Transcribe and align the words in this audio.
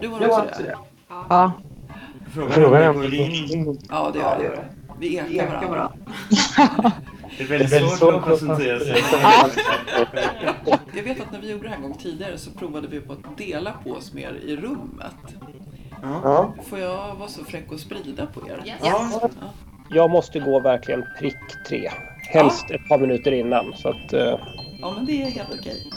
Du 0.00 0.08
har 0.08 0.28
också 0.28 0.62
det? 0.62 0.76
Ja. 1.08 1.52
Frågan 2.34 2.74
är 2.74 2.90
om 2.90 3.00
det 3.00 3.08
går 3.08 3.14
in. 3.14 3.78
Ja, 3.88 4.10
det 4.12 4.18
gör 4.18 4.38
det. 4.38 4.64
Vi 5.00 5.16
ekar 5.16 5.68
varandra. 5.68 5.92
Det 7.38 7.42
är 7.42 7.48
väldigt 7.48 7.90
svårt 7.90 8.14
att 8.14 8.22
koncentrera 8.22 8.80
sig. 8.80 9.02
Jag 10.94 11.02
vet 11.02 11.20
att 11.20 11.32
när 11.32 11.40
vi 11.40 11.50
gjorde 11.50 11.62
det 11.62 11.68
här 11.68 11.76
en 11.76 11.82
gång 11.82 11.94
tidigare 11.94 12.38
så 12.38 12.50
provade 12.50 12.88
vi 12.88 13.00
på 13.00 13.12
att 13.12 13.38
dela 13.38 13.72
på 13.84 13.90
oss 13.90 14.12
mer 14.12 14.32
i 14.32 14.56
rummet. 14.56 15.14
Ja. 16.02 16.54
Får 16.64 16.78
jag 16.78 17.14
vara 17.14 17.28
så 17.28 17.44
fräck 17.44 17.72
och 17.72 17.80
sprida 17.80 18.26
på 18.26 18.48
er? 18.48 18.76
Ja. 18.82 19.30
Jag 19.90 20.10
måste 20.10 20.40
gå 20.40 20.60
verkligen 20.60 21.04
prick 21.18 21.64
tre. 21.68 21.90
Helst 22.32 22.70
ett 22.70 22.88
par 22.88 22.98
minuter 22.98 23.32
innan. 23.32 23.76
Så 23.76 23.88
att, 23.88 24.12
eh, 24.12 24.38
Ja, 24.80 24.92
men 24.96 25.04
det 25.04 25.22
är 25.22 25.30
helt 25.30 25.54
okej. 25.60 25.90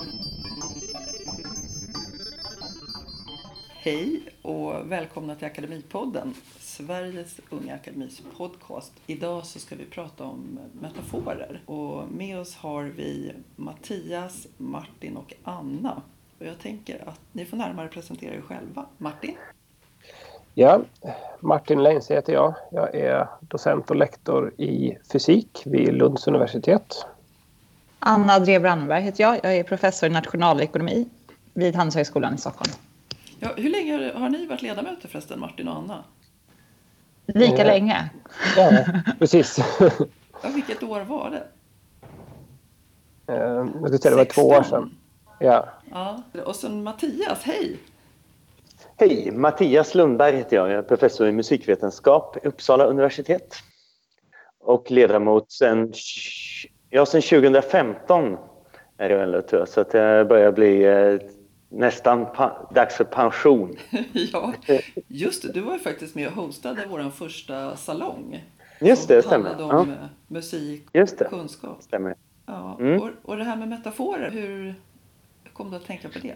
Hej 3.76 4.22
och 4.42 4.92
välkomna 4.92 5.36
till 5.36 5.48
Akademipodden, 5.48 6.34
Sveriges 6.60 7.40
Unga 7.50 7.76
Akademis 7.76 8.22
podcast. 8.38 8.94
Idag 9.08 9.46
så 9.46 9.60
ska 9.60 9.76
vi 9.76 9.86
prata 9.86 10.24
om 10.24 10.60
metaforer 10.82 11.62
och 11.66 12.12
med 12.12 12.40
oss 12.40 12.56
har 12.56 12.84
vi 12.84 13.32
Mattias, 13.56 14.48
Martin 14.58 15.18
och 15.18 15.34
Anna. 15.44 16.02
Och 16.40 16.46
jag 16.46 16.60
tänker 16.60 17.10
att 17.10 17.22
ni 17.32 17.46
får 17.46 17.58
närmare 17.58 17.88
presentera 17.88 18.36
er 18.36 18.42
själva. 18.42 18.86
Martin? 18.98 19.36
Ja, 20.56 20.82
Martin 21.40 21.84
Leins 21.84 22.12
heter 22.12 22.34
jag. 22.34 22.56
Jag 22.72 22.96
är 22.96 23.28
docent 23.42 23.90
och 23.90 23.96
lektor 23.96 24.54
i 24.58 24.98
fysik 25.12 25.62
vid 25.66 25.94
Lunds 25.94 26.28
universitet. 26.28 27.06
Anna 28.00 28.40
Drev 28.40 28.62
Brandberg 28.62 29.02
heter 29.02 29.24
jag. 29.24 29.36
Jag 29.44 29.56
är 29.58 29.64
professor 29.64 30.10
i 30.10 30.14
nationalekonomi 30.14 31.10
vid 31.54 31.76
Handelshögskolan 31.76 32.36
i 32.36 32.38
Stockholm. 32.38 32.72
Ja, 33.40 33.50
hur 33.58 33.70
länge 33.70 33.94
har- 34.14 34.20
har 34.20 34.30
ni 34.30 34.46
varit 34.46 34.62
ledamöter 34.62 35.08
förresten, 35.08 35.40
Martin 35.40 35.68
och 35.68 35.78
Anna? 35.78 36.04
Lika 37.26 37.58
Ja. 37.58 37.64
länge. 37.64 38.10
Ja, 38.58 38.72
precis. 39.20 39.58
Ja, 40.44 40.50
vilket 40.56 40.84
år 40.84 41.02
var 41.02 41.30
det? 41.32 41.44
Eh, 43.34 43.68
jag 43.82 43.88
ska 43.90 43.98
säga 43.98 44.10
det 44.12 44.16
var 44.18 44.26
två 44.26 44.42
år 44.42 44.56
16. 44.62 44.70
sedan. 44.82 44.98
Ja. 45.40 45.68
Ja. 45.92 46.22
Och 46.46 46.56
sen 46.56 46.84
Mattias, 46.84 47.44
hej! 47.44 47.78
Hej, 48.98 49.32
Mattias 49.32 49.96
Lundberg 49.96 50.36
heter 50.36 50.56
jag. 50.56 50.70
Jag 50.70 50.78
är 50.78 50.82
professor 50.82 51.28
i 51.28 51.32
musikvetenskap 51.32 52.38
i 52.46 52.48
Uppsala 52.48 52.86
universitet. 52.86 53.56
Och 54.60 54.92
ledamot 54.92 55.52
sen, 55.52 55.94
ja, 56.90 57.06
sen 57.06 57.22
2015 57.22 58.38
är 58.98 59.10
det 59.10 59.16
väl, 59.16 59.44
tror 59.44 59.62
jag. 59.62 59.70
Så 59.70 59.82
att 59.82 59.92
det 59.92 60.26
börjar 60.30 60.52
bli 60.52 60.84
eh, 60.84 61.30
nästan 61.70 62.28
dags 62.76 62.96
för 62.96 63.04
pension. 63.04 63.78
Ja, 64.14 64.54
just 65.08 65.42
det. 65.42 65.52
Du 65.54 65.62
var 65.62 65.74
ju 65.74 65.80
faktiskt 65.80 66.16
med 66.16 66.28
och 66.28 66.34
hostade 66.34 66.86
vår 66.90 67.10
första 67.10 67.76
salong. 67.78 68.44
Just 68.82 69.08
det, 69.08 69.22
som 69.22 69.30
stämmer. 69.30 69.56
Ja, 69.60 69.78
om 69.80 69.90
eh, 69.90 69.96
musik 70.28 70.88
just 70.94 71.18
det, 71.18 71.26
och 71.26 71.32
kunskap. 71.32 71.84
stämmer. 71.84 72.16
Ja. 72.46 72.78
Mm. 72.80 73.02
Och, 73.02 73.10
och 73.24 73.38
det 73.38 73.44
här 73.44 73.56
med 73.56 73.68
metaforer, 73.68 74.32
hur 74.32 74.76
hur 75.44 75.52
kom 75.54 75.72
du 75.72 75.78
att 75.78 75.86
tänka 75.86 76.10
på 76.10 76.20
det? 76.20 76.36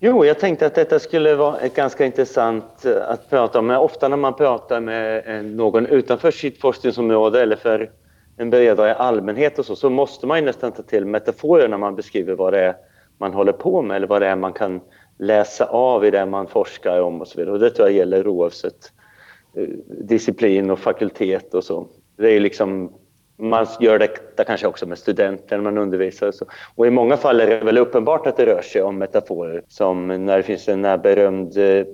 Jo, 0.00 0.24
jag 0.24 0.38
tänkte 0.38 0.66
att 0.66 0.74
detta 0.74 0.98
skulle 0.98 1.34
vara 1.34 1.58
ett 1.58 1.74
ganska 1.74 2.04
intressant 2.04 2.84
eh, 2.84 3.10
att 3.10 3.30
prata 3.30 3.58
om. 3.58 3.66
Men 3.66 3.76
ofta 3.76 4.08
när 4.08 4.16
man 4.16 4.34
pratar 4.34 4.80
med 4.80 5.22
eh, 5.26 5.42
någon 5.42 5.86
utanför 5.86 6.30
sitt 6.30 6.60
forskningsområde 6.60 7.42
eller 7.42 7.56
för 7.56 7.90
en 8.36 8.50
bredare 8.50 8.94
allmänhet 8.94 9.58
och 9.58 9.64
så, 9.64 9.76
så 9.76 9.90
måste 9.90 10.26
man 10.26 10.38
ju 10.38 10.44
nästan 10.44 10.72
ta 10.72 10.82
till 10.82 11.04
metaforer 11.04 11.68
när 11.68 11.78
man 11.78 11.96
beskriver 11.96 12.34
vad 12.34 12.52
det 12.52 12.60
är 12.60 12.76
man 13.18 13.32
håller 13.32 13.52
på 13.52 13.82
med 13.82 13.96
eller 13.96 14.06
vad 14.06 14.22
det 14.22 14.28
är 14.28 14.36
man 14.36 14.52
kan 14.52 14.80
läsa 15.18 15.66
av 15.66 16.04
i 16.04 16.10
det 16.10 16.26
man 16.26 16.46
forskar 16.46 17.00
om 17.00 17.20
och 17.20 17.28
så 17.28 17.38
vidare. 17.38 17.52
Och 17.52 17.60
det 17.60 17.70
tror 17.70 17.88
jag 17.88 17.96
gäller 17.96 18.28
oavsett 18.28 18.92
eh, 19.56 19.68
disciplin 19.86 20.70
och 20.70 20.78
fakultet 20.78 21.54
och 21.54 21.64
så. 21.64 21.86
Det 22.16 22.36
är 22.36 22.40
liksom, 22.40 22.92
man 23.38 23.66
gör 23.80 23.98
det 23.98 24.08
kanske 24.46 24.66
också 24.66 24.86
med 24.86 24.98
studenter 24.98 25.56
när 25.56 25.64
man 25.64 25.78
undervisar. 25.78 26.28
Och, 26.28 26.34
och 26.74 26.86
i 26.86 26.90
många 26.90 27.16
fall 27.16 27.40
är 27.40 27.46
det 27.46 27.60
väl 27.60 27.78
uppenbart 27.78 28.26
att 28.26 28.36
det 28.36 28.46
rör 28.46 28.62
sig 28.62 28.82
om 28.82 28.98
metaforer. 28.98 29.62
Som 29.68 30.06
när 30.06 30.36
det 30.36 30.42
finns 30.42 30.68
en 30.68 30.82
berömd 30.82 31.56
eh, 31.56 31.84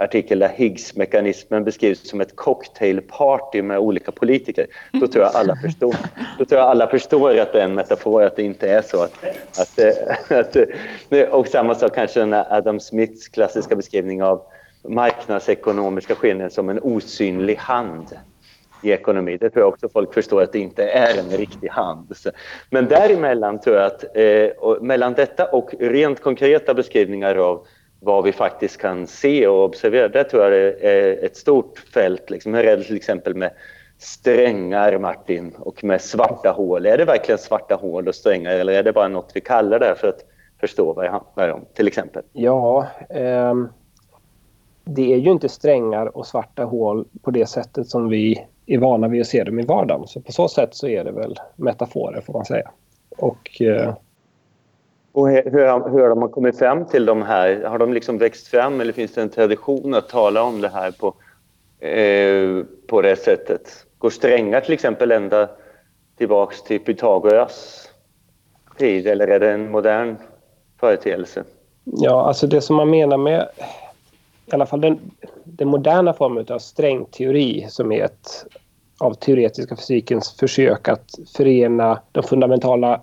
artikel 0.00 0.38
där 0.38 0.48
Higgs-mekanismen 0.48 1.64
beskrivs 1.64 2.08
som 2.08 2.20
ett 2.20 2.36
cocktailparty 2.36 3.62
med 3.62 3.78
olika 3.78 4.12
politiker. 4.12 4.66
Då 4.92 5.06
tror 5.06 5.24
jag 5.24 5.34
alla 5.34 5.56
förstår, 5.62 5.94
då 6.38 6.44
tror 6.44 6.60
jag 6.60 6.70
alla 6.70 6.86
förstår 6.86 7.38
att 7.38 7.52
det 7.52 7.60
är 7.60 7.64
en 7.64 7.74
metafor, 7.74 8.22
att 8.22 8.36
det 8.36 8.42
inte 8.42 8.70
är 8.70 8.82
så. 8.82 9.02
Att, 9.02 9.24
att, 9.58 9.78
eh, 9.78 10.38
att, 10.38 10.56
eh, 11.10 11.28
och 11.28 11.46
samma 11.46 11.74
sak 11.74 11.94
kanske 11.94 12.20
den 12.20 12.34
Adam 12.34 12.80
Smiths 12.80 13.28
klassiska 13.28 13.76
beskrivning 13.76 14.22
av 14.22 14.42
marknadsekonomiska 14.88 16.14
skillnader 16.14 16.50
som 16.50 16.68
en 16.68 16.78
osynlig 16.78 17.56
hand 17.56 18.06
i 18.84 18.92
ekonomi. 18.92 19.36
Det 19.36 19.50
tror 19.50 19.62
jag 19.62 19.72
också 19.72 19.88
folk 19.88 20.14
förstår 20.14 20.42
att 20.42 20.52
det 20.52 20.58
inte 20.58 20.88
är 20.88 21.18
en 21.18 21.38
riktig 21.38 21.68
hand. 21.68 22.12
Men 22.70 22.88
däremellan 22.88 23.60
tror 23.60 23.76
jag 23.76 23.86
att 23.86 24.16
eh, 24.16 24.80
mellan 24.80 25.12
detta 25.12 25.44
och 25.46 25.74
rent 25.80 26.20
konkreta 26.20 26.74
beskrivningar 26.74 27.34
av 27.34 27.66
vad 28.00 28.24
vi 28.24 28.32
faktiskt 28.32 28.76
kan 28.76 29.06
se 29.06 29.46
och 29.46 29.64
observera, 29.64 30.08
där 30.08 30.24
tror 30.24 30.42
jag 30.42 30.52
det 30.52 30.88
är 30.88 31.24
ett 31.24 31.36
stort 31.36 31.78
fält. 31.78 32.30
Liksom. 32.30 32.54
Hur 32.54 32.64
är 32.64 32.76
det 32.76 32.84
till 32.84 32.96
exempel 32.96 33.34
med 33.34 33.50
strängar, 33.98 34.98
Martin, 34.98 35.54
och 35.58 35.84
med 35.84 36.00
svarta 36.00 36.50
hål? 36.50 36.86
Är 36.86 36.98
det 36.98 37.04
verkligen 37.04 37.38
svarta 37.38 37.74
hål 37.74 38.08
och 38.08 38.14
strängar 38.14 38.50
eller 38.50 38.72
är 38.72 38.82
det 38.82 38.92
bara 38.92 39.08
något 39.08 39.30
vi 39.34 39.40
kallar 39.40 39.78
det 39.78 39.94
för 39.94 40.08
att 40.08 40.24
förstå 40.60 40.92
vad 40.92 41.04
det 41.04 41.10
handlar 41.10 41.48
om, 41.48 41.64
till 41.74 41.88
exempel? 41.88 42.22
Ja, 42.32 42.86
eh, 43.10 43.54
det 44.84 45.12
är 45.14 45.18
ju 45.18 45.30
inte 45.30 45.48
strängar 45.48 46.16
och 46.16 46.26
svarta 46.26 46.64
hål 46.64 47.06
på 47.22 47.30
det 47.30 47.46
sättet 47.46 47.88
som 47.88 48.08
vi 48.08 48.46
är 48.66 48.78
vana 48.78 49.08
vid 49.08 49.20
att 49.20 49.26
se 49.26 49.44
dem 49.44 49.60
i 49.60 49.64
vardagen. 49.64 50.06
Så 50.06 50.20
på 50.20 50.32
så 50.32 50.48
sätt 50.48 50.74
så 50.74 50.88
är 50.88 51.04
det 51.04 51.12
väl 51.12 51.36
metaforer 51.56 52.20
får 52.20 52.32
man 52.32 52.44
säga. 52.44 52.70
Och 53.16 53.62
eh, 53.62 53.94
Och 55.12 55.28
hur, 55.28 55.90
hur 55.90 56.08
har 56.08 56.14
man 56.14 56.28
kommit 56.28 56.58
fram 56.58 56.84
till 56.84 57.06
de 57.06 57.22
här? 57.22 57.64
Har 57.64 57.78
de 57.78 57.92
liksom 57.92 58.18
växt 58.18 58.48
fram 58.48 58.80
eller 58.80 58.92
finns 58.92 59.14
det 59.14 59.22
en 59.22 59.30
tradition 59.30 59.94
att 59.94 60.08
tala 60.08 60.42
om 60.42 60.60
det 60.60 60.68
här 60.68 60.90
på, 60.90 61.14
eh, 61.86 62.64
på 62.86 63.02
det 63.02 63.16
sättet? 63.16 63.86
Går 63.98 64.10
strängar 64.10 64.60
till 64.60 64.74
exempel 64.74 65.12
ända 65.12 65.48
tillbaks 66.18 66.62
till 66.62 66.80
Pythagoras 66.80 67.88
tid 68.78 69.06
eller 69.06 69.28
är 69.28 69.40
det 69.40 69.50
en 69.52 69.70
modern 69.70 70.16
företeelse? 70.80 71.44
ja, 71.84 72.26
alltså 72.26 72.46
det 72.46 72.60
som 72.60 72.76
man 72.76 72.90
menar 72.90 73.16
med 73.16 73.48
i 74.46 74.54
alla 74.54 74.66
fall 74.66 74.80
den, 74.80 75.00
den 75.44 75.68
moderna 75.68 76.12
formen 76.12 76.46
av 76.48 76.58
strängteori 76.58 77.66
som 77.68 77.92
är 77.92 78.04
ett 78.04 78.46
av 78.98 79.14
teoretiska 79.14 79.76
fysikens 79.76 80.36
försök 80.40 80.88
att 80.88 81.10
förena 81.36 82.00
de 82.12 82.22
fundamentala 82.22 83.00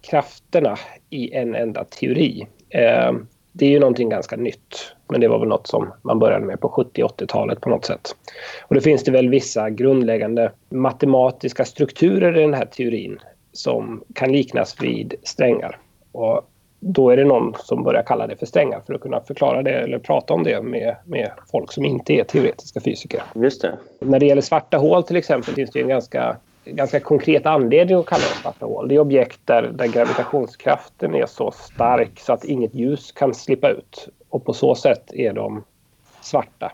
krafterna 0.00 0.78
i 1.10 1.32
en 1.32 1.54
enda 1.54 1.84
teori. 1.84 2.46
Eh, 2.68 3.12
det 3.52 3.66
är 3.66 3.70
ju 3.70 3.80
någonting 3.80 4.08
ganska 4.08 4.36
nytt. 4.36 4.94
Men 5.08 5.20
det 5.20 5.28
var 5.28 5.38
väl 5.38 5.48
något 5.48 5.66
som 5.66 5.92
man 6.02 6.18
började 6.18 6.46
med 6.46 6.60
på 6.60 6.68
70 6.68 7.02
80-talet 7.02 7.60
på 7.60 7.70
något 7.70 7.84
sätt. 7.84 8.16
Och 8.62 8.74
då 8.74 8.80
finns 8.80 9.04
det 9.04 9.10
väl 9.10 9.28
vissa 9.28 9.70
grundläggande 9.70 10.52
matematiska 10.68 11.64
strukturer 11.64 12.38
i 12.38 12.40
den 12.40 12.54
här 12.54 12.66
teorin 12.66 13.18
som 13.52 14.04
kan 14.14 14.32
liknas 14.32 14.76
vid 14.82 15.14
strängar. 15.22 15.78
Och 16.12 16.50
då 16.80 17.10
är 17.10 17.16
det 17.16 17.24
någon 17.24 17.54
som 17.64 17.82
börjar 17.82 18.02
kalla 18.02 18.26
det 18.26 18.36
för 18.36 18.46
strängar 18.46 18.80
för 18.86 18.94
att 18.94 19.00
kunna 19.00 19.20
förklara 19.20 19.62
det 19.62 19.70
eller 19.70 19.98
prata 19.98 20.34
om 20.34 20.44
det 20.44 20.62
med, 20.62 20.96
med 21.04 21.30
folk 21.52 21.72
som 21.72 21.84
inte 21.84 22.12
är 22.12 22.24
teoretiska 22.24 22.80
fysiker. 22.80 23.22
Just 23.34 23.62
det. 23.62 23.78
När 24.00 24.20
det 24.20 24.26
gäller 24.26 24.42
svarta 24.42 24.76
hål 24.76 25.02
till 25.02 25.16
exempel 25.16 25.54
finns 25.54 25.70
det 25.70 25.80
en 25.80 25.88
ganska, 25.88 26.36
ganska 26.64 27.00
konkret 27.00 27.46
anledning 27.46 27.96
att 27.96 28.06
kalla 28.06 28.22
det 28.22 28.42
svarta 28.42 28.66
hål. 28.66 28.88
Det 28.88 28.94
är 28.94 28.98
objekt 28.98 29.40
där, 29.44 29.62
där 29.62 29.86
gravitationskraften 29.86 31.14
är 31.14 31.26
så 31.26 31.50
stark 31.50 32.20
så 32.20 32.32
att 32.32 32.44
inget 32.44 32.74
ljus 32.74 33.12
kan 33.12 33.34
slippa 33.34 33.70
ut. 33.70 34.08
Och 34.28 34.44
på 34.44 34.52
så 34.52 34.74
sätt 34.74 35.12
är 35.12 35.32
de 35.32 35.64
svarta 36.20 36.72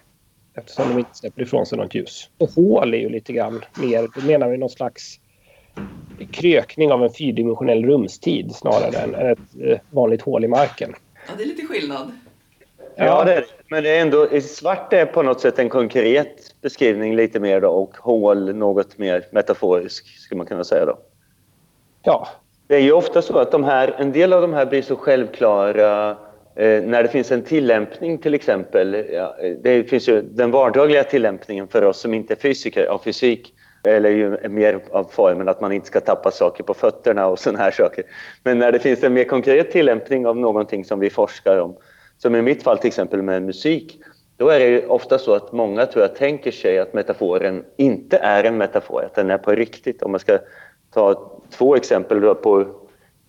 eftersom 0.54 0.88
de 0.88 0.98
inte 0.98 1.14
släpper 1.14 1.42
ifrån 1.42 1.66
sig 1.66 1.78
något 1.78 1.94
ljus. 1.94 2.30
Och 2.38 2.50
hål 2.50 2.94
är 2.94 2.98
ju 2.98 3.08
lite 3.08 3.32
grann 3.32 3.64
mer, 3.82 4.08
då 4.14 4.26
menar 4.26 4.48
vi 4.48 4.56
någon 4.56 4.70
slags 4.70 5.20
krökning 6.30 6.92
av 6.92 7.04
en 7.04 7.12
fyrdimensionell 7.12 7.84
rumstid 7.84 8.54
snarare 8.54 8.98
än 8.98 9.14
ett 9.14 9.38
eh, 9.60 9.78
vanligt 9.90 10.22
hål 10.22 10.44
i 10.44 10.48
marken. 10.48 10.94
Ja, 11.28 11.32
det 11.36 11.42
är 11.42 11.46
lite 11.46 11.66
skillnad. 11.66 12.12
Ja, 12.96 13.24
det. 13.24 13.44
Men 13.68 13.82
det 13.82 13.90
är 13.90 14.02
ändå, 14.02 14.40
svart 14.40 14.92
är 14.92 15.06
på 15.06 15.22
något 15.22 15.40
sätt 15.40 15.58
en 15.58 15.68
konkret 15.68 16.54
beskrivning 16.60 17.16
lite 17.16 17.40
mer 17.40 17.60
då, 17.60 17.68
och 17.68 17.96
hål 17.96 18.54
något 18.54 18.98
mer 18.98 19.24
metaforisk, 19.30 20.06
skulle 20.18 20.38
man 20.38 20.46
kunna 20.46 20.64
säga 20.64 20.86
då. 20.86 20.98
Ja, 22.02 22.28
Det 22.68 22.74
är 22.74 22.80
ju 22.80 22.92
ofta 22.92 23.22
så 23.22 23.38
att 23.38 23.52
de 23.52 23.64
här, 23.64 23.94
en 23.98 24.12
del 24.12 24.32
av 24.32 24.40
de 24.40 24.52
här 24.52 24.66
blir 24.66 24.82
så 24.82 24.96
självklara 24.96 26.10
eh, 26.56 26.82
när 26.82 27.02
det 27.02 27.08
finns 27.08 27.32
en 27.32 27.42
tillämpning 27.42 28.18
till 28.18 28.34
exempel. 28.34 29.06
Ja, 29.12 29.36
eh, 29.42 29.52
det 29.62 29.84
finns 29.84 30.08
ju 30.08 30.22
den 30.22 30.50
vardagliga 30.50 31.04
tillämpningen 31.04 31.68
för 31.68 31.82
oss 31.82 32.00
som 32.00 32.14
inte 32.14 32.34
är 32.34 32.38
fysiker 32.38 32.86
av 32.86 32.98
fysik 32.98 33.54
eller 33.84 34.10
ju 34.10 34.48
mer 34.48 34.80
av 34.90 35.04
formen 35.04 35.48
att 35.48 35.60
man 35.60 35.72
inte 35.72 35.86
ska 35.86 36.00
tappa 36.00 36.30
saker 36.30 36.64
på 36.64 36.74
fötterna 36.74 37.26
och 37.26 37.38
sådana 37.38 37.58
här 37.58 37.70
saker. 37.70 38.04
Men 38.42 38.58
när 38.58 38.72
det 38.72 38.78
finns 38.78 39.02
en 39.04 39.14
mer 39.14 39.24
konkret 39.24 39.70
tillämpning 39.70 40.26
av 40.26 40.36
någonting 40.36 40.84
som 40.84 41.00
vi 41.00 41.10
forskar 41.10 41.58
om, 41.58 41.76
som 42.18 42.34
i 42.36 42.42
mitt 42.42 42.62
fall 42.62 42.78
till 42.78 42.88
exempel 42.88 43.22
med 43.22 43.42
musik, 43.42 44.00
då 44.36 44.48
är 44.48 44.60
det 44.60 44.86
ofta 44.86 45.18
så 45.18 45.34
att 45.34 45.52
många 45.52 45.86
tror 45.86 46.04
jag 46.04 46.16
tänker 46.16 46.50
sig 46.50 46.78
att 46.78 46.94
metaforen 46.94 47.64
inte 47.76 48.16
är 48.16 48.44
en 48.44 48.56
metafor, 48.56 49.04
att 49.04 49.14
den 49.14 49.30
är 49.30 49.38
på 49.38 49.52
riktigt. 49.52 50.02
Om 50.02 50.10
man 50.10 50.20
ska 50.20 50.38
ta 50.94 51.32
två 51.50 51.76
exempel 51.76 52.34
på 52.34 52.66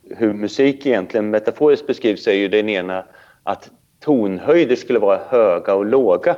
hur 0.09 0.33
musik 0.33 0.85
egentligen 0.85 1.29
metaforiskt 1.29 1.87
beskrivs 1.87 2.23
så 2.23 2.29
är 2.29 2.33
ju 2.33 2.47
den 2.47 2.69
ena 2.69 3.05
att 3.43 3.69
tonhöjder 3.99 4.75
skulle 4.75 4.99
vara 4.99 5.19
höga 5.29 5.73
och 5.75 5.85
låga. 5.85 6.35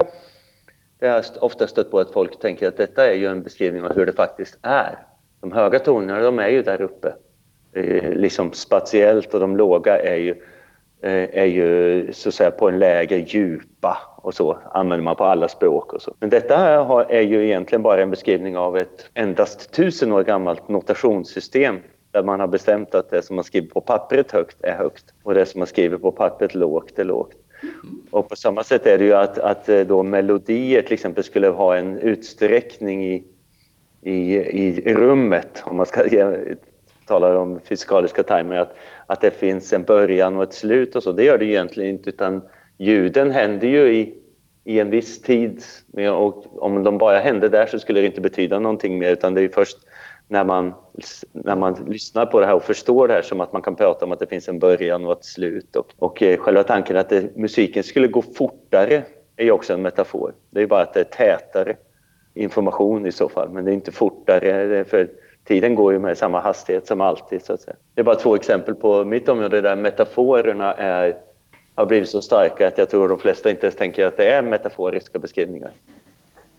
Det 0.99 1.07
har 1.07 1.15
jag 1.15 1.43
ofta 1.43 1.67
stött 1.67 1.91
på 1.91 1.99
att 1.99 2.11
folk 2.11 2.39
tänker 2.39 2.67
att 2.67 2.77
detta 2.77 3.07
är 3.07 3.13
ju 3.13 3.27
en 3.27 3.43
beskrivning 3.43 3.83
av 3.83 3.95
hur 3.95 4.05
det 4.05 4.13
faktiskt 4.13 4.57
är. 4.61 4.97
De 5.41 5.51
höga 5.51 5.79
tonerna, 5.79 6.19
de 6.19 6.39
är 6.39 6.47
ju 6.47 6.61
där 6.63 6.81
uppe. 6.81 7.13
Liksom 8.13 8.53
spatiellt 8.53 9.33
och 9.33 9.39
de 9.39 9.57
låga 9.57 9.99
är 9.99 10.15
ju, 10.15 10.31
eh, 11.01 11.39
är 11.41 11.45
ju 11.45 12.13
så 12.13 12.29
att 12.29 12.35
säga 12.35 12.51
på 12.51 12.69
en 12.69 12.79
lägre 12.79 13.17
djupa 13.17 13.97
och 14.17 14.33
så 14.33 14.57
använder 14.71 15.03
man 15.03 15.15
på 15.15 15.23
alla 15.23 15.47
språk 15.47 15.93
och 15.93 16.01
så. 16.01 16.13
Men 16.19 16.29
detta 16.29 16.55
är 17.09 17.21
ju 17.21 17.45
egentligen 17.45 17.81
bara 17.81 18.01
en 18.01 18.09
beskrivning 18.09 18.57
av 18.57 18.77
ett 18.77 19.09
endast 19.13 19.73
tusen 19.73 20.11
år 20.11 20.23
gammalt 20.23 20.69
notationssystem 20.69 21.79
där 22.11 22.23
man 22.23 22.39
har 22.39 22.47
bestämt 22.47 22.95
att 22.95 23.09
det 23.09 23.21
som 23.21 23.35
man 23.35 23.45
skriver 23.45 23.67
på 23.67 23.81
pappret 23.81 24.31
högt 24.31 24.57
är 24.63 24.75
högt 24.75 25.05
och 25.23 25.33
det 25.33 25.45
som 25.45 25.59
man 25.59 25.67
skriver 25.67 25.97
på 25.97 26.11
pappret 26.11 26.55
lågt 26.55 26.99
är 26.99 27.03
lågt. 27.03 27.35
Och 28.11 28.29
på 28.29 28.35
samma 28.35 28.63
sätt 28.63 28.85
är 28.85 28.97
det 28.97 29.05
ju 29.05 29.13
att, 29.13 29.37
att 29.39 29.69
eh, 29.69 29.79
då 29.79 30.03
melodier 30.03 30.81
till 30.81 30.93
exempel 30.93 31.23
skulle 31.23 31.47
ha 31.47 31.75
en 31.75 31.97
utsträckning 31.97 33.05
i, 33.05 33.23
i, 34.01 34.35
i 34.89 34.93
rummet, 34.93 35.63
om 35.65 35.77
man 35.77 35.85
ska 35.85 36.03
tala 37.07 37.39
om 37.39 37.59
fysikaliska 37.59 38.23
timer, 38.23 38.55
att, 38.55 38.75
att 39.05 39.21
det 39.21 39.31
finns 39.31 39.73
en 39.73 39.83
början 39.83 40.37
och 40.37 40.43
ett 40.43 40.53
slut 40.53 40.95
och 40.95 41.03
så. 41.03 41.11
Det 41.11 41.23
gör 41.23 41.37
det 41.37 41.45
egentligen 41.45 41.89
inte 41.89 42.09
utan 42.09 42.41
ljuden 42.77 43.31
händer 43.31 43.67
ju 43.67 43.93
i, 43.93 44.13
i 44.63 44.79
en 44.79 44.89
viss 44.89 45.21
tid 45.21 45.63
och 46.13 46.63
om 46.63 46.83
de 46.83 46.97
bara 46.97 47.19
hände 47.19 47.49
där 47.49 47.65
så 47.65 47.79
skulle 47.79 48.01
det 48.01 48.07
inte 48.07 48.21
betyda 48.21 48.59
någonting 48.59 48.99
mer 48.99 49.11
utan 49.11 49.33
det 49.33 49.41
är 49.41 49.49
först 49.49 49.77
när 50.27 50.43
man, 50.43 50.73
när 51.31 51.55
man 51.55 51.85
lyssnar 51.87 52.25
på 52.25 52.39
det 52.39 52.45
här 52.45 52.55
och 52.55 52.63
förstår 52.63 53.07
det 53.07 53.13
här 53.13 53.21
som 53.21 53.41
att 53.41 53.53
man 53.53 53.61
kan 53.61 53.75
prata 53.75 54.05
om 54.05 54.11
att 54.11 54.19
det 54.19 54.27
finns 54.27 54.47
en 54.47 54.59
början 54.59 55.05
och 55.05 55.11
ett 55.11 55.25
slut. 55.25 55.75
Och, 55.75 55.93
och 55.97 56.23
eh, 56.23 56.37
själva 56.37 56.63
tanken 56.63 56.97
att 56.97 57.09
det, 57.09 57.35
musiken 57.35 57.83
skulle 57.83 58.07
gå 58.07 58.21
fortare 58.21 59.03
är 59.35 59.45
ju 59.45 59.51
också 59.51 59.73
en 59.73 59.81
metafor. 59.81 60.33
Det 60.49 60.61
är 60.61 60.67
bara 60.67 60.81
att 60.81 60.93
det 60.93 60.99
är 60.99 61.03
tätare 61.03 61.75
information 62.33 63.05
i 63.05 63.11
så 63.11 63.29
fall, 63.29 63.49
men 63.49 63.65
det 63.65 63.71
är 63.71 63.73
inte 63.73 63.91
fortare. 63.91 64.85
För 64.85 65.09
tiden 65.43 65.75
går 65.75 65.93
ju 65.93 65.99
med 65.99 66.17
samma 66.17 66.39
hastighet 66.39 66.87
som 66.87 67.01
alltid. 67.01 67.45
Så 67.45 67.53
att 67.53 67.61
säga. 67.61 67.75
Det 67.93 68.01
är 68.01 68.05
bara 68.05 68.15
två 68.15 68.35
exempel 68.35 68.75
på 68.75 69.05
mitt 69.05 69.29
område 69.29 69.61
där 69.61 69.75
metaforerna 69.75 70.73
är, 70.73 71.17
har 71.75 71.85
blivit 71.85 72.09
så 72.09 72.21
starka 72.21 72.67
att 72.67 72.77
jag 72.77 72.89
tror 72.89 73.09
de 73.09 73.19
flesta 73.19 73.49
inte 73.49 73.65
ens 73.65 73.75
tänker 73.75 74.05
att 74.05 74.17
det 74.17 74.29
är 74.29 74.41
metaforiska 74.41 75.19
beskrivningar. 75.19 75.71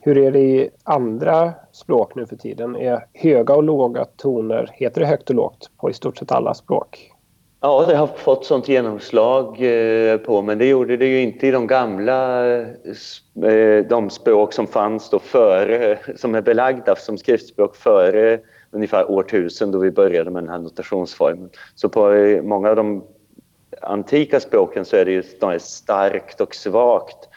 Hur 0.08 0.18
är 0.18 0.30
det 0.30 0.38
i 0.38 0.70
andra 0.84 1.52
språk 1.72 2.14
nu 2.14 2.26
för 2.26 2.36
tiden? 2.36 2.76
Är 2.76 3.06
höga 3.12 3.54
och 3.54 3.62
låga 3.62 4.04
toner, 4.04 4.70
heter 4.74 5.00
det 5.00 5.06
högt 5.06 5.30
och 5.30 5.36
lågt 5.36 5.70
på 5.80 5.90
i 5.90 5.92
stort 5.92 6.18
sett 6.18 6.32
alla 6.32 6.54
språk? 6.54 7.12
Ja, 7.60 7.84
det 7.88 7.96
har 7.96 8.06
fått 8.06 8.44
sånt 8.44 8.68
genomslag 8.68 9.46
eh, 9.60 10.16
på, 10.16 10.42
men 10.42 10.58
det 10.58 10.66
gjorde 10.66 10.96
det 10.96 11.06
ju 11.06 11.20
inte 11.20 11.46
i 11.46 11.50
de 11.50 11.66
gamla 11.66 12.46
eh, 12.46 12.66
eh, 13.44 13.86
de 13.86 14.10
språk 14.10 14.52
som 14.52 14.66
fanns 14.66 15.10
då 15.10 15.18
före, 15.18 15.98
som 16.16 16.34
är 16.34 16.42
belagda 16.42 16.96
som 16.96 17.18
skriftspråk 17.18 17.76
före 17.76 18.40
ungefär 18.70 19.10
årtusen 19.10 19.70
då 19.70 19.78
vi 19.78 19.90
började 19.90 20.30
med 20.30 20.42
den 20.42 20.50
här 20.50 20.58
notationsformen. 20.58 21.50
Så 21.74 21.88
på 21.88 22.10
många 22.42 22.70
av 22.70 22.76
de 22.76 23.04
antika 23.82 24.40
språken 24.40 24.84
så 24.84 24.96
är 24.96 25.04
det 25.04 25.12
ju 25.12 25.22
starkt 25.58 26.40
och 26.40 26.54
svagt 26.54 27.27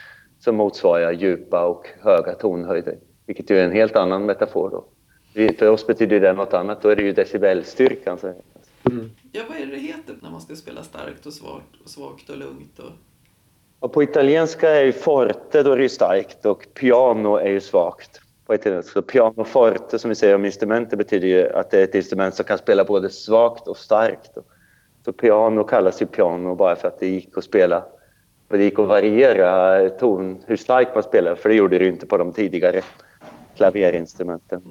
som 0.43 0.55
motsvarar 0.55 1.11
djupa 1.11 1.65
och 1.65 1.87
höga 1.99 2.33
tonhöjder. 2.33 2.97
Vilket 3.25 3.49
ju 3.49 3.57
är 3.57 3.65
en 3.65 3.71
helt 3.71 3.95
annan 3.95 4.25
metafor 4.25 4.69
då. 4.69 4.85
För 5.57 5.69
oss 5.69 5.87
betyder 5.87 6.19
det 6.19 6.33
något 6.33 6.53
annat, 6.53 6.81
då 6.81 6.89
är 6.89 6.95
det 6.95 7.01
ju 7.01 7.13
decibelstyrkan. 7.13 8.17
Mm. 8.91 9.11
Ja, 9.31 9.41
vad 9.49 9.57
är 9.57 9.65
det 9.65 9.77
heter 9.77 10.15
när 10.21 10.29
man 10.31 10.41
ska 10.41 10.55
spela 10.55 10.83
starkt 10.83 11.25
och 11.25 11.33
svagt 11.33 11.81
och 11.83 11.89
svagt 11.89 12.29
och 12.29 12.37
lugnt? 12.37 12.79
Och... 12.79 12.91
och 13.79 13.93
på 13.93 14.03
italienska 14.03 14.69
är 14.69 14.83
ju 14.83 14.91
forte, 14.91 15.63
då 15.63 15.71
är 15.71 15.77
det 15.77 15.83
ju 15.83 15.89
starkt 15.89 16.45
och 16.45 16.67
piano 16.73 17.35
är 17.35 17.49
ju 17.49 17.61
svagt. 17.61 18.21
På 18.45 18.55
italienska. 18.55 18.91
Så 18.91 19.01
piano 19.01 19.43
forte 19.43 19.99
som 19.99 20.09
vi 20.09 20.15
säger 20.15 20.35
om 20.35 20.45
instrumentet 20.45 20.97
betyder 20.97 21.27
ju 21.27 21.49
att 21.49 21.71
det 21.71 21.79
är 21.79 21.83
ett 21.83 21.95
instrument 21.95 22.35
som 22.35 22.45
kan 22.45 22.57
spela 22.57 22.83
både 22.83 23.09
svagt 23.09 23.67
och 23.67 23.77
starkt. 23.77 24.37
Så 25.05 25.13
piano 25.13 25.63
kallas 25.63 26.01
ju 26.01 26.05
piano 26.05 26.55
bara 26.55 26.75
för 26.75 26.87
att 26.87 26.99
det 26.99 27.07
gick 27.07 27.37
att 27.37 27.43
spela 27.43 27.83
och 28.51 28.57
det 28.57 28.63
gick 28.63 28.79
att 28.79 28.87
variera 28.87 29.89
ton, 29.89 30.43
hur 30.45 30.57
starkt 30.57 30.95
man 30.95 31.03
spelade, 31.03 31.35
för 31.35 31.49
det 31.49 31.55
gjorde 31.55 31.77
det 31.77 31.87
inte 31.87 32.05
på 32.05 32.17
de 32.17 32.33
tidigare 32.33 32.81
klaverinstrumenten. 33.55 34.61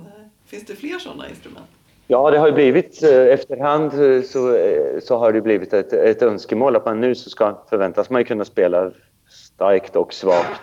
Finns 0.47 0.67
det 0.67 0.75
fler 0.75 0.99
sådana 0.99 1.29
instrument? 1.29 1.67
Ja, 2.07 2.31
det 2.31 2.39
har 2.39 2.47
ju 2.47 2.53
blivit 2.53 3.03
eh, 3.03 3.27
efterhand 3.27 3.93
eh, 3.93 4.23
så, 4.23 4.57
eh, 4.57 5.01
så 5.03 5.19
har 5.19 5.33
det 5.33 5.41
blivit 5.41 5.73
ett, 5.73 5.93
ett 5.93 6.23
önskemål 6.23 6.77
att 6.77 6.85
man 6.85 7.01
nu 7.01 7.15
så 7.15 7.31
ska 7.31 7.59
förväntas 7.71 8.11
man 8.11 8.25
kunna 8.25 8.45
spela 8.45 8.91
starkt 9.29 9.97
och 9.97 10.15
svagt 10.15 10.61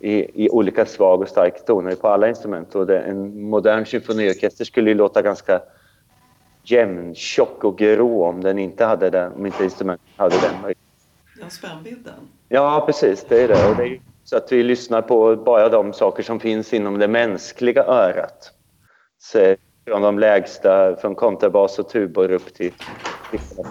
i, 0.00 0.44
i 0.44 0.50
olika 0.50 0.86
svag 0.86 1.20
och 1.20 1.28
stark 1.28 1.66
toner 1.66 1.94
på 1.94 2.08
alla 2.08 2.28
instrument. 2.28 2.74
Och 2.74 2.86
det, 2.86 3.00
en 3.00 3.42
modern 3.42 3.86
symfoniorkester 3.86 4.64
skulle 4.64 4.90
ju 4.90 4.96
låta 4.96 5.22
ganska 5.22 5.60
jämn, 6.64 7.14
tjock 7.14 7.64
och 7.64 7.78
grå 7.78 8.24
om 8.24 8.42
den 8.42 8.58
inte 8.58 8.84
hade 8.84 9.10
den, 9.10 9.32
om 9.32 9.46
inte 9.46 9.64
instrumentet 9.64 10.06
hade 10.16 10.34
den 10.34 10.62
möjligheten. 10.62 10.81
Ja, 11.42 11.50
spännvidden. 11.50 12.14
Ja, 12.48 12.82
precis. 12.86 13.24
Det 13.28 13.42
är 13.42 13.48
det. 13.48 13.68
Och 13.68 13.76
det 13.76 13.84
är 13.84 14.00
så 14.24 14.36
att 14.36 14.52
vi 14.52 14.62
lyssnar 14.62 15.02
på 15.02 15.36
bara 15.36 15.68
de 15.68 15.92
saker 15.92 16.22
som 16.22 16.40
finns 16.40 16.72
inom 16.72 16.98
det 16.98 17.08
mänskliga 17.08 17.84
örat. 17.84 18.52
Så 19.18 19.56
från 19.86 20.02
de 20.02 20.18
lägsta, 20.18 20.96
från 20.96 21.14
kontrabas 21.14 21.78
och 21.78 21.88
tubor 21.88 22.30
upp 22.30 22.54
till 22.54 22.72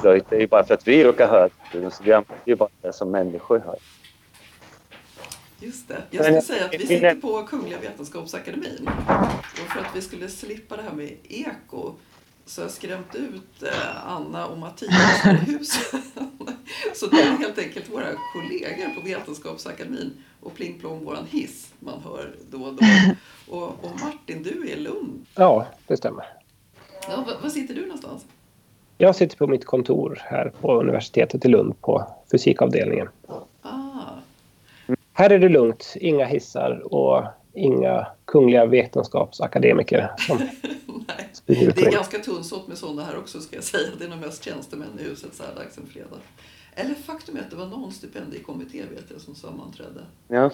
flöjt. 0.02 0.26
Det 0.30 0.44
är 0.44 0.48
bara 0.48 0.64
för 0.64 0.74
att 0.74 0.88
vi 0.88 1.04
råkar 1.04 1.28
höra 1.28 1.50
det. 1.74 1.92
Så 1.92 2.04
vi 2.04 2.14
använder 2.14 2.44
ju 2.46 2.56
bara 2.56 2.70
det 2.82 2.94
som 2.94 3.12
människor 3.12 3.60
hör. 3.60 3.78
Just 5.60 5.88
det. 5.88 5.98
Jag 6.10 6.26
skulle 6.26 6.42
säga 6.42 6.66
att 6.66 6.74
vi 6.74 6.88
sitter 6.88 7.16
på 7.16 7.44
Kungliga 7.44 7.78
Vetenskapsakademin. 7.80 8.90
Och 9.52 9.72
för 9.72 9.80
att 9.80 9.96
vi 9.96 10.02
skulle 10.02 10.28
slippa 10.28 10.76
det 10.76 10.82
här 10.82 10.94
med 10.94 11.12
eko 11.24 11.94
så 12.52 12.62
jag 12.62 12.72
skrämt 12.72 13.16
ut 13.16 13.64
eh, 13.64 14.08
Anna 14.08 14.48
och 14.48 14.58
Mattias 14.58 15.26
i 15.26 15.52
huset. 15.52 16.04
så 16.96 17.08
det 17.08 17.22
är 17.22 17.38
helt 17.38 17.58
enkelt 17.58 17.90
våra 17.90 18.08
kollegor 18.34 18.96
på 18.96 19.02
Vetenskapsakademin 19.02 20.24
och 20.42 20.54
Pling 20.54 20.80
Plong, 20.80 21.06
våran 21.06 21.26
hiss, 21.26 21.74
man 21.80 22.02
hör 22.04 22.36
då 22.50 22.64
och 22.64 22.74
då. 22.74 22.86
Och, 23.56 23.68
och 23.68 24.00
Martin, 24.00 24.44
du 24.44 24.50
är 24.50 24.78
i 24.78 24.80
Lund. 24.80 25.26
Ja, 25.36 25.66
det 25.88 25.98
stämmer. 25.98 26.26
Ja, 27.10 27.24
var, 27.28 27.42
var 27.42 27.50
sitter 27.50 27.76
du 27.76 27.82
någonstans? 27.82 28.26
Jag 28.98 29.16
sitter 29.16 29.38
på 29.38 29.48
mitt 29.48 29.66
kontor 29.66 30.22
här 30.24 30.52
på 30.62 30.80
universitetet 30.80 31.46
i 31.46 31.48
Lund 31.48 31.82
på 31.82 32.08
fysikavdelningen. 32.32 33.10
Ah. 33.62 33.70
Här 35.14 35.30
är 35.30 35.40
det 35.40 35.50
lugnt, 35.50 35.96
inga 36.00 36.26
hissar 36.26 36.94
och 36.94 37.24
inga 37.54 38.08
kungliga 38.26 38.66
vetenskapsakademiker 38.66 40.12
som 40.18 40.38
Nej. 41.08 41.30
Det 41.46 41.82
är 41.82 41.92
ganska 41.92 42.20
tunnsått 42.20 42.68
med 42.68 42.78
sådana 42.78 43.04
här 43.04 43.18
också 43.18 43.42
ska 43.42 43.56
jag 43.56 43.64
säga. 43.64 43.90
Det 44.00 44.06
är 44.06 44.10
nog 44.10 44.20
mest 44.20 44.44
tjänstemän 44.44 45.00
i 45.00 45.04
huset 45.04 45.36
så 45.36 45.44
här 45.44 45.56
dags 45.56 45.78
en 45.78 45.88
fredag. 45.88 46.18
Eller 46.76 46.96
faktum 46.96 47.38
är 47.38 47.42
att 47.42 47.50
det 47.50 47.56
var 47.56 47.68
någon 47.68 47.92
stipendiekommitté 47.92 48.86
vet 48.86 49.12
jag 49.12 49.22
som 49.22 49.36
sammanträdde. 49.36 50.06
Ja. 50.28 50.52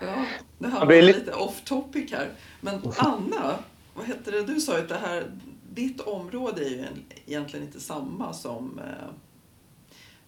Ja, 0.00 0.24
det 0.58 0.68
här 0.68 0.86
var 0.86 1.02
lite 1.02 1.32
off 1.32 1.64
topic 1.64 2.12
här. 2.12 2.28
Men 2.60 2.80
Anna, 2.96 3.58
vad 3.94 4.06
heter 4.06 4.32
det, 4.32 4.42
du 4.42 4.60
sa 4.60 4.76
ju 4.76 4.82
att 4.82 4.88
det 4.88 4.94
här, 4.94 5.30
ditt 5.70 6.00
område 6.00 6.64
är 6.64 6.70
ju 6.70 6.86
egentligen 7.26 7.66
inte 7.66 7.80
samma 7.80 8.32
som 8.32 8.78
eh, 8.78 9.08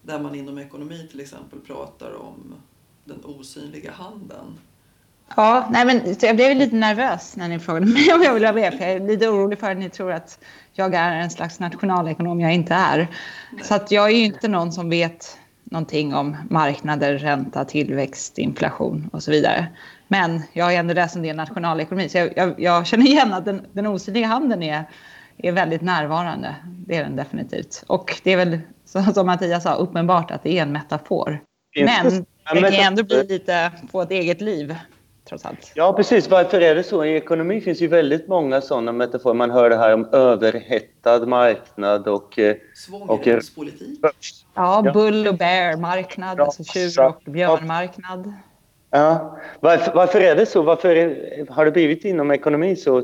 där 0.03 0.21
man 0.21 0.35
inom 0.35 0.59
ekonomi 0.59 1.09
till 1.11 1.21
exempel 1.21 1.61
pratar 1.61 2.15
om 2.15 2.55
den 3.05 3.25
osynliga 3.25 3.93
handen. 3.93 4.59
Ja, 5.37 5.69
nej 5.71 5.85
men 5.85 6.17
jag 6.21 6.37
blev 6.37 6.57
lite 6.57 6.77
nervös 6.77 7.37
när 7.37 7.49
ni 7.49 7.59
frågade 7.59 7.87
mig 7.87 8.13
om 8.15 8.23
jag 8.23 8.35
ville 8.35 8.53
vara 8.53 8.63
med. 8.63 8.75
För 8.75 8.85
jag 8.85 8.93
är 8.93 9.01
lite 9.01 9.29
orolig 9.29 9.59
för 9.59 9.71
att 9.71 9.79
ni 9.79 9.91
tror 9.91 10.13
att 10.13 10.39
jag 10.73 10.95
är 10.95 11.13
en 11.13 11.31
slags 11.31 11.61
nationalekonom 11.61 12.41
jag 12.41 12.55
inte 12.55 12.75
är. 12.75 13.09
Så 13.63 13.75
att 13.75 13.91
jag 13.91 14.05
är 14.11 14.15
ju 14.15 14.25
inte 14.25 14.49
någon 14.49 14.73
som 14.73 14.91
vet 14.91 15.39
någonting 15.65 16.15
om 16.15 16.37
marknader, 16.51 17.19
ränta, 17.19 17.65
tillväxt, 17.65 18.39
inflation 18.39 19.11
och 19.13 19.23
så 19.23 19.31
vidare. 19.31 19.67
Men 20.09 20.43
jag 20.53 20.65
har 20.65 20.73
ändå 20.73 20.95
läst 20.95 21.17
en 21.17 21.23
del 21.23 21.37
nationalekonomi 21.37 22.09
så 22.09 22.19
jag, 22.19 22.33
jag, 22.37 22.61
jag 22.61 22.87
känner 22.87 23.07
igen 23.07 23.33
att 23.33 23.45
den, 23.45 23.67
den 23.73 23.87
osynliga 23.87 24.27
handeln 24.27 24.63
är, 24.63 24.85
är 25.39 25.53
väldigt 25.53 25.83
närvarande. 25.83 26.55
Det 26.65 26.97
är 26.97 27.05
den 27.05 27.17
definitivt. 27.17 27.85
Och 27.87 28.21
det 28.25 28.33
är 28.33 28.37
väl 28.37 28.59
som 29.15 29.27
Mattias 29.27 29.63
sa 29.63 29.75
uppenbart 29.75 30.31
att 30.31 30.43
det 30.43 30.59
är 30.59 30.63
en 30.63 30.73
metafor. 30.73 31.41
Men 31.77 32.25
den 32.55 32.73
kan 32.73 32.75
ändå 32.75 33.03
bli 33.03 33.27
lite 33.27 33.73
på 33.93 34.03
ett 34.03 34.11
eget 34.11 34.41
liv 34.41 34.77
trots 35.31 35.45
allt. 35.45 35.73
Ja, 35.75 35.93
precis. 35.93 36.29
Varför 36.31 36.61
är 36.61 36.75
det 36.75 36.83
så? 36.83 37.05
I 37.05 37.17
ekonomi 37.17 37.61
finns 37.61 37.81
ju 37.81 37.87
väldigt 37.87 38.29
många 38.29 38.61
sådana 38.61 38.93
metaforer. 38.93 39.35
Man 39.35 39.51
hör 39.51 39.71
det 39.71 39.77
här 39.77 39.95
om 39.95 40.09
överhettad 40.13 41.27
marknad 41.27 42.09
och... 42.09 42.39
eh, 42.39 42.57
Svångremspolitik. 42.75 44.01
Ja, 44.55 44.91
bull 44.95 45.29
och 45.29 45.37
bear 45.37 45.77
marknad, 45.77 46.39
Ja, 46.39 46.45
alltså 46.45 46.65
tjur 46.65 47.01
och 47.07 47.33
björnmarknad. 47.33 48.33
Ja. 48.91 49.39
Varför, 49.61 49.93
varför 49.95 50.21
är 50.21 50.37
det 50.37 50.47
så? 50.47 50.63
Varför 50.63 50.97
är, 50.97 51.47
har 51.51 51.65
det 51.65 51.71
blivit 51.71 52.05
inom 52.05 52.31
ekonomi 52.31 52.77
så 52.77 53.03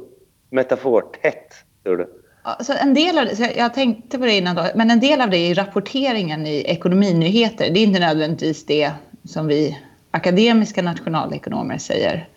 metafortätt, 0.50 1.54
tror 1.84 1.96
du? 1.96 2.22
Alltså 2.42 2.72
en 2.82 2.94
del 2.94 3.18
av 3.18 3.24
det, 3.24 3.54
jag 3.56 3.74
tänkte 3.74 4.18
på 4.18 4.24
det 4.24 4.32
innan 4.32 4.56
då, 4.56 4.66
men 4.74 4.90
en 4.90 5.00
del 5.00 5.20
av 5.20 5.30
det 5.30 5.38
är 5.38 5.54
rapporteringen 5.54 6.46
i 6.46 6.64
ekonominyheter. 6.66 7.70
Det 7.70 7.80
är 7.80 7.84
inte 7.84 8.00
nödvändigtvis 8.00 8.66
det 8.66 8.90
som 9.24 9.46
vi 9.46 9.78
akademiska 10.16 10.82
nationalekonomer 10.82 11.78
säger. 11.78 12.28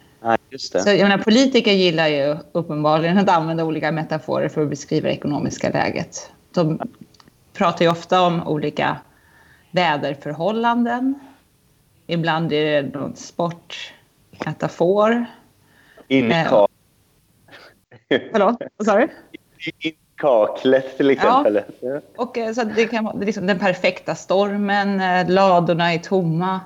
Det. 0.49 0.59
Så 0.59 0.89
jag 0.89 0.99
menar, 0.99 1.17
politiker 1.17 1.71
gillar 1.71 2.07
ju 2.07 2.37
uppenbarligen 2.51 3.17
att 3.17 3.29
använda 3.29 3.63
olika 3.65 3.91
metaforer 3.91 4.49
för 4.49 4.63
att 4.63 4.69
beskriva 4.69 5.07
det 5.07 5.13
ekonomiska 5.13 5.69
läget. 5.69 6.31
De 6.53 6.79
pratar 7.53 7.85
ju 7.85 7.91
ofta 7.91 8.21
om 8.21 8.47
olika 8.47 8.97
väderförhållanden. 9.71 11.19
Ibland 12.07 12.53
är 12.53 12.83
det 12.83 12.99
någon 12.99 13.15
sportmetafor. 13.15 15.25
In 16.07 16.25
i 16.25 16.29
Eh, 16.35 16.47
ka- 16.51 16.67
Förlåt, 18.31 18.61
vad 18.77 18.87
sa 18.87 18.95
du? 18.97 19.03
in 19.03 19.09
i 19.79 19.93
kaklet 20.15 20.97
till 20.97 21.09
exempel. 21.09 21.61
Ja. 21.79 22.01
Och 22.17 22.37
eh, 22.37 22.53
så 22.53 22.63
det 22.63 22.85
kan 22.87 23.03
vara 23.03 23.15
liksom 23.19 23.47
den 23.47 23.59
perfekta 23.59 24.15
stormen, 24.15 25.01
eh, 25.01 25.29
ladorna 25.29 25.93
är 25.93 25.97
tomma. 25.97 26.59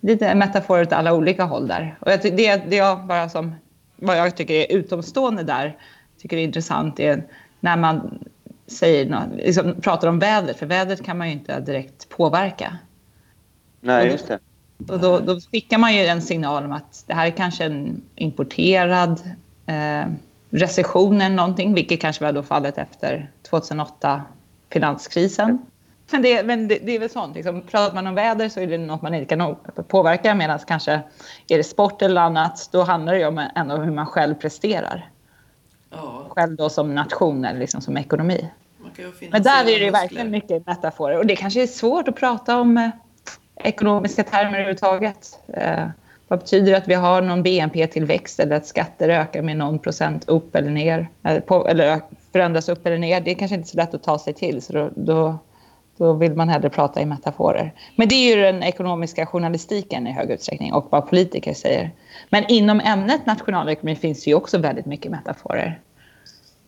Lite 0.00 0.34
metaforer 0.34 0.82
åt 0.82 0.92
alla 0.92 1.14
olika 1.14 1.44
håll 1.44 1.68
där. 1.68 1.98
Och 2.00 2.12
jag, 2.12 2.20
det, 2.22 2.56
det 2.56 2.76
jag 2.76 3.06
bara 3.06 3.28
som, 3.28 3.54
vad 3.96 4.18
jag 4.18 4.36
tycker 4.36 4.54
är 4.54 4.72
utomstående 4.72 5.42
där, 5.42 5.76
tycker 6.18 6.36
är 6.36 6.40
intressant 6.42 7.00
är 7.00 7.24
när 7.60 7.76
man 7.76 8.24
säger 8.66 9.10
nå- 9.10 9.36
liksom, 9.36 9.74
pratar 9.80 10.08
om 10.08 10.18
vädret, 10.18 10.56
för 10.58 10.66
vädret 10.66 11.04
kan 11.04 11.18
man 11.18 11.26
ju 11.26 11.32
inte 11.32 11.60
direkt 11.60 12.08
påverka. 12.08 12.78
Nej, 13.80 14.06
just 14.06 14.28
det. 14.28 14.38
Och 14.88 15.00
då, 15.00 15.18
då 15.18 15.40
skickar 15.40 15.78
man 15.78 15.94
ju 15.94 16.06
en 16.06 16.22
signal 16.22 16.64
om 16.64 16.72
att 16.72 17.04
det 17.06 17.14
här 17.14 17.26
är 17.26 17.30
kanske 17.30 17.64
en 17.64 18.02
importerad 18.14 19.20
eh, 19.66 20.04
recession 20.50 21.20
eller 21.20 21.36
någonting, 21.36 21.74
vilket 21.74 22.00
kanske 22.00 22.24
var 22.24 22.32
då 22.32 22.42
fallet 22.42 22.78
efter 22.78 23.30
2008 23.50 24.22
finanskrisen. 24.70 25.58
Men 26.12 26.22
det, 26.22 26.42
men 26.42 26.68
det, 26.68 26.78
det 26.82 26.94
är 26.94 26.98
väl 26.98 27.10
sånt, 27.10 27.36
liksom, 27.36 27.62
pratar 27.62 27.94
man 27.94 28.06
om 28.06 28.14
väder 28.14 28.48
så 28.48 28.60
är 28.60 28.66
det 28.66 28.78
något 28.78 29.02
man 29.02 29.14
inte 29.14 29.36
kan 29.36 29.56
påverka 29.88 30.34
medan 30.34 30.58
kanske 30.58 30.92
är 31.48 31.56
det 31.56 31.64
sport 31.64 32.02
eller 32.02 32.20
annat, 32.20 32.68
då 32.72 32.82
handlar 32.82 33.14
det 33.14 33.26
om 33.26 33.48
ändå 33.54 33.76
hur 33.76 33.92
man 33.92 34.06
själv 34.06 34.34
presterar. 34.34 35.10
Ja, 35.90 36.26
Själv 36.28 36.56
då 36.56 36.68
som 36.68 36.94
nation 36.94 37.44
eller 37.44 37.60
liksom 37.60 37.80
som 37.80 37.96
ekonomi. 37.96 38.50
Men 39.30 39.42
där 39.42 39.68
är 39.68 39.80
det 39.80 39.90
verkligen 39.90 40.30
mycket 40.30 40.66
metaforer. 40.66 41.18
Och 41.18 41.26
det 41.26 41.36
kanske 41.36 41.62
är 41.62 41.66
svårt 41.66 42.08
att 42.08 42.16
prata 42.16 42.60
om 42.60 42.76
eh, 42.76 42.90
ekonomiska 43.56 44.24
termer 44.24 44.52
överhuvudtaget. 44.52 45.38
Eh, 45.52 45.86
vad 46.28 46.38
betyder 46.38 46.72
det 46.72 46.78
att 46.78 46.88
vi 46.88 46.94
har 46.94 47.22
någon 47.22 47.42
BNP-tillväxt 47.42 48.40
eller 48.40 48.56
att 48.56 48.66
skatter 48.66 49.08
ökar 49.08 49.42
med 49.42 49.56
någon 49.56 49.78
procent 49.78 50.28
upp 50.28 50.54
eller 50.54 50.70
ner? 50.70 51.08
Eller, 51.22 51.40
på, 51.40 51.68
eller 51.68 52.00
förändras 52.32 52.68
upp 52.68 52.86
eller 52.86 52.98
ner? 52.98 53.20
Det 53.20 53.30
är 53.30 53.34
kanske 53.34 53.54
inte 53.54 53.68
så 53.68 53.76
lätt 53.76 53.94
att 53.94 54.02
ta 54.02 54.18
sig 54.18 54.32
till. 54.32 54.62
Så 54.62 54.72
då, 54.72 54.90
då, 54.96 55.38
då 56.00 56.12
vill 56.12 56.34
man 56.34 56.48
hellre 56.48 56.70
prata 56.70 57.00
i 57.00 57.06
metaforer. 57.06 57.72
Men 57.96 58.08
det 58.08 58.14
är 58.14 58.36
ju 58.36 58.42
den 58.42 58.62
ekonomiska 58.62 59.26
journalistiken 59.26 60.06
i 60.06 60.12
hög 60.12 60.30
utsträckning 60.30 60.72
och 60.72 60.86
vad 60.90 61.08
politiker 61.08 61.54
säger. 61.54 61.90
Men 62.30 62.44
inom 62.48 62.80
ämnet 62.80 63.26
nationalekonomi 63.26 63.96
finns 63.96 64.24
det 64.24 64.30
ju 64.30 64.36
också 64.36 64.58
väldigt 64.58 64.86
mycket 64.86 65.10
metaforer. 65.10 65.80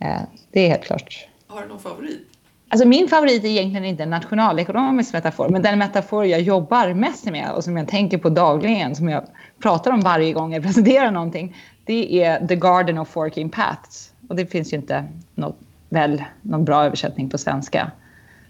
Eh, 0.00 0.20
det 0.50 0.60
är 0.60 0.68
helt 0.68 0.84
klart. 0.84 1.28
Har 1.46 1.62
du 1.62 1.68
någon 1.68 1.78
favorit? 1.78 2.28
Alltså 2.68 2.88
min 2.88 3.08
favorit 3.08 3.44
är 3.44 3.48
egentligen 3.48 3.84
inte 3.84 4.02
en 4.02 4.10
nationalekonomisk 4.10 5.12
metafor, 5.12 5.48
men 5.48 5.62
den 5.62 5.78
metafor 5.78 6.26
jag 6.26 6.40
jobbar 6.40 6.94
mest 6.94 7.24
med 7.24 7.50
och 7.50 7.64
som 7.64 7.76
jag 7.76 7.88
tänker 7.88 8.18
på 8.18 8.28
dagligen, 8.28 8.94
som 8.96 9.08
jag 9.08 9.24
pratar 9.62 9.90
om 9.90 10.00
varje 10.00 10.32
gång 10.32 10.54
jag 10.54 10.62
presenterar 10.62 11.10
någonting, 11.10 11.56
det 11.84 12.22
är 12.22 12.46
The 12.46 12.56
Garden 12.56 12.98
of 12.98 13.08
Forking 13.08 13.50
Paths. 13.50 14.12
Och 14.28 14.36
det 14.36 14.46
finns 14.46 14.72
ju 14.72 14.76
inte 14.76 15.04
något, 15.34 15.58
väl, 15.88 16.24
någon 16.42 16.64
bra 16.64 16.84
översättning 16.84 17.30
på 17.30 17.38
svenska. 17.38 17.90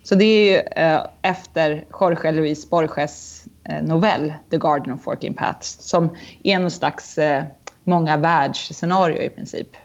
Så 0.02 0.14
det 0.14 0.24
är 0.24 0.52
ju 0.52 0.56
eh, 0.56 1.06
efter 1.22 1.84
Jorge 2.00 2.32
Luis 2.32 2.70
Borges 2.70 3.44
eh, 3.64 3.82
novell 3.82 4.32
The 4.50 4.58
Garden 4.58 4.94
of 4.94 5.02
Forking 5.02 5.34
Paths 5.34 5.76
som 5.80 6.16
är 6.42 6.58
någon 6.58 6.70
slags 6.70 7.18
eh, 7.18 7.44
många 7.84 8.16
världsscenario 8.16 9.22
i 9.22 9.28
princip. 9.28 9.76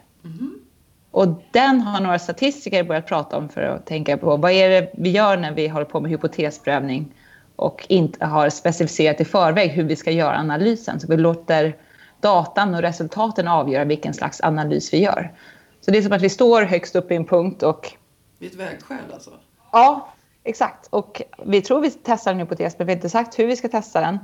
Och 1.11 1.27
den 1.51 1.81
har 1.81 2.01
några 2.01 2.19
statistiker 2.19 2.83
börjat 2.83 3.07
prata 3.07 3.37
om 3.37 3.49
för 3.49 3.61
att 3.61 3.85
tänka 3.85 4.17
på 4.17 4.37
vad 4.37 4.51
är 4.51 4.69
det 4.69 4.91
vi 4.93 5.09
gör 5.09 5.37
när 5.37 5.51
vi 5.51 5.67
håller 5.67 5.85
på 5.85 5.99
med 5.99 6.11
hypotesprövning 6.11 7.13
och 7.55 7.85
inte 7.89 8.25
har 8.25 8.49
specificerat 8.49 9.21
i 9.21 9.25
förväg 9.25 9.69
hur 9.69 9.83
vi 9.83 9.95
ska 9.95 10.11
göra 10.11 10.37
analysen. 10.37 10.99
Så 10.99 11.07
vi 11.07 11.17
låter 11.17 11.75
datan 12.21 12.75
och 12.75 12.81
resultaten 12.81 13.47
avgöra 13.47 13.85
vilken 13.85 14.13
slags 14.13 14.41
analys 14.41 14.93
vi 14.93 15.01
gör. 15.01 15.33
Så 15.81 15.91
det 15.91 15.97
är 15.97 16.01
som 16.01 16.11
att 16.11 16.21
vi 16.21 16.29
står 16.29 16.61
högst 16.61 16.95
upp 16.95 17.11
i 17.11 17.15
en 17.15 17.25
punkt 17.25 17.63
och 17.63 17.91
Vid 18.39 18.51
ett 18.51 18.55
vägskäl 18.55 18.97
alltså? 19.13 19.31
Ja, 19.77 20.07
exakt. 20.43 20.87
Och 20.89 21.21
vi 21.45 21.61
tror 21.61 21.81
vi 21.81 21.91
testar 21.91 22.31
en 22.31 22.39
hypotes, 22.39 22.77
men 22.77 22.87
vi 22.87 22.93
har 22.93 22.97
inte 22.97 23.09
sagt 23.09 23.39
hur 23.39 23.47
vi 23.47 23.55
ska 23.55 23.67
testa 23.67 24.01
den. 24.01 24.19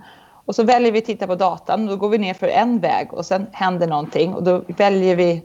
Och 0.46 0.56
så 0.56 0.64
väljer 0.64 0.92
vi 0.92 1.00
att 1.00 1.06
titta 1.06 1.28
på 1.28 1.36
datan. 1.36 1.86
Då 1.86 1.96
går 1.96 2.10
vi 2.10 2.18
ner 2.18 2.34
för 2.34 2.48
en 2.48 2.80
väg 2.80 3.14
och 3.14 3.26
sen 3.26 3.48
händer 3.52 3.88
någonting. 3.88 4.34
Och 4.34 4.44
då 4.44 4.64
väljer 4.68 5.16
vi 5.16 5.44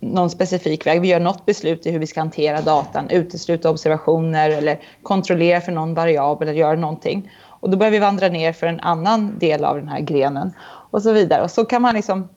någon 0.00 0.30
specifik 0.30 0.86
väg. 0.86 1.00
Vi 1.00 1.08
gör 1.08 1.20
något 1.20 1.46
beslut 1.46 1.86
i 1.86 1.90
hur 1.90 1.98
vi 1.98 2.06
ska 2.06 2.20
hantera 2.20 2.60
datan, 2.60 3.10
utesluta 3.10 3.70
observationer 3.70 4.50
eller 4.50 4.80
kontrollera 5.02 5.60
för 5.60 5.72
någon 5.72 5.94
variabel 5.94 6.48
eller 6.48 6.58
göra 6.58 6.76
någonting. 6.76 7.30
Och 7.46 7.70
då 7.70 7.76
börjar 7.76 7.92
vi 7.92 7.98
vandra 7.98 8.28
ner 8.28 8.52
för 8.52 8.66
en 8.66 8.80
annan 8.80 9.38
del 9.38 9.64
av 9.64 9.76
den 9.76 9.88
här 9.88 10.00
grenen 10.00 10.52
och 10.90 11.02
så 11.02 11.12
vidare. 11.12 11.42
Och 11.42 11.50
så 11.50 11.64
kan 11.64 11.82
man 11.82 11.94
liksom, 11.94 12.28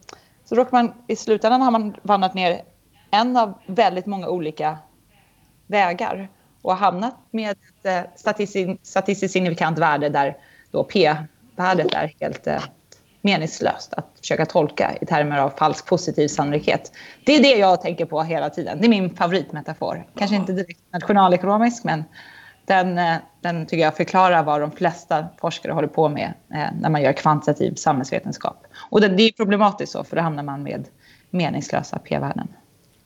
så 0.45 0.55
råkar 0.55 0.71
man 0.71 0.93
i 1.07 1.15
slutändan 1.15 1.61
har 1.61 1.71
man 1.71 1.95
vandrat 2.01 2.33
ner 2.33 2.61
en 3.11 3.37
av 3.37 3.53
väldigt 3.65 4.05
många 4.05 4.29
olika 4.29 4.77
vägar 5.67 6.29
och 6.67 6.73
har 6.73 6.79
hamnat 6.79 7.15
med 7.31 7.51
ett 7.51 7.85
eh, 7.85 8.11
statistiskt, 8.15 8.85
statistiskt 8.85 9.33
signifikant 9.33 9.79
värde 9.79 10.09
där 10.09 10.37
då 10.71 10.83
p-värdet 10.83 11.93
är 11.93 12.13
helt 12.19 12.47
eh, 12.47 12.63
meningslöst 13.21 13.93
att 13.93 14.07
försöka 14.19 14.45
tolka 14.45 14.97
i 15.01 15.05
termer 15.05 15.37
av 15.37 15.49
falsk 15.49 15.85
positiv 15.85 16.27
sannolikhet. 16.27 16.91
Det 17.25 17.35
är 17.35 17.41
det 17.41 17.55
jag 17.55 17.81
tänker 17.81 18.05
på 18.05 18.23
hela 18.23 18.49
tiden. 18.49 18.77
Det 18.81 18.87
är 18.87 18.89
min 18.89 19.15
favoritmetafor. 19.15 20.07
Kanske 20.17 20.35
inte 20.35 20.53
direkt 20.53 20.79
nationalekonomisk, 20.93 21.83
men 21.83 22.03
den, 22.65 22.97
eh, 22.97 23.15
den 23.41 23.65
tycker 23.65 23.83
jag 23.83 23.97
förklarar 23.97 24.43
vad 24.43 24.61
de 24.61 24.71
flesta 24.71 25.25
forskare 25.41 25.73
håller 25.73 25.87
på 25.87 26.09
med 26.09 26.33
när 26.79 26.89
man 26.89 27.01
gör 27.01 27.13
kvantitativ 27.13 27.75
samhällsvetenskap. 27.75 28.63
Och 28.89 29.01
det, 29.01 29.07
det 29.07 29.23
är 29.23 29.31
problematiskt 29.31 29.91
så, 29.91 30.03
för 30.03 30.15
då 30.15 30.21
hamnar 30.21 30.43
man 30.43 30.63
med 30.63 30.87
meningslösa 31.29 31.99
p-värden. 31.99 32.47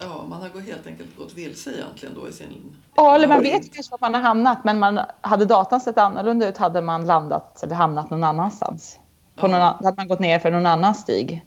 Ja, 0.02 0.26
man 0.30 0.42
har 0.42 0.62
helt 0.62 0.88
enkelt 0.88 1.18
gått 1.18 1.34
vilse 1.34 1.72
egentligen 1.74 2.16
då 2.16 2.28
i 2.28 2.32
sin... 2.32 2.76
Ja, 2.96 3.16
eller 3.16 3.28
man 3.28 3.42
vet 3.42 3.74
kanske 3.74 3.92
var 3.92 3.98
man 4.02 4.14
har 4.14 4.22
hamnat, 4.22 4.64
men 4.64 4.80
man, 4.80 5.00
hade 5.22 5.46
datan 5.46 5.82
sett 5.82 5.98
annorlunda 5.98 6.48
ut 6.48 6.58
hade 6.58 6.82
man 6.82 7.06
landat 7.06 7.64
eller 7.64 7.76
hamnat 7.76 8.10
någon 8.10 8.24
annanstans. 8.24 9.00
På 9.36 9.48
någon, 9.48 9.62
an- 9.62 9.76
hade 9.84 9.98
man 9.98 10.08
gått 10.08 10.20
ner 10.20 10.40
för 10.40 10.52
någon 10.52 10.66
annan 10.66 10.96
stig. 10.96 11.46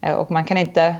Eh, 0.00 0.14
Och 0.14 0.30
man 0.30 0.44
kan 0.44 0.56
inte 0.56 0.96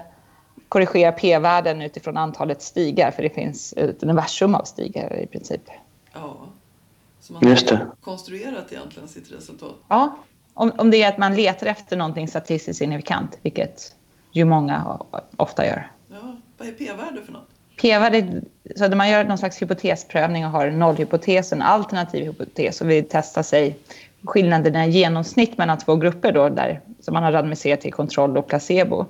korrigera 0.68 1.12
p-värden 1.12 1.82
utifrån 1.82 2.16
antalet 2.16 2.62
stigar, 2.62 3.10
för 3.10 3.22
det 3.22 3.30
finns 3.30 3.72
ett 3.72 4.02
universum 4.02 4.54
av 4.54 4.64
stigar 4.64 5.16
i 5.16 5.26
princip. 5.26 5.62
Ja. 6.12 6.36
Så 7.20 7.32
man 7.32 7.42
Just 7.48 7.70
har 7.70 7.76
det. 7.78 7.86
konstruerat 8.00 8.72
egentligen 8.72 9.08
sitt 9.08 9.32
resultat. 9.32 9.74
Ja, 9.88 10.16
om, 10.54 10.72
om 10.78 10.90
det 10.90 11.02
är 11.02 11.08
att 11.08 11.18
man 11.18 11.34
letar 11.36 11.66
efter 11.66 11.96
någonting 11.96 12.28
statistiskt 12.28 12.78
signifikant, 12.78 13.38
vilket 13.42 13.94
ju 14.32 14.44
många 14.44 14.98
ofta 15.36 15.66
gör. 15.66 15.90
Vad 16.60 16.68
är 16.68 16.72
p-värde 16.72 17.22
för 17.22 17.32
något? 17.32 17.48
P-värdet, 17.80 18.24
så 18.76 18.88
när 18.88 18.96
man 18.96 19.10
gör 19.10 19.24
någon 19.24 19.38
slags 19.38 19.62
hypotesprövning 19.62 20.44
och 20.44 20.50
har 20.50 20.66
en 20.66 20.78
nollhypotes 20.78 21.52
och 21.52 21.56
en 21.56 21.62
alternativ 21.62 22.24
hypotes 22.24 22.80
och 22.80 22.90
vill 22.90 23.08
testa 23.08 23.42
sig 23.42 23.78
skillnaderna 24.24 24.86
i 24.86 24.90
genomsnitt 24.90 25.58
mellan 25.58 25.78
två 25.78 25.96
grupper 25.96 26.32
då, 26.32 26.48
där, 26.48 26.80
som 27.00 27.14
man 27.14 27.22
har 27.22 27.32
randomiserat 27.32 27.80
till 27.80 27.92
kontroll 27.92 28.36
och 28.36 28.48
placebo. 28.48 29.06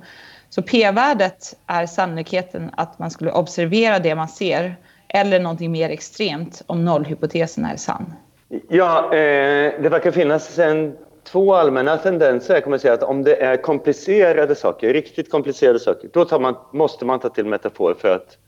Så 0.51 0.63
p-värdet 0.63 1.57
är 1.67 1.87
sannolikheten 1.87 2.71
att 2.77 2.99
man 2.99 3.11
skulle 3.11 3.33
observera 3.33 3.99
det 3.99 4.15
man 4.15 4.29
ser 4.29 4.77
eller 5.09 5.41
någonting 5.41 5.73
mer 5.73 5.91
extremt 5.91 6.63
om 6.67 6.85
nollhypotesen 6.85 7.65
är 7.65 7.77
sann. 7.77 8.13
Ja, 8.69 9.05
eh, 9.05 9.83
det 9.83 9.89
verkar 9.89 10.11
finnas 10.11 10.59
en, 10.59 10.97
två 11.25 11.55
allmänna 11.55 11.97
tendenser. 11.97 12.55
Jag 12.55 12.65
kommer 12.65 12.77
att 12.77 12.83
säga 12.83 12.95
att 12.95 13.03
om 13.03 13.23
det 13.23 13.43
är 13.43 13.57
komplicerade 13.57 14.55
saker, 14.55 14.93
riktigt 14.93 15.31
komplicerade 15.31 15.79
saker, 15.79 16.09
då 16.13 16.25
tar 16.25 16.41
man, 16.41 16.57
måste 16.73 17.05
man 17.05 17.21
ta 17.21 17.29
till 17.29 17.47
metafor 17.47 17.95
för 17.95 18.15
att, 18.15 18.39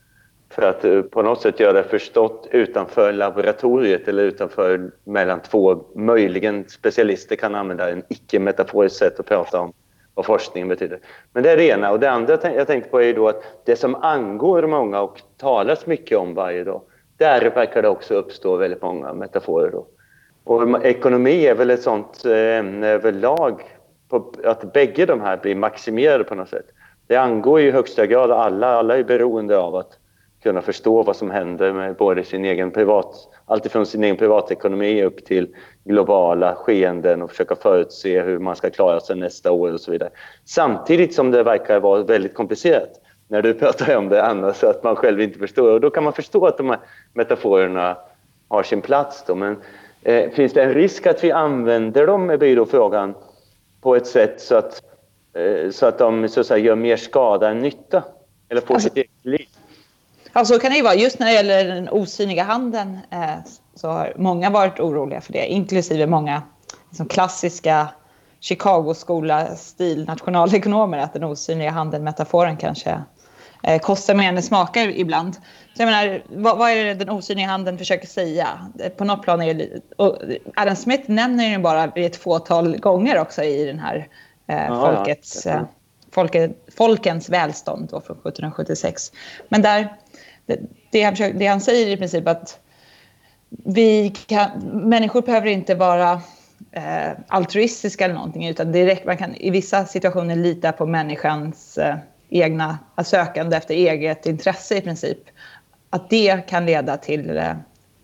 för 0.49 0.61
att 0.61 0.85
eh, 0.85 1.01
på 1.01 1.21
något 1.21 1.41
sätt 1.41 1.59
göra 1.59 1.73
det 1.73 1.83
förstått 1.83 2.47
utanför 2.51 3.13
laboratoriet 3.13 4.07
eller 4.07 4.23
utanför 4.23 4.91
mellan 5.03 5.41
två 5.41 5.83
möjligen 5.95 6.69
specialister 6.69 7.35
kan 7.35 7.55
använda 7.55 7.89
en 7.89 8.03
icke-metaforiskt 8.09 8.99
sätt 8.99 9.19
att 9.19 9.25
prata 9.25 9.59
om, 9.59 9.73
vad 10.13 10.25
forskningen 10.25 10.67
betyder. 10.67 10.99
Men 11.33 11.43
det 11.43 11.51
är 11.51 11.57
det 11.57 11.67
ena. 11.67 11.91
Och 11.91 11.99
det 11.99 12.11
andra 12.11 12.37
jag 12.41 12.67
tänkte 12.67 12.89
på 12.89 13.01
är 13.01 13.13
då 13.13 13.27
att 13.27 13.43
det 13.65 13.75
som 13.75 13.95
angår 13.95 14.67
många 14.67 15.01
och 15.01 15.21
talas 15.37 15.85
mycket 15.85 16.17
om 16.17 16.33
varje 16.33 16.63
dag, 16.63 16.81
där 17.17 17.49
verkar 17.49 17.81
det 17.81 17.89
också 17.89 18.13
uppstå 18.13 18.57
väldigt 18.57 18.81
många 18.81 19.13
metaforer. 19.13 19.71
Då. 19.71 19.87
Och 20.43 20.85
ekonomi 20.85 21.45
är 21.45 21.55
väl 21.55 21.69
ett 21.69 21.81
sånt 21.81 22.25
eh, 22.25 22.57
ämne 22.57 22.87
överlag, 22.87 23.61
på, 24.09 24.33
att 24.43 24.73
bägge 24.73 25.05
de 25.05 25.21
här 25.21 25.37
blir 25.37 25.55
maximerade 25.55 26.23
på 26.23 26.35
något 26.35 26.49
sätt. 26.49 26.65
Det 27.07 27.15
angår 27.15 27.59
ju 27.59 27.67
i 27.67 27.71
högsta 27.71 28.05
grad 28.05 28.31
alla. 28.31 28.67
Alla 28.67 28.97
är 28.97 29.03
beroende 29.03 29.57
av 29.57 29.75
att 29.75 29.99
kunna 30.43 30.61
förstå 30.61 31.03
vad 31.03 31.15
som 31.15 31.31
händer 31.31 31.73
med 31.73 31.95
både 31.95 32.23
sin 32.23 32.45
egen 32.45 32.71
privat, 32.71 33.15
alltifrån 33.45 33.85
sin 33.85 34.03
egen 34.03 34.17
privatekonomi 34.17 35.03
upp 35.03 35.25
till 35.25 35.55
globala 35.83 36.55
skeenden 36.55 37.21
och 37.21 37.29
försöka 37.29 37.55
förutse 37.55 38.21
hur 38.21 38.39
man 38.39 38.55
ska 38.55 38.69
klara 38.69 38.99
sig 38.99 39.15
nästa 39.15 39.51
år 39.51 39.73
och 39.73 39.81
så 39.81 39.91
vidare. 39.91 40.09
Samtidigt 40.45 41.13
som 41.13 41.31
det 41.31 41.43
verkar 41.43 41.79
vara 41.79 42.03
väldigt 42.03 42.33
komplicerat 42.33 43.01
när 43.27 43.41
du 43.41 43.53
pratar 43.53 43.95
om 43.95 44.09
det 44.09 44.23
Anna, 44.23 44.53
så 44.53 44.67
att 44.67 44.83
man 44.83 44.95
själv 44.95 45.21
inte 45.21 45.39
förstår. 45.39 45.71
Och 45.71 45.81
då 45.81 45.89
kan 45.89 46.03
man 46.03 46.13
förstå 46.13 46.45
att 46.45 46.57
de 46.57 46.69
här 46.69 46.79
metaforerna 47.13 47.97
har 48.47 48.63
sin 48.63 48.81
plats. 48.81 49.23
Då. 49.27 49.35
Men 49.35 49.57
eh, 50.05 50.29
finns 50.29 50.53
det 50.53 50.63
en 50.63 50.73
risk 50.73 51.07
att 51.07 51.23
vi 51.23 51.31
använder 51.31 52.07
dem, 52.07 52.27
blir 52.27 52.55
då 52.55 52.65
frågan, 52.65 53.15
på 53.81 53.95
ett 53.95 54.07
sätt 54.07 54.41
så 54.41 54.55
att, 54.55 54.81
eh, 55.33 55.71
så 55.71 55.85
att 55.85 55.97
de 55.97 56.29
så 56.29 56.39
att 56.39 56.47
säga, 56.47 56.65
gör 56.65 56.75
mer 56.75 56.97
skada 56.97 57.49
än 57.49 57.59
nytta? 57.59 58.03
Eller 58.49 58.61
får 58.61 58.73
alltså, 58.73 58.89
sitt 58.89 58.97
eget 58.97 59.25
liv? 59.25 59.47
Ja, 60.33 60.45
så 60.45 60.59
kan 60.59 60.71
det 60.71 60.77
ju 60.77 60.83
vara. 60.83 60.95
Just 60.95 61.19
när 61.19 61.27
det 61.27 61.33
gäller 61.33 61.63
den 61.63 61.89
osynliga 61.89 62.43
handeln 62.43 62.99
eh, 63.11 63.35
så 63.75 63.87
har 63.87 64.13
många 64.15 64.49
varit 64.49 64.79
oroliga 64.79 65.21
för 65.21 65.33
det, 65.33 65.45
inklusive 65.45 66.07
många 66.07 66.41
liksom, 66.89 67.07
klassiska 67.07 67.87
Chicago-skola-stil 68.39 70.05
nationalekonomer, 70.05 70.97
att 70.97 71.13
den 71.13 71.23
osynliga 71.23 71.71
handeln, 71.71 72.03
metaforen 72.03 72.57
kanske 72.57 73.01
eh, 73.63 73.79
kostar 73.79 74.15
mer 74.15 74.29
än 74.29 74.35
det 74.35 74.41
smakar 74.41 74.87
ibland. 74.87 75.35
Så 75.35 75.81
jag 75.81 75.85
menar, 75.85 76.23
vad, 76.27 76.57
vad, 76.57 76.71
är 76.71 76.85
det 76.85 76.93
den 76.93 77.09
osynliga 77.09 77.47
handeln 77.47 77.77
försöker 77.77 78.07
säga? 78.07 78.47
På 78.97 79.05
något 79.05 79.23
plan 79.23 79.41
är 79.41 79.53
det, 79.53 79.69
och 79.95 80.17
Adam 80.55 80.75
Smith 80.75 81.11
nämner 81.11 81.51
den 81.51 81.61
bara 81.61 81.83
ett 81.83 82.15
fåtal 82.15 82.77
gånger 82.77 83.19
också 83.19 83.43
i 83.43 83.65
den 83.65 83.79
här 83.79 84.07
eh, 84.47 84.65
ja, 84.65 84.95
folkets. 84.95 85.45
Eh, 85.45 85.61
folket, 86.11 86.51
folkens 86.77 87.29
välstånd 87.29 87.89
då 87.91 88.01
från 88.01 88.17
1776. 88.17 89.11
Men 89.49 89.61
där 89.61 89.97
det, 90.45 90.59
det, 90.91 91.03
han 91.03 91.13
försöker, 91.13 91.39
det 91.39 91.47
han 91.47 91.61
säger 91.61 91.87
i 91.87 91.97
princip 91.97 92.27
att 92.27 92.59
vi 93.65 94.13
kan, 94.27 94.49
människor 94.89 95.21
behöver 95.21 95.47
inte 95.47 95.75
vara 95.75 96.21
eh, 96.71 97.11
altruistiska 97.27 98.05
eller 98.05 98.15
någonting 98.15 98.47
utan 98.47 98.71
direkt, 98.71 99.05
man 99.05 99.17
kan 99.17 99.35
i 99.35 99.49
vissa 99.49 99.85
situationer 99.85 100.35
lita 100.35 100.71
på 100.71 100.85
människans 100.85 101.77
eh, 101.77 101.95
egna 102.33 102.79
sökande 103.05 103.57
efter 103.57 103.73
eget 103.73 104.25
intresse 104.25 104.77
i 104.77 104.81
princip. 104.81 105.19
Att 105.89 106.09
det 106.09 106.47
kan 106.47 106.65
leda 106.65 106.97
till 106.97 107.37
eh, 107.37 107.53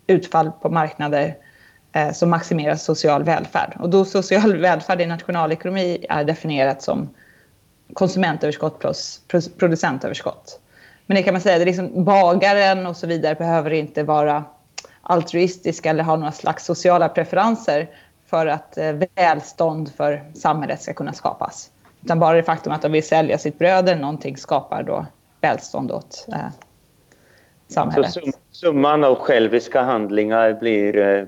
utfall 0.07 0.51
på 0.51 0.69
marknader 0.69 1.37
eh, 1.91 2.11
som 2.11 2.29
maximerar 2.29 2.75
social 2.75 3.23
välfärd. 3.23 3.77
Och 3.79 3.89
då 3.89 4.05
social 4.05 4.57
välfärd 4.61 5.01
i 5.01 5.05
nationalekonomi 5.05 6.05
är 6.09 6.23
definierat 6.23 6.81
som 6.81 7.09
konsumentöverskott 7.93 8.79
plus 8.79 9.49
producentöverskott. 9.57 10.59
Men 11.05 11.15
det 11.15 11.23
kan 11.23 11.33
man 11.33 11.41
säga, 11.41 11.57
det 11.57 11.63
är 11.63 11.65
liksom 11.65 12.03
bagaren 12.03 12.85
och 12.85 12.97
så 12.97 13.07
vidare 13.07 13.35
behöver 13.35 13.71
inte 13.71 14.03
vara 14.03 14.43
altruistiska 15.01 15.89
eller 15.89 16.03
ha 16.03 16.15
några 16.15 16.31
slags 16.31 16.65
sociala 16.65 17.09
preferenser 17.09 17.89
för 18.25 18.47
att 18.47 18.77
eh, 18.77 18.91
välstånd 19.15 19.91
för 19.97 20.31
samhället 20.35 20.81
ska 20.81 20.93
kunna 20.93 21.13
skapas. 21.13 21.71
Utan 22.03 22.19
bara 22.19 22.35
det 22.35 22.43
faktum 22.43 22.73
att 22.73 22.81
de 22.81 22.91
vill 22.91 23.07
sälja 23.07 23.37
sitt 23.37 23.59
bröd 23.59 23.89
eller 23.89 24.01
någonting 24.01 24.37
skapar 24.37 24.83
då 24.83 25.05
välstånd 25.41 25.91
åt 25.91 26.25
eh, 26.31 26.37
samhället. 27.67 28.13
Så 28.13 28.21
summan 28.51 29.03
av 29.03 29.15
själviska 29.15 29.81
handlingar 29.81 30.53
blir, 30.53 30.97
eh, 30.97 31.25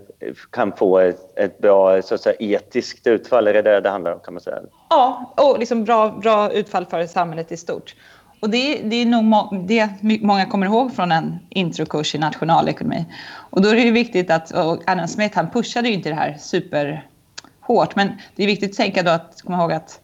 kan 0.50 0.72
få 0.72 1.00
ett, 1.00 1.38
ett 1.38 1.58
bra 1.58 2.02
så 2.02 2.16
att 2.16 2.22
säga, 2.22 2.36
etiskt 2.40 3.08
utfall? 3.08 3.48
Är 3.48 3.54
det 3.54 3.62
det 3.62 3.82
det 3.82 3.90
handlar 3.90 4.14
om? 4.14 4.20
kan 4.20 4.34
man 4.34 4.42
säga? 4.42 4.60
Ja, 4.90 5.34
och 5.38 5.60
liksom 5.60 5.84
bra, 5.84 6.10
bra 6.10 6.52
utfall 6.52 6.86
för 6.86 7.06
samhället 7.06 7.52
i 7.52 7.58
stort. 7.58 7.96
Och 8.42 8.50
det, 8.50 8.82
det 8.84 8.96
är 8.96 9.06
nog 9.06 9.24
må, 9.24 9.66
det 9.68 9.90
många 10.02 10.46
kommer 10.46 10.66
ihåg 10.66 10.96
från 10.96 11.12
en 11.12 11.40
introkurs 11.50 12.16
i 12.16 12.18
nationalekonomi. 12.18 13.06
Och 13.50 13.62
då 13.62 13.70
är 13.70 13.76
det 13.76 13.92
viktigt 13.92 14.32
att, 14.32 14.52
och 14.52 14.90
Adam 14.90 15.08
Smith 15.08 15.36
han 15.36 15.50
pushade 15.50 15.88
ju 15.88 15.94
inte 15.94 16.10
det 16.10 16.16
här 16.16 16.38
superhårt, 16.40 17.96
men 17.96 18.12
det 18.36 18.44
är 18.44 18.48
viktigt 18.48 18.72
att 18.72 18.78
tänka 18.78 19.04
då 19.04 19.12
att 19.12 19.42
komma 19.42 19.62
ihåg 19.62 19.72
att 19.72 20.00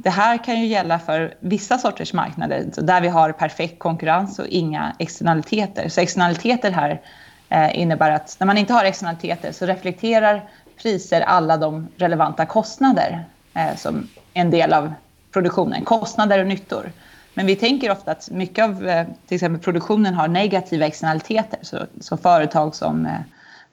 det 0.00 0.10
här 0.10 0.44
kan 0.44 0.60
ju 0.60 0.66
gälla 0.66 0.98
för 0.98 1.34
vissa 1.40 1.78
sorters 1.78 2.12
marknader 2.12 2.64
så 2.72 2.80
där 2.80 3.00
vi 3.00 3.08
har 3.08 3.32
perfekt 3.32 3.78
konkurrens 3.78 4.38
och 4.38 4.46
inga 4.46 4.96
externaliteter. 4.98 5.88
Så 5.88 6.00
externaliteter 6.00 6.70
här 6.70 7.00
eh, 7.48 7.78
innebär 7.78 8.10
att 8.10 8.36
när 8.40 8.46
man 8.46 8.58
inte 8.58 8.72
har 8.72 8.84
externaliteter 8.84 9.52
så 9.52 9.66
reflekterar 9.66 10.50
priser 10.82 11.20
alla 11.20 11.56
de 11.56 11.88
relevanta 11.96 12.46
kostnader 12.46 13.24
eh, 13.54 13.76
som 13.76 14.08
en 14.34 14.50
del 14.50 14.72
av 14.72 14.92
produktionen, 15.32 15.84
kostnader 15.84 16.38
och 16.38 16.46
nyttor. 16.46 16.92
Men 17.34 17.46
vi 17.46 17.56
tänker 17.56 17.90
ofta 17.90 18.10
att 18.10 18.30
mycket 18.30 18.64
av 18.64 18.88
eh, 18.88 19.06
till 19.26 19.34
exempel 19.34 19.62
produktionen 19.62 20.14
har 20.14 20.28
negativa 20.28 20.86
externaliteter. 20.86 21.58
Så, 21.62 21.86
så 22.00 22.16
företag 22.16 22.74
som 22.74 23.06
eh, 23.06 23.12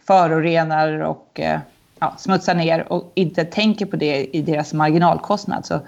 förorenar 0.07 0.99
och 0.99 1.39
eh, 1.39 1.59
ja, 1.99 2.15
smutsar 2.17 2.55
ner 2.55 2.93
och 2.93 3.11
inte 3.15 3.45
tänker 3.45 3.85
på 3.85 3.95
det 3.95 4.25
i 4.25 4.41
deras 4.41 4.73
marginalkostnad. 4.73 5.65
Så 5.65 5.79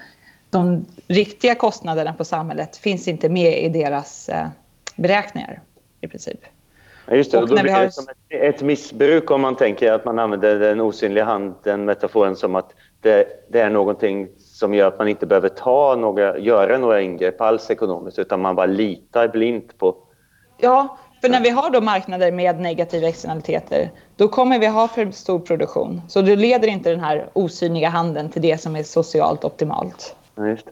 de 0.49 0.86
riktiga 1.07 1.55
kostnaderna 1.55 2.13
på 2.13 2.25
samhället 2.25 2.77
finns 2.77 3.07
inte 3.07 3.29
med 3.29 3.63
i 3.63 3.69
deras 3.69 4.29
beräkningar 4.95 5.62
i 6.01 6.07
princip. 6.07 6.39
Ja, 7.05 7.15
just 7.15 7.31
det. 7.31 7.38
Och 7.38 7.47
då 7.47 7.53
blir 7.53 7.63
det 7.63 7.71
har... 7.71 7.89
som 7.89 8.05
ett, 8.10 8.55
ett, 8.55 8.62
missbruk 8.62 9.31
om 9.31 9.41
man 9.41 9.55
tänker 9.55 9.91
att 9.91 10.05
man 10.05 10.19
använder 10.19 10.60
den 10.60 10.81
osynliga 10.81 11.25
handen, 11.25 11.86
metaforen 11.86 12.36
som 12.36 12.55
att 12.55 12.73
det, 13.01 13.27
det 13.49 13.60
är 13.60 13.69
någonting 13.69 14.27
som 14.38 14.73
gör 14.73 14.88
att 14.88 14.99
man 14.99 15.07
inte 15.07 15.25
behöver 15.25 15.49
ta 15.49 15.95
några, 15.95 16.38
göra 16.38 16.77
några 16.77 17.01
ingrepp 17.01 17.41
alls 17.41 17.71
ekonomiskt 17.71 18.19
utan 18.19 18.41
man 18.41 18.55
bara 18.55 18.65
litar 18.65 19.27
blint 19.27 19.77
på... 19.77 19.95
Ja, 20.57 20.97
för 21.21 21.29
när 21.29 21.41
vi 21.41 21.49
har 21.49 21.69
då 21.69 21.81
marknader 21.81 22.31
med 22.31 22.60
negativa 22.60 23.07
externaliteter 23.07 23.91
då 24.15 24.27
kommer 24.27 24.60
vi 24.60 24.67
ha 24.67 24.88
för 24.88 25.12
stor 25.12 25.39
produktion. 25.39 26.01
Så 26.07 26.21
då 26.21 26.36
leder 26.36 26.67
inte 26.67 26.89
den 26.89 26.99
här 26.99 27.29
osynliga 27.33 27.89
handeln 27.89 28.29
till 28.29 28.41
det 28.41 28.62
som 28.62 28.75
är 28.75 28.83
socialt 28.83 29.43
optimalt. 29.43 30.15
Ja, 30.38 30.47
just 30.47 30.65
det. 30.65 30.71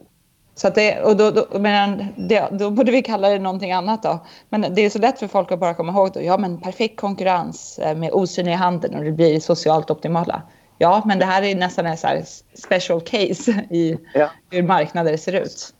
Så 0.57 0.67
att 0.67 0.75
det, 0.75 1.01
och 1.01 1.17
då, 1.17 1.31
då, 1.31 1.59
men 1.59 2.05
det, 2.17 2.47
då 2.51 2.69
borde 2.69 2.91
vi 2.91 3.01
kalla 3.01 3.29
det 3.29 3.39
någonting 3.39 3.71
annat 3.71 4.03
då. 4.03 4.19
Men 4.49 4.65
det 4.75 4.81
är 4.81 4.89
så 4.89 4.99
lätt 4.99 5.19
för 5.19 5.27
folk 5.27 5.51
att 5.51 5.59
bara 5.59 5.73
komma 5.73 5.91
ihåg 5.91 6.11
då, 6.13 6.21
ja 6.21 6.37
men 6.37 6.61
perfekt 6.61 6.99
konkurrens 6.99 7.79
eh, 7.79 7.97
med 7.97 8.11
osynlig 8.13 8.53
handel 8.53 8.95
och 8.95 9.03
det 9.03 9.11
blir 9.11 9.39
socialt 9.39 9.91
optimala. 9.91 10.41
Ja, 10.77 11.01
men 11.05 11.19
det 11.19 11.25
här 11.25 11.43
är 11.43 11.55
nästan 11.55 11.85
en 11.85 11.97
så 11.97 12.07
special 12.53 13.01
case 13.01 13.51
i 13.69 13.97
ja. 14.13 14.29
hur 14.49 14.63
marknader 14.63 15.17
ser 15.17 15.33
ut. 15.33 15.73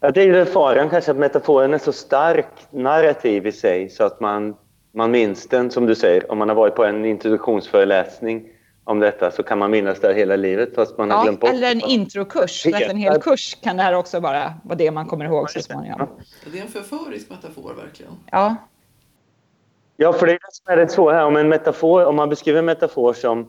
Ja, 0.00 0.10
det 0.10 0.22
är 0.22 0.26
ju 0.26 0.44
faran 0.44 0.90
kanske 0.90 1.10
att 1.10 1.16
metaforen 1.16 1.74
är 1.74 1.78
så 1.78 1.92
stark 1.92 2.46
narrativ 2.70 3.46
i 3.46 3.52
sig 3.52 3.88
så 3.88 4.04
att 4.04 4.20
man, 4.20 4.54
man 4.94 5.10
minns 5.10 5.48
den, 5.48 5.70
som 5.70 5.86
du 5.86 5.94
säger. 5.94 6.30
Om 6.32 6.38
man 6.38 6.48
har 6.48 6.56
varit 6.56 6.74
på 6.74 6.84
en 6.84 7.04
introduktionsföreläsning 7.04 8.48
om 8.84 9.00
detta 9.00 9.30
så 9.30 9.42
kan 9.42 9.58
man 9.58 9.70
minnas 9.70 10.00
det 10.00 10.14
hela 10.14 10.36
livet 10.36 10.74
fast 10.74 10.98
man 10.98 11.08
ja, 11.08 11.16
har 11.16 11.24
glömt 11.24 11.40
bort 11.40 11.50
eller 11.50 11.70
en 11.70 11.80
introkurs. 11.80 12.66
Efter 12.66 12.90
en 12.90 12.96
hel 12.96 13.20
kurs 13.20 13.56
kan 13.62 13.76
det 13.76 13.82
här 13.82 13.94
också 13.94 14.20
bara 14.20 14.54
vara 14.64 14.78
det 14.78 14.90
man 14.90 15.06
kommer 15.06 15.24
ihåg 15.24 15.50
så 15.50 15.60
småningom. 15.60 16.08
Det 16.52 16.58
är 16.58 16.62
en 16.62 16.68
förförisk 16.68 17.30
metafor 17.30 17.74
verkligen. 17.74 18.12
Ja. 18.30 18.56
Ja, 19.96 20.12
för 20.12 20.26
det 20.26 20.32
är 20.32 20.38
det 20.38 20.52
som 20.52 20.72
är 20.72 20.76
det 20.76 20.88
svåra. 20.88 21.26
Om, 21.26 21.36
en 21.36 21.48
metafor, 21.48 22.04
om 22.04 22.16
man 22.16 22.28
beskriver 22.28 22.58
en 22.58 22.64
metafor 22.64 23.12
som 23.12 23.48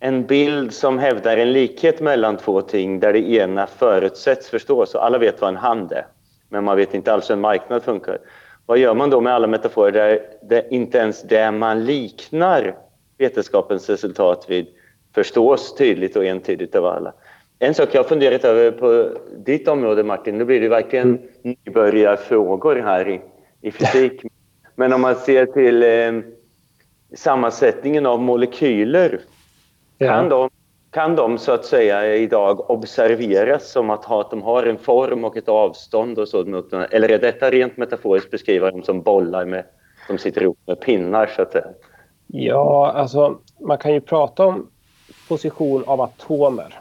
en 0.00 0.26
bild 0.26 0.74
som 0.74 0.98
hävdar 0.98 1.36
en 1.36 1.52
likhet 1.52 2.00
mellan 2.00 2.36
två 2.36 2.62
ting 2.62 3.00
där 3.00 3.12
det 3.12 3.30
ena 3.30 3.66
förutsätts 3.66 4.48
förstås 4.48 4.94
och 4.94 5.04
alla 5.04 5.18
vet 5.18 5.40
vad 5.40 5.48
en 5.48 5.56
hand 5.56 5.92
är. 5.92 6.06
Men 6.48 6.64
man 6.64 6.76
vet 6.76 6.94
inte 6.94 7.12
alls 7.12 7.30
hur 7.30 7.34
en 7.34 7.40
marknad 7.40 7.82
funkar. 7.82 8.18
Vad 8.66 8.78
gör 8.78 8.94
man 8.94 9.10
då 9.10 9.20
med 9.20 9.34
alla 9.34 9.46
metaforer 9.46 9.92
där 9.92 10.20
det 10.42 10.66
inte 10.70 10.98
ens 10.98 11.22
det 11.22 11.50
man 11.50 11.84
liknar 11.84 12.76
vetenskapens 13.20 13.90
resultat 13.90 14.44
vid 14.48 14.66
förstås 15.14 15.74
tydligt 15.74 16.16
och 16.16 16.24
entydigt 16.24 16.74
av 16.74 16.86
alla? 16.86 17.12
En 17.58 17.74
sak 17.74 17.88
jag 17.92 18.02
har 18.02 18.08
funderat 18.08 18.44
över 18.44 18.70
på 18.70 19.18
ditt 19.36 19.68
område 19.68 20.04
Martin, 20.04 20.38
nu 20.38 20.44
blir 20.44 20.60
det 20.60 20.68
verkligen 20.68 21.08
mm. 21.08 21.56
nybörjarfrågor 21.64 22.76
här 22.76 23.08
i, 23.08 23.20
i 23.60 23.70
fysik. 23.70 24.22
Men 24.74 24.92
om 24.92 25.00
man 25.00 25.16
ser 25.16 25.46
till 25.46 25.82
eh, 25.82 26.32
sammansättningen 27.16 28.06
av 28.06 28.20
molekyler 28.20 29.20
Ja. 30.02 30.08
Kan, 30.08 30.28
de, 30.28 30.50
kan 30.90 31.16
de 31.16 31.38
så 31.38 31.52
att 31.52 31.64
säga 31.64 32.16
idag 32.16 32.70
observeras 32.70 33.70
som 33.70 33.90
att, 33.90 34.04
ha, 34.04 34.20
att 34.20 34.30
de 34.30 34.42
har 34.42 34.66
en 34.66 34.78
form 34.78 35.24
och 35.24 35.36
ett 35.36 35.48
avstånd 35.48 36.18
och 36.18 36.28
så? 36.28 36.64
Eller 36.90 37.08
är 37.08 37.18
detta 37.18 37.50
rent 37.50 37.76
metaforiskt 37.76 38.30
beskriva 38.30 38.70
dem 38.70 38.82
som 38.82 39.02
bollar 39.02 39.44
med, 39.44 39.64
som 40.06 40.18
sitter 40.18 40.42
ihop 40.42 40.58
med 40.66 40.80
pinnar 40.80 41.26
så 41.36 41.42
att 41.42 41.52
säga? 41.52 41.66
Ja, 42.32 42.92
alltså 42.94 43.38
man 43.60 43.78
kan 43.78 43.92
ju 43.92 44.00
prata 44.00 44.46
om 44.46 44.70
position 45.28 45.84
av 45.86 46.00
atomer. 46.00 46.78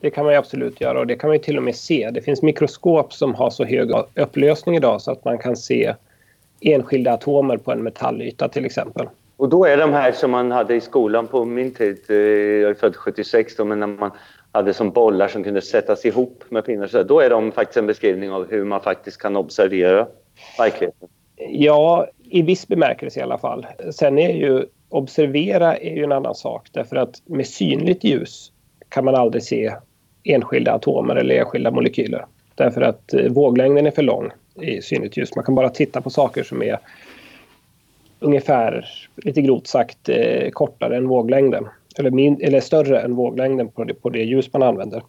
Det 0.00 0.10
kan 0.10 0.24
man 0.24 0.34
absolut 0.34 0.80
göra 0.80 0.98
och 0.98 1.06
det 1.06 1.16
kan 1.16 1.30
man 1.30 1.38
till 1.38 1.56
och 1.56 1.62
med 1.62 1.76
se. 1.76 2.10
Det 2.10 2.22
finns 2.22 2.42
mikroskop 2.42 3.12
som 3.12 3.34
har 3.34 3.50
så 3.50 3.64
hög 3.64 3.90
upplösning 4.14 4.76
idag 4.76 5.00
så 5.00 5.10
att 5.10 5.24
man 5.24 5.38
kan 5.38 5.56
se 5.56 5.94
enskilda 6.60 7.12
atomer 7.12 7.56
på 7.56 7.72
en 7.72 7.82
metallyta 7.82 8.48
till 8.48 8.64
exempel. 8.64 9.08
Och 9.36 9.48
då 9.48 9.64
är 9.64 9.76
de 9.76 9.92
här 9.92 10.12
som 10.12 10.30
man 10.30 10.50
hade 10.50 10.74
i 10.74 10.80
skolan 10.80 11.26
på 11.26 11.44
min 11.44 11.74
tid, 11.74 11.98
eh, 12.08 12.16
jag 12.16 12.70
är 12.70 12.74
född 12.74 12.96
76 12.96 13.56
då, 13.56 13.64
men 13.64 13.80
när 13.80 13.86
man 13.86 14.10
hade 14.52 14.74
som 14.74 14.90
bollar 14.90 15.28
som 15.28 15.44
kunde 15.44 15.60
sättas 15.60 16.04
ihop 16.04 16.44
med 16.48 16.64
pinnar. 16.64 16.86
Så 16.86 17.02
då 17.02 17.20
är 17.20 17.30
de 17.30 17.52
faktiskt 17.52 17.76
en 17.76 17.86
beskrivning 17.86 18.30
av 18.30 18.50
hur 18.50 18.64
man 18.64 18.80
faktiskt 18.80 19.18
kan 19.18 19.36
observera 19.36 20.06
verkligheten. 20.58 21.08
Ja, 21.36 22.06
i 22.30 22.42
viss 22.42 22.68
bemärkelse 22.68 23.20
i 23.20 23.22
alla 23.22 23.38
fall. 23.38 23.66
Sen 23.92 24.18
är 24.18 24.34
ju 24.34 24.64
observera 24.92 25.76
är 25.76 25.96
ju 25.96 26.04
en 26.04 26.12
annan 26.12 26.34
sak 26.34 26.68
därför 26.72 26.96
att 26.96 27.22
med 27.24 27.46
synligt 27.46 28.04
ljus 28.04 28.52
kan 28.88 29.04
man 29.04 29.14
aldrig 29.14 29.42
se 29.42 29.74
enskilda 30.24 30.72
atomer 30.72 31.16
eller 31.16 31.34
enskilda 31.34 31.70
molekyler. 31.70 32.26
Därför 32.54 32.80
att 32.80 33.14
eh, 33.14 33.32
våglängden 33.32 33.86
är 33.86 33.90
för 33.90 34.02
lång 34.02 34.30
i 34.60 34.82
synligt 34.82 35.16
ljus. 35.16 35.36
Man 35.36 35.44
kan 35.44 35.54
bara 35.54 35.68
titta 35.68 36.00
på 36.00 36.10
saker 36.10 36.42
som 36.42 36.62
är 36.62 36.78
ungefär, 38.20 38.88
lite 39.16 39.42
grovt 39.42 39.66
sagt, 39.66 40.08
eh, 40.08 40.50
kortare 40.50 40.96
än 40.96 41.08
våglängden. 41.08 41.68
Eller, 41.98 42.10
min, 42.10 42.40
eller 42.40 42.60
större 42.60 43.00
än 43.00 43.14
våglängden 43.14 43.68
på 43.68 43.84
det, 43.84 43.94
på 43.94 44.10
det 44.10 44.22
ljus 44.22 44.52
man 44.52 44.62
använder. 44.62 45.02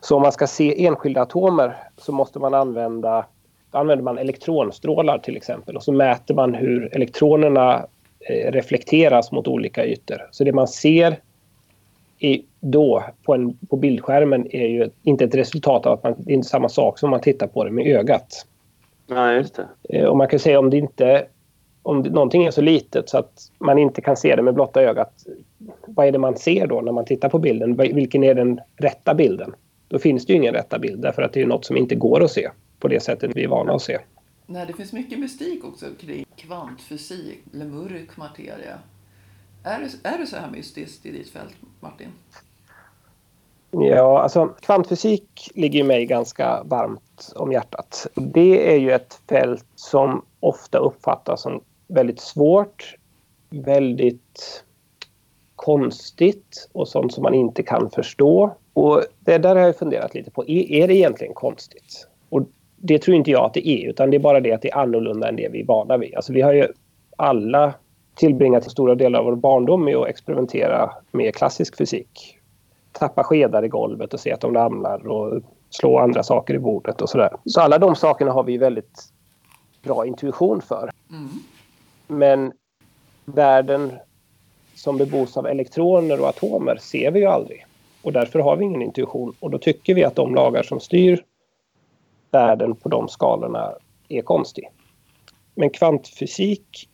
Så 0.00 0.16
om 0.16 0.22
man 0.22 0.32
ska 0.32 0.46
se 0.46 0.86
enskilda 0.86 1.22
atomer 1.22 1.76
så 1.96 2.12
måste 2.12 2.38
man 2.38 2.54
använda 2.54 3.26
då 3.70 3.78
använder 3.78 4.04
man 4.04 4.18
elektronstrålar 4.18 5.18
till 5.18 5.36
exempel 5.36 5.76
och 5.76 5.82
så 5.82 5.92
mäter 5.92 6.34
man 6.34 6.54
hur 6.54 6.94
elektronerna 6.94 7.86
reflekteras 8.28 9.32
mot 9.32 9.48
olika 9.48 9.86
ytor. 9.86 10.28
Så 10.30 10.44
det 10.44 10.52
man 10.52 10.68
ser 10.68 11.16
i, 12.18 12.44
då 12.60 13.04
på, 13.22 13.34
en, 13.34 13.58
på 13.70 13.76
bildskärmen 13.76 14.46
är 14.50 14.66
ju 14.66 14.90
inte 15.02 15.24
ett 15.24 15.34
resultat 15.34 15.86
av 15.86 15.92
att 15.92 16.02
man, 16.02 16.14
det 16.18 16.32
är 16.32 16.34
inte 16.34 16.48
samma 16.48 16.68
sak 16.68 16.98
som 16.98 17.10
man 17.10 17.20
tittar 17.20 17.46
på 17.46 17.64
det 17.64 17.70
med 17.70 17.86
ögat. 17.86 18.46
Nej, 19.06 19.36
just 19.36 19.54
det. 19.54 19.66
Eh, 19.88 20.04
och 20.04 20.16
man 20.16 20.28
kan 20.28 20.38
säga 20.38 20.58
om 20.58 20.70
det 20.70 20.76
inte 20.76 21.26
om 21.82 22.00
någonting 22.00 22.44
är 22.44 22.50
så 22.50 22.60
litet 22.60 23.08
så 23.08 23.18
att 23.18 23.50
man 23.58 23.78
inte 23.78 24.00
kan 24.00 24.16
se 24.16 24.36
det 24.36 24.42
med 24.42 24.54
blotta 24.54 24.82
ögat. 24.82 25.12
Vad 25.86 26.06
är 26.06 26.12
det 26.12 26.18
man 26.18 26.36
ser 26.36 26.66
då 26.66 26.80
när 26.80 26.92
man 26.92 27.04
tittar 27.04 27.28
på 27.28 27.38
bilden? 27.38 27.76
Vilken 27.76 28.24
är 28.24 28.34
den 28.34 28.60
rätta 28.76 29.14
bilden? 29.14 29.54
Då 29.88 29.98
finns 29.98 30.26
det 30.26 30.32
ju 30.32 30.38
ingen 30.38 30.54
rätta 30.54 30.78
bild 30.78 31.02
därför 31.02 31.22
att 31.22 31.32
det 31.32 31.42
är 31.42 31.46
något 31.46 31.64
som 31.64 31.76
inte 31.76 31.94
går 31.94 32.24
att 32.24 32.30
se 32.30 32.50
på 32.80 32.88
det 32.88 33.00
sättet 33.00 33.30
vi 33.34 33.44
är 33.44 33.48
vana 33.48 33.72
att 33.72 33.82
se. 33.82 33.98
Nej, 34.46 34.66
det 34.66 34.72
finns 34.72 34.92
mycket 34.92 35.18
mystik 35.18 35.64
också 35.64 35.86
kring 36.00 36.26
kvantfysik 36.36 37.42
eller 37.54 37.64
mörk 37.64 38.16
materia. 38.16 38.78
Är 39.64 39.80
det, 39.80 40.08
är 40.08 40.18
det 40.18 40.26
så 40.26 40.36
här 40.36 40.50
mystiskt 40.50 41.06
i 41.06 41.12
ditt 41.12 41.30
fält, 41.30 41.56
Martin? 41.80 42.08
Ja, 43.70 44.22
alltså 44.22 44.46
kvantfysik 44.46 45.50
ligger 45.54 45.84
mig 45.84 46.06
ganska 46.06 46.62
varmt 46.62 47.32
om 47.36 47.52
hjärtat. 47.52 48.06
Det 48.14 48.74
är 48.74 48.78
ju 48.78 48.92
ett 48.92 49.20
fält 49.28 49.66
som 49.74 50.24
ofta 50.40 50.78
uppfattas 50.78 51.42
som 51.42 51.60
väldigt 51.88 52.20
svårt, 52.20 52.96
väldigt 53.50 54.64
konstigt 55.56 56.68
och 56.72 56.88
sånt 56.88 57.12
som 57.12 57.22
man 57.22 57.34
inte 57.34 57.62
kan 57.62 57.90
förstå. 57.90 58.56
Och 58.72 59.02
det 59.20 59.38
där 59.38 59.56
har 59.56 59.62
jag 59.62 59.78
funderat 59.78 60.14
lite 60.14 60.30
på. 60.30 60.48
Är, 60.48 60.72
är 60.72 60.88
det 60.88 60.94
egentligen 60.94 61.34
konstigt? 61.34 62.08
Och 62.28 62.42
det 62.76 62.98
tror 62.98 63.16
inte 63.16 63.30
jag 63.30 63.44
att 63.44 63.54
det 63.54 63.68
är, 63.68 63.88
utan 63.88 64.10
det 64.10 64.16
är 64.16 64.18
bara 64.18 64.40
det 64.40 64.52
att 64.52 64.62
det 64.62 64.70
är 64.70 64.78
annorlunda 64.78 65.28
än 65.28 65.36
det 65.36 65.48
vi 65.52 65.60
är 65.60 65.66
vana 65.66 65.96
vid. 65.96 66.14
Alltså 66.14 66.32
vi 66.32 66.40
har 66.40 66.52
ju 66.52 66.68
alla 67.16 67.74
tillbringat 68.14 68.70
stora 68.70 68.94
delar 68.94 69.18
av 69.18 69.24
vår 69.24 69.36
barndom 69.36 69.84
med 69.84 69.96
att 69.96 70.08
experimentera 70.08 70.90
med 71.12 71.34
klassisk 71.34 71.76
fysik. 71.78 72.38
Tappa 72.92 73.24
skedar 73.24 73.64
i 73.64 73.68
golvet 73.68 74.14
och 74.14 74.20
se 74.20 74.32
att 74.32 74.40
de 74.40 74.54
ramlar 74.54 75.06
och 75.06 75.42
slå 75.70 75.98
andra 75.98 76.22
saker 76.22 76.54
i 76.54 76.58
bordet 76.58 77.02
och 77.02 77.08
sådär. 77.08 77.30
Så 77.44 77.60
alla 77.60 77.78
de 77.78 77.96
sakerna 77.96 78.32
har 78.32 78.42
vi 78.42 78.58
väldigt 78.58 79.02
bra 79.82 80.06
intuition 80.06 80.60
för. 80.60 80.90
Mm. 81.10 81.28
Men 82.06 82.52
världen 83.24 83.92
som 84.74 84.98
bebos 84.98 85.36
av 85.36 85.46
elektroner 85.46 86.20
och 86.20 86.28
atomer 86.28 86.76
ser 86.76 87.10
vi 87.10 87.20
ju 87.20 87.26
aldrig. 87.26 87.66
Och 88.02 88.12
därför 88.12 88.38
har 88.38 88.56
vi 88.56 88.64
ingen 88.64 88.82
intuition. 88.82 89.34
Och 89.40 89.50
då 89.50 89.58
tycker 89.58 89.94
vi 89.94 90.04
att 90.04 90.14
de 90.14 90.34
lagar 90.34 90.62
som 90.62 90.80
styr 90.80 91.22
världen 92.30 92.76
på 92.76 92.88
de 92.88 93.08
skalorna 93.08 93.72
är 94.08 94.22
konstig. 94.22 94.70
Men 95.54 95.70
kvantfysik 95.70 96.88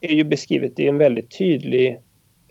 är 0.00 0.14
ju 0.14 0.24
beskrivet 0.24 0.78
i 0.78 0.88
en 0.88 0.98
väldigt 0.98 1.38
tydlig 1.38 2.00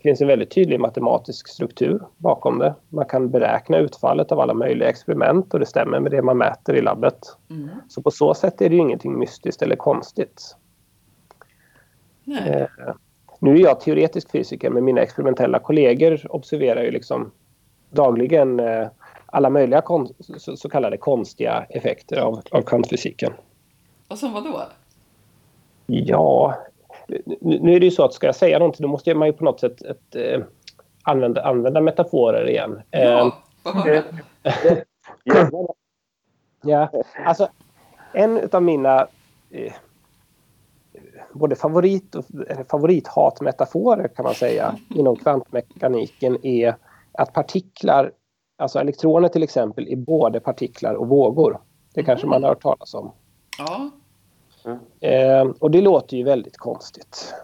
det 0.04 0.08
finns 0.08 0.20
en 0.20 0.28
väldigt 0.28 0.50
tydlig 0.50 0.80
matematisk 0.80 1.48
struktur 1.48 2.02
bakom 2.16 2.58
det. 2.58 2.74
Man 2.88 3.06
kan 3.06 3.30
beräkna 3.30 3.78
utfallet 3.78 4.32
av 4.32 4.40
alla 4.40 4.54
möjliga 4.54 4.88
experiment 4.88 5.54
och 5.54 5.60
det 5.60 5.66
stämmer 5.66 6.00
med 6.00 6.10
det 6.10 6.22
man 6.22 6.38
mäter 6.38 6.74
i 6.74 6.80
labbet. 6.80 7.18
Mm. 7.50 7.68
Så 7.88 8.02
på 8.02 8.10
så 8.10 8.34
sätt 8.34 8.60
är 8.60 8.68
det 8.68 8.74
ju 8.74 8.80
ingenting 8.80 9.18
mystiskt 9.18 9.62
eller 9.62 9.76
konstigt. 9.76 10.56
Eh, 12.46 12.66
nu 13.38 13.54
är 13.54 13.58
jag 13.58 13.80
teoretisk 13.80 14.30
fysiker 14.30 14.70
men 14.70 14.84
mina 14.84 15.00
experimentella 15.00 15.58
kollegor 15.58 16.20
observerar 16.28 16.82
ju 16.82 16.90
liksom 16.90 17.30
dagligen 17.90 18.60
eh, 18.60 18.86
alla 19.34 19.50
möjliga 19.50 19.82
så, 20.38 20.56
så, 20.56 20.68
kallade 20.68 20.96
konstiga 20.96 21.66
effekter 21.68 22.16
av, 22.16 22.42
av 22.50 22.62
kvantfysiken. 22.62 23.32
Och 24.08 24.18
som 24.18 24.32
vad 24.32 24.44
då? 24.44 24.62
Ja, 25.86 26.54
nu 27.40 27.74
är 27.74 27.80
det 27.80 27.86
ju 27.86 27.90
så 27.90 28.04
att 28.04 28.14
ska 28.14 28.26
jag 28.26 28.36
säga 28.36 28.58
någonting 28.58 28.82
då 28.82 28.88
måste 28.88 29.14
man 29.14 29.28
ju 29.28 29.32
på 29.32 29.44
något 29.44 29.60
sätt 29.60 29.82
ett, 29.82 30.14
äh, 30.14 30.42
använda, 31.02 31.42
använda 31.42 31.80
metaforer 31.80 32.48
igen. 32.48 32.82
Ja, 32.90 33.36
äh, 33.64 34.02
ja, 36.62 36.90
alltså 37.26 37.48
en 38.12 38.48
av 38.52 38.62
mina 38.62 39.06
eh, 39.50 39.72
både 41.32 41.56
favorit 41.56 42.14
och 42.14 42.24
favorithatmetaforer 42.70 44.08
kan 44.08 44.24
man 44.24 44.34
säga 44.34 44.74
inom 44.94 45.16
kvantmekaniken 45.16 46.46
är 46.46 46.74
att 47.12 47.32
partiklar, 47.32 48.12
alltså 48.56 48.78
elektroner 48.78 49.28
till 49.28 49.42
exempel, 49.42 49.88
är 49.88 49.96
både 49.96 50.40
partiklar 50.40 50.94
och 50.94 51.08
vågor. 51.08 51.60
Det 51.94 52.02
kanske 52.02 52.26
man 52.26 52.42
har 52.42 52.50
hört 52.50 52.62
talas 52.62 52.94
om. 52.94 53.12
Ja, 53.58 53.90
Eh, 55.00 55.44
och 55.58 55.70
det 55.70 55.80
låter 55.80 56.16
ju 56.16 56.24
väldigt 56.24 56.56
konstigt. 56.56 57.34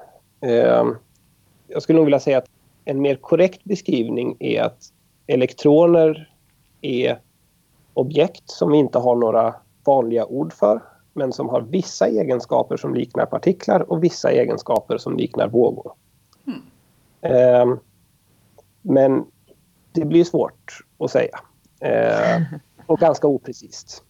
Eh, 0.41 0.87
jag 1.67 1.83
skulle 1.83 1.97
nog 1.97 2.05
vilja 2.05 2.21
säga 2.21 2.39
att 2.39 2.51
en 2.85 3.03
mer 3.03 3.17
korrekt 3.17 3.65
beskrivning 3.65 4.37
är 4.41 4.63
att 4.63 4.93
elektroner 5.27 6.33
är 6.81 7.21
objekt 7.95 8.51
som 8.51 8.73
vi 8.73 8.79
inte 8.79 8.99
har 8.99 9.17
några 9.17 9.55
vanliga 9.85 10.27
ord 10.27 10.53
för 10.53 10.83
men 11.13 11.33
som 11.33 11.49
har 11.49 11.61
vissa 11.61 12.09
egenskaper 12.09 12.77
som 12.77 12.95
liknar 12.95 13.27
partiklar 13.27 13.91
och 13.93 14.05
vissa 14.05 14.31
egenskaper 14.31 14.99
som 14.99 15.17
liknar 15.17 15.49
vågor. 15.49 15.93
Mm. 16.47 16.61
Eh, 17.21 17.77
men 18.83 19.25
det 19.93 20.05
blir 20.05 20.25
svårt 20.25 20.85
att 20.99 21.11
säga. 21.11 21.41
Eh, 21.81 22.43
och 22.87 22.99
ganska 22.99 23.27
oprecist. 23.27 24.05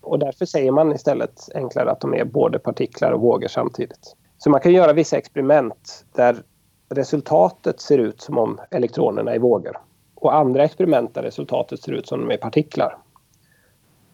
Och 0.00 0.18
därför 0.18 0.46
säger 0.46 0.70
man 0.70 0.92
istället 0.92 1.48
enklare 1.54 1.90
att 1.90 2.00
de 2.00 2.14
är 2.14 2.24
både 2.24 2.58
partiklar 2.58 3.12
och 3.12 3.20
vågor 3.20 3.48
samtidigt. 3.48 4.16
Så 4.38 4.50
man 4.50 4.60
kan 4.60 4.72
göra 4.72 4.92
vissa 4.92 5.16
experiment 5.16 6.04
där 6.12 6.42
resultatet 6.88 7.80
ser 7.80 7.98
ut 7.98 8.20
som 8.20 8.38
om 8.38 8.60
elektronerna 8.70 9.34
är 9.34 9.38
vågor. 9.38 9.76
Och 10.14 10.34
andra 10.34 10.64
experiment 10.64 11.14
där 11.14 11.22
resultatet 11.22 11.82
ser 11.82 11.92
ut 11.92 12.06
som 12.06 12.20
om 12.20 12.28
de 12.28 12.34
är 12.34 12.38
partiklar. 12.38 12.98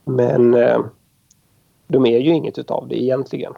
Men 0.05 0.55
eh, 0.55 0.81
de 1.89 2.07
är 2.07 2.19
ju 2.19 2.31
inget 2.31 2.59
utav 2.59 2.89
det 2.89 3.03
egentligen. 3.03 3.53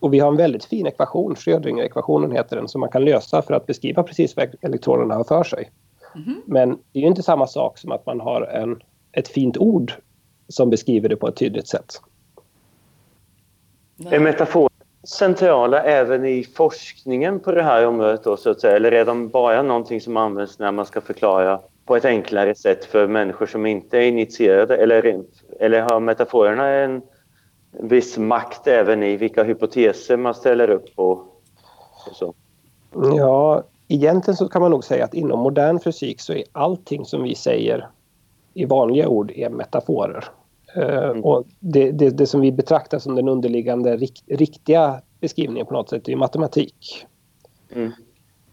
Och 0.00 0.14
vi 0.14 0.18
har 0.18 0.28
en 0.28 0.36
väldigt 0.36 0.64
fin 0.64 0.86
ekvation, 0.86 1.34
Schrödinger-ekvationen 1.34 2.32
heter 2.32 2.56
den, 2.56 2.68
som 2.68 2.80
man 2.80 2.90
kan 2.90 3.04
lösa 3.04 3.42
för 3.42 3.54
att 3.54 3.66
beskriva 3.66 4.02
precis 4.02 4.36
vad 4.36 4.54
elektronerna 4.60 5.14
har 5.14 5.24
för 5.24 5.44
sig. 5.44 5.70
Mm 6.14 6.28
-hmm. 6.28 6.40
Men 6.46 6.70
det 6.70 6.98
är 6.98 7.02
ju 7.02 7.08
inte 7.08 7.22
samma 7.22 7.46
sak 7.46 7.78
som 7.78 7.92
att 7.92 8.06
man 8.06 8.20
har 8.20 8.42
en, 8.42 8.80
ett 9.12 9.28
fint 9.28 9.56
ord 9.56 9.92
som 10.48 10.70
beskriver 10.70 11.08
det 11.08 11.16
på 11.16 11.28
ett 11.28 11.36
tydligt 11.36 11.68
sätt. 11.68 12.00
Är 14.10 14.20
metaforer 14.20 14.70
centrala 15.04 15.82
även 15.82 16.24
i 16.24 16.44
forskningen 16.44 17.40
på 17.40 17.52
det 17.52 17.62
här 17.62 17.86
området 17.86 18.24
då, 18.24 18.36
så 18.36 18.50
att 18.50 18.60
säga? 18.60 18.76
Eller 18.76 18.92
är 18.92 19.04
de 19.04 19.28
bara 19.28 19.62
någonting 19.62 20.00
som 20.00 20.16
används 20.16 20.58
när 20.58 20.72
man 20.72 20.86
ska 20.86 21.00
förklara 21.00 21.60
på 21.84 21.96
ett 21.96 22.04
enklare 22.04 22.54
sätt 22.54 22.84
för 22.84 23.06
människor 23.06 23.46
som 23.46 23.66
inte 23.66 23.98
är 23.98 24.02
initierade? 24.02 24.76
Eller, 24.76 25.22
eller 25.60 25.80
har 25.80 26.00
metaforerna 26.00 26.68
en 26.68 27.02
viss 27.72 28.18
makt 28.18 28.66
även 28.66 29.02
i 29.02 29.16
vilka 29.16 29.42
hypoteser 29.42 30.16
man 30.16 30.34
ställer 30.34 30.70
upp 30.70 30.96
på? 30.96 31.10
Och 32.06 32.16
så? 32.16 32.34
Ja, 32.92 33.62
egentligen 33.94 34.36
så 34.36 34.48
kan 34.48 34.62
man 34.62 34.70
nog 34.70 34.84
säga 34.84 35.04
att 35.04 35.14
inom 35.14 35.40
modern 35.40 35.80
fysik 35.80 36.20
så 36.20 36.32
är 36.32 36.44
allting 36.52 37.04
som 37.04 37.22
vi 37.22 37.34
säger 37.34 37.88
i 38.54 38.64
vanliga 38.64 39.08
ord 39.08 39.30
är 39.30 39.50
metaforer. 39.50 40.24
Eh, 40.76 41.04
mm. 41.04 41.24
Och 41.24 41.44
det, 41.60 41.90
det, 41.90 42.10
det, 42.10 42.26
som 42.26 42.40
vi 42.40 42.52
betraktar 42.52 42.98
som 42.98 43.14
den 43.14 43.28
underliggande 43.28 43.96
rikt, 43.96 44.22
riktiga 44.26 45.00
beskrivningen 45.20 45.66
på 45.66 45.74
något 45.74 45.90
sätt 45.90 46.08
är 46.08 46.16
matematik. 46.16 47.06
Mm. 47.74 47.92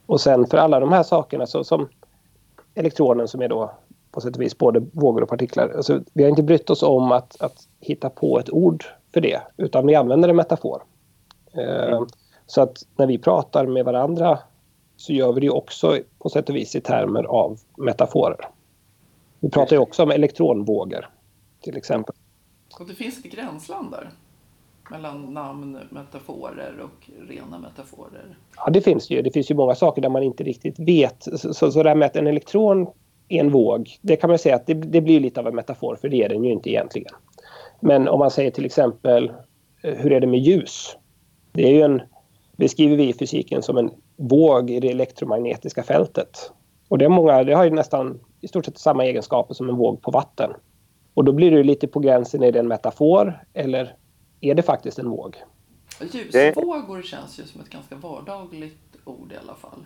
Och 0.06 0.21
sen 0.21 0.47
för 0.47 0.58
alla 0.58 0.80
de 0.80 0.91
här 0.91 1.04
sakerna 1.04 1.47
så, 1.47 1.63
som 1.63 1.88
elektronen 2.75 3.27
som 3.27 3.41
är 3.41 3.49
då 3.49 3.71
på 4.12 4.21
sätt 4.21 4.36
och 4.36 4.41
vis, 4.41 4.58
både 4.58 4.80
vågor 4.93 5.23
och 5.23 5.30
partiklar. 5.30 5.73
Alltså, 5.75 5.99
vi 6.13 6.23
har 6.23 6.30
inte 6.30 6.43
brytt 6.43 6.69
oss 6.69 6.84
om 6.84 7.12
att, 7.12 7.41
att 7.41 7.67
hitta 7.80 8.10
på 8.10 8.39
ett 8.39 8.49
ord 8.49 8.86
för 9.13 9.21
det, 9.21 9.41
utan 9.58 9.88
vi 9.88 9.95
använder 9.95 10.30
en 10.30 10.36
metafor. 10.36 10.84
Eh, 11.54 12.01
så 12.45 12.62
att 12.62 12.77
när 12.95 13.08
vi 13.08 13.17
pratar 13.17 13.65
med 13.65 13.86
varandra 13.86 14.39
så 15.01 15.13
gör 15.13 15.33
vi 15.33 15.41
det 15.41 15.49
också 15.49 15.99
på 16.19 16.29
sätt 16.29 16.49
och 16.49 16.55
vis 16.55 16.75
i 16.75 16.81
termer 16.81 17.23
av 17.23 17.59
metaforer. 17.77 18.47
Vi 19.39 19.49
pratar 19.49 19.75
ju 19.75 19.81
också 19.81 20.03
om 20.03 20.11
elektronvågor 20.11 21.09
till 21.61 21.77
exempel. 21.77 22.15
Och 22.79 22.87
det 22.87 22.93
finns 22.93 23.17
ett 23.17 23.31
gränsland 23.31 23.91
där 23.91 24.09
mellan 24.91 25.33
namn, 25.33 25.79
metaforer 25.89 26.79
och 26.79 27.09
rena 27.29 27.59
metaforer? 27.59 28.37
Ja, 28.57 28.69
det 28.69 28.81
finns 28.81 29.09
ju. 29.09 29.21
Det 29.21 29.31
finns 29.31 29.51
ju 29.51 29.55
många 29.55 29.75
saker 29.75 30.01
där 30.01 30.09
man 30.09 30.23
inte 30.23 30.43
riktigt 30.43 30.79
vet. 30.79 31.23
Så, 31.23 31.53
så, 31.53 31.71
så 31.71 31.83
det 31.83 31.89
här 31.89 31.95
med 31.95 32.05
att 32.05 32.15
en 32.15 32.27
elektron 32.27 32.87
är 33.27 33.39
en 33.39 33.51
våg, 33.51 33.97
det 34.01 34.15
kan 34.15 34.29
man 34.29 34.39
säga 34.39 34.55
att 34.55 34.67
det, 34.67 34.73
det 34.73 35.01
blir 35.01 35.19
lite 35.19 35.39
av 35.39 35.47
en 35.47 35.55
metafor, 35.55 35.95
för 36.01 36.09
det 36.09 36.23
är 36.23 36.29
den 36.29 36.43
ju 36.43 36.51
inte 36.51 36.69
egentligen. 36.69 37.13
Men 37.79 38.07
om 38.07 38.19
man 38.19 38.31
säger 38.31 38.51
till 38.51 38.65
exempel, 38.65 39.31
eh, 39.83 39.93
hur 39.93 40.11
är 40.11 40.19
det 40.19 40.27
med 40.27 40.39
ljus? 40.39 40.97
Det 41.51 41.63
är 41.63 41.71
ju 41.71 41.81
en, 41.81 42.01
beskriver 42.55 42.97
vi 42.97 43.09
i 43.09 43.13
fysiken 43.13 43.61
som 43.61 43.77
en 43.77 43.91
våg 44.21 44.69
i 44.69 44.79
det 44.79 44.91
elektromagnetiska 44.91 45.84
fältet. 45.84 46.51
Och 46.88 46.97
det, 46.97 47.05
är 47.05 47.10
många, 47.10 47.43
det 47.43 47.53
har 47.53 47.63
ju 47.63 47.69
nästan 47.69 48.19
i 48.41 48.47
stort 48.47 48.65
sett 48.65 48.77
samma 48.77 49.05
egenskaper 49.05 49.53
som 49.53 49.69
en 49.69 49.75
våg 49.75 50.01
på 50.01 50.12
vatten. 50.12 50.51
Och 51.13 51.23
då 51.23 51.31
blir 51.31 51.51
det 51.51 51.63
lite 51.63 51.88
på 51.88 51.99
gränsen, 51.99 52.43
är 52.43 52.51
det 52.51 52.60
en 52.60 52.67
metafor 52.67 53.43
eller 53.53 53.95
är 54.41 54.55
det 54.55 54.62
faktiskt 54.62 54.99
en 54.99 55.10
våg? 55.10 55.38
Ljusvågor 56.12 57.01
känns 57.01 57.39
ju 57.39 57.43
som 57.43 57.62
ett 57.62 57.69
ganska 57.69 57.95
vardagligt 57.95 58.95
ord 59.05 59.31
i 59.31 59.36
alla 59.43 59.55
fall. 59.55 59.86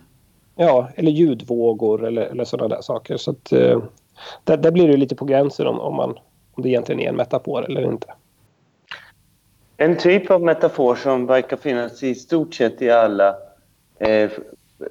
Ja, 0.56 0.88
eller 0.94 1.10
ljudvågor 1.10 2.06
eller, 2.06 2.22
eller 2.22 2.44
sådana 2.44 2.74
där 2.74 2.82
saker. 2.82 3.16
Så 3.16 3.30
att, 3.30 3.52
eh, 3.52 3.82
där, 4.44 4.56
där, 4.56 4.70
blir 4.70 4.88
det 4.88 4.96
lite 4.96 5.14
på 5.14 5.24
gränsen 5.24 5.66
om, 5.66 5.80
om, 5.80 5.94
man, 5.96 6.18
om 6.52 6.62
det 6.62 6.68
egentligen 6.68 7.00
är 7.00 7.08
en 7.08 7.16
metafor 7.16 7.64
eller 7.64 7.82
inte. 7.82 8.14
En 9.76 9.98
typ 9.98 10.30
av 10.30 10.42
metafor 10.42 10.94
som 10.94 11.26
verkar 11.26 11.56
finnas 11.56 12.02
i 12.02 12.14
stort 12.14 12.54
sett 12.54 12.82
i 12.82 12.90
alla 12.90 13.34
eh, 13.98 14.30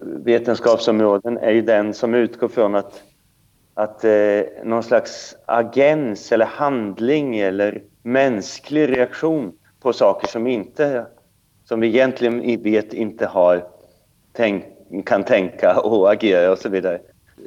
vetenskapsområden 0.01 1.37
är 1.37 1.51
ju 1.51 1.61
den 1.61 1.93
som 1.93 2.13
utgår 2.13 2.47
från 2.47 2.75
att, 2.75 3.03
att 3.73 4.03
eh, 4.03 4.41
någon 4.63 4.83
slags 4.83 5.35
agens 5.45 6.31
eller 6.31 6.45
handling 6.45 7.39
eller 7.39 7.81
mänsklig 8.03 8.97
reaktion 8.97 9.51
på 9.81 9.93
saker 9.93 10.27
som, 10.27 10.47
inte, 10.47 11.05
som 11.63 11.79
vi 11.79 11.87
egentligen 11.87 12.63
vet 12.63 12.93
inte 12.93 13.25
har 13.25 13.67
tänkt, 14.33 14.67
kan 15.05 15.23
tänka 15.23 15.79
och 15.79 16.11
agera 16.11 16.51
och 16.51 16.57
så 16.57 16.69
vidare. 16.69 17.01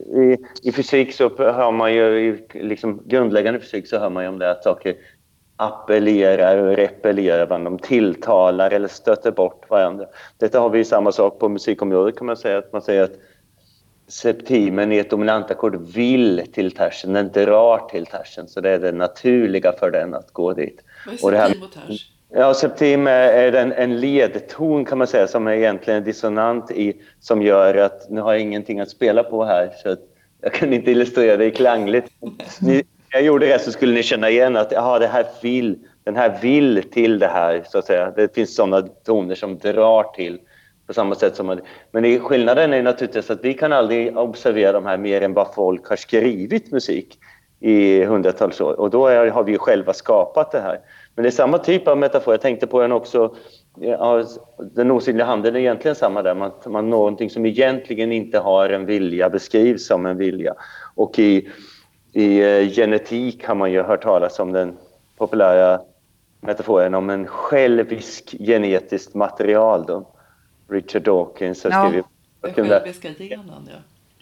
I, 0.06 0.36
I, 0.62 0.72
fysik 0.72 1.12
så 1.12 1.36
hör 1.38 1.70
man 1.70 1.94
ju, 1.94 2.28
i 2.28 2.38
liksom 2.52 3.02
grundläggande 3.06 3.60
fysik 3.60 3.86
så 3.86 3.98
hör 3.98 4.10
man 4.10 4.22
ju 4.22 4.28
om 4.28 4.38
det 4.38 4.50
att 4.50 4.64
saker 4.64 4.96
appellerar 5.58 6.56
och 6.56 6.76
repellerar 6.76 7.46
varandra. 7.46 7.70
De 7.70 7.78
tilltalar 7.78 8.70
eller 8.70 8.88
stöter 8.88 9.30
bort 9.30 9.70
varandra. 9.70 10.06
Detta 10.36 10.60
har 10.60 10.70
vi 10.70 10.84
samma 10.84 11.12
sak 11.12 11.38
på 11.38 11.48
musikområdet 11.48 12.16
kan 12.16 12.26
man 12.26 12.36
säga. 12.36 12.58
Att 12.58 12.72
man 12.72 12.82
säger 12.82 13.02
att 13.02 13.12
septimen 14.08 14.92
i 14.92 14.98
ett 14.98 15.10
dominantackord 15.10 15.94
vill 15.94 16.42
till 16.52 16.70
tersen, 16.70 17.12
den 17.12 17.32
drar 17.32 17.78
till 17.78 18.06
tersen. 18.06 18.48
Så 18.48 18.60
det 18.60 18.70
är 18.70 18.78
det 18.78 18.92
naturliga 18.92 19.72
för 19.72 19.90
den 19.90 20.14
att 20.14 20.32
gå 20.32 20.52
dit. 20.52 20.80
Vad 21.22 21.34
är 21.34 21.46
septim 21.46 21.62
och 21.62 21.72
ters? 21.72 22.12
Ja, 22.30 22.54
septim 22.54 23.06
är 23.06 23.52
en, 23.52 23.72
en 23.72 24.00
ledton 24.00 24.84
kan 24.84 24.98
man 24.98 25.06
säga 25.06 25.26
som 25.26 25.46
är 25.46 25.52
egentligen 25.52 26.04
dissonant 26.04 26.70
i 26.70 26.96
som 27.20 27.42
gör 27.42 27.74
att, 27.74 28.10
nu 28.10 28.20
har 28.20 28.32
jag 28.32 28.40
ingenting 28.42 28.80
att 28.80 28.90
spela 28.90 29.22
på 29.22 29.44
här 29.44 29.72
så 29.82 29.96
jag 30.40 30.52
kan 30.52 30.72
inte 30.72 30.90
illustrera 30.90 31.36
det 31.36 31.50
klangligt. 31.50 32.06
Ni, 32.60 32.82
jag 33.10 33.22
gjorde 33.22 33.46
det 33.46 33.58
så 33.58 33.72
skulle 33.72 33.94
ni 33.94 34.02
känna 34.02 34.30
igen 34.30 34.56
att 34.56 34.72
aha, 34.72 34.98
det 34.98 35.06
här 35.06 35.26
vill, 35.42 35.78
den 36.04 36.16
här 36.16 36.38
vill 36.42 36.82
till 36.82 37.18
det 37.18 37.26
här 37.26 37.64
så 37.68 37.78
att 37.78 37.84
säga. 37.84 38.12
Det 38.16 38.34
finns 38.34 38.56
sådana 38.56 38.82
toner 38.82 39.34
som 39.34 39.58
drar 39.58 40.02
till 40.02 40.38
på 40.86 40.94
samma 40.94 41.14
sätt 41.14 41.36
som 41.36 41.46
man, 41.46 41.60
men 41.90 42.20
skillnaden 42.20 42.72
är 42.72 42.82
naturligtvis 42.82 43.30
att 43.30 43.44
vi 43.44 43.54
kan 43.54 43.72
aldrig 43.72 44.16
observera 44.16 44.72
de 44.72 44.86
här 44.86 44.98
mer 44.98 45.22
än 45.22 45.34
vad 45.34 45.54
folk 45.54 45.88
har 45.88 45.96
skrivit 45.96 46.72
musik 46.72 47.18
i 47.60 48.04
hundratals 48.04 48.60
år 48.60 48.80
och 48.80 48.90
då 48.90 49.06
är, 49.06 49.26
har 49.26 49.44
vi 49.44 49.52
ju 49.52 49.58
själva 49.58 49.92
skapat 49.92 50.52
det 50.52 50.60
här. 50.60 50.80
Men 51.14 51.22
det 51.22 51.28
är 51.28 51.30
samma 51.30 51.58
typ 51.58 51.88
av 51.88 51.98
metafor. 51.98 52.34
Jag 52.34 52.40
tänkte 52.40 52.66
på 52.66 52.80
den 52.80 52.92
också. 52.92 53.34
Ja, 53.80 54.24
den 54.74 54.90
osynliga 54.90 55.26
handen 55.26 55.56
är 55.56 55.60
egentligen 55.60 55.94
samma 55.94 56.22
där. 56.22 56.34
Man, 56.34 56.52
man 56.66 56.90
någonting 56.90 57.30
som 57.30 57.46
egentligen 57.46 58.12
inte 58.12 58.38
har 58.38 58.68
en 58.68 58.86
vilja 58.86 59.30
beskrivs 59.30 59.86
som 59.86 60.06
en 60.06 60.16
vilja. 60.16 60.54
Och 60.94 61.18
i, 61.18 61.48
i 62.12 62.42
uh, 62.42 62.68
genetik 62.68 63.44
har 63.44 63.54
man 63.54 63.72
ju 63.72 63.82
hört 63.82 64.02
talas 64.02 64.38
om 64.38 64.52
den 64.52 64.76
populära 65.16 65.80
metaforen 66.40 66.94
om 66.94 67.10
en 67.10 67.26
självisk 67.26 68.36
genetiskt 68.38 69.14
material. 69.14 69.86
Då. 69.86 70.06
Richard 70.68 71.02
Dawkins 71.02 71.64
har 71.64 71.70
ja, 71.70 71.88
skrivit. 71.88 72.06
Den 72.40 72.68
själviska 72.68 73.08
genen, 73.08 73.68
ja. 73.70 73.78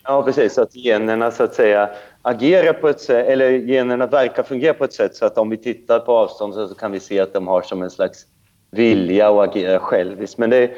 Ja, 0.08 0.22
precis. 0.22 0.54
Så 0.54 0.62
att 0.62 0.76
generna 0.76 1.30
så 1.30 1.42
att 1.42 1.54
säga 1.54 1.90
agerar 2.22 2.72
på 2.72 2.88
ett 2.88 3.00
sätt, 3.00 3.26
eller 3.26 3.50
generna 3.50 4.06
verkar 4.06 4.42
fungera 4.42 4.74
på 4.74 4.84
ett 4.84 4.92
sätt 4.92 5.14
så 5.14 5.26
att 5.26 5.38
om 5.38 5.50
vi 5.50 5.56
tittar 5.56 5.98
på 5.98 6.12
avstånd 6.12 6.54
så 6.54 6.74
kan 6.74 6.92
vi 6.92 7.00
se 7.00 7.20
att 7.20 7.32
de 7.32 7.46
har 7.46 7.62
som 7.62 7.82
en 7.82 7.90
slags 7.90 8.26
vilja 8.70 9.28
att 9.28 9.48
agera 9.48 9.78
själviskt. 9.78 10.38
Men 10.38 10.50
det 10.50 10.70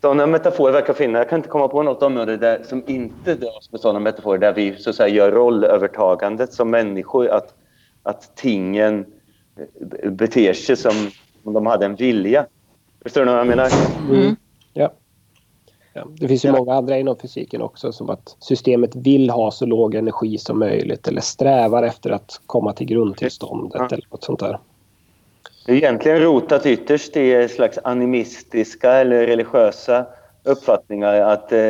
sådana 0.00 0.26
metaforer 0.26 0.72
verkar 0.72 0.94
finnas. 0.94 1.20
Jag 1.20 1.28
kan 1.28 1.38
inte 1.38 1.48
komma 1.48 1.68
på 1.68 1.82
något 1.82 2.02
område 2.02 2.36
där, 2.36 2.62
som 2.62 2.82
inte 2.86 3.34
dras 3.34 3.72
med 3.72 3.80
sådana 3.80 4.00
metaforer 4.00 4.38
där 4.38 4.52
vi 4.52 4.76
så 4.76 4.90
att 4.90 4.96
säga 4.96 5.08
gör 5.08 5.32
rollövertagandet 5.32 6.52
som 6.52 6.70
människor, 6.70 7.28
att, 7.28 7.54
att 8.02 8.36
tingen 8.36 9.06
beter 10.04 10.52
sig 10.52 10.76
som 10.76 11.10
om 11.44 11.52
de 11.52 11.66
hade 11.66 11.86
en 11.86 11.94
vilja. 11.94 12.46
Förstår 13.02 13.20
du 13.20 13.30
vad 13.30 13.40
jag 13.40 13.46
menar? 13.46 13.68
Mm. 14.10 14.36
Ja. 14.72 14.92
Ja, 15.92 16.06
det 16.20 16.28
finns 16.28 16.44
ju 16.44 16.48
ja. 16.48 16.56
många 16.56 16.74
andra 16.74 16.98
inom 16.98 17.16
fysiken 17.16 17.62
också 17.62 17.92
som 17.92 18.10
att 18.10 18.36
systemet 18.40 18.96
vill 18.96 19.30
ha 19.30 19.50
så 19.50 19.66
låg 19.66 19.94
energi 19.94 20.38
som 20.38 20.58
möjligt 20.58 21.08
eller 21.08 21.20
strävar 21.20 21.82
efter 21.82 22.10
att 22.10 22.40
komma 22.46 22.72
till 22.72 22.86
grundtillståndet 22.86 23.80
ja. 23.80 23.86
eller 23.86 24.06
något 24.10 24.24
sånt 24.24 24.40
där. 24.40 24.58
Det 25.66 25.72
är 25.72 25.76
egentligen 25.76 26.20
rotat 26.20 26.66
ytterst 26.66 27.16
i 27.16 27.48
slags 27.48 27.78
animistiska 27.84 28.92
eller 28.92 29.26
religiösa 29.26 30.06
uppfattningar. 30.44 31.20
Att, 31.20 31.52
eh, 31.52 31.60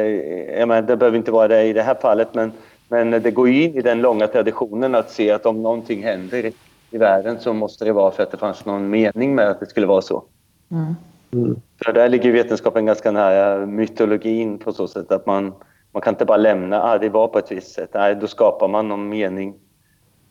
jag 0.58 0.68
menar, 0.68 0.82
det 0.82 0.96
behöver 0.96 1.18
inte 1.18 1.32
vara 1.32 1.48
det 1.48 1.62
i 1.62 1.72
det 1.72 1.82
här 1.82 1.94
fallet 1.94 2.34
men, 2.34 2.52
men 2.88 3.10
det 3.10 3.30
går 3.30 3.48
in 3.48 3.74
i 3.74 3.82
den 3.82 4.00
långa 4.00 4.26
traditionen 4.26 4.94
att 4.94 5.10
se 5.10 5.30
att 5.30 5.46
om 5.46 5.62
någonting 5.62 6.02
händer 6.02 6.52
i 6.90 6.98
världen 6.98 7.40
så 7.40 7.52
måste 7.52 7.84
det 7.84 7.92
vara 7.92 8.10
för 8.10 8.22
att 8.22 8.30
det 8.30 8.36
fanns 8.36 8.64
någon 8.64 8.90
mening 8.90 9.34
med 9.34 9.48
att 9.48 9.60
det 9.60 9.66
skulle 9.66 9.86
vara 9.86 10.02
så. 10.02 10.24
Mm. 10.70 10.94
Mm. 11.32 11.60
För 11.84 11.92
där 11.92 12.08
ligger 12.08 12.32
vetenskapen 12.32 12.86
ganska 12.86 13.10
nära 13.10 13.66
mytologin 13.66 14.58
på 14.58 14.72
så 14.72 14.88
sätt 14.88 15.12
att 15.12 15.26
man, 15.26 15.54
man 15.92 16.02
kan 16.02 16.14
inte 16.14 16.24
bara 16.24 16.36
lämna 16.36 16.82
att 16.82 16.94
ah, 16.94 16.98
det 16.98 17.08
var 17.08 17.28
på 17.28 17.38
ett 17.38 17.52
visst 17.52 17.72
sätt. 17.72 17.90
Nej, 17.94 18.14
då 18.14 18.26
skapar 18.26 18.68
man 18.68 18.88
någon 18.88 19.08
mening 19.08 19.54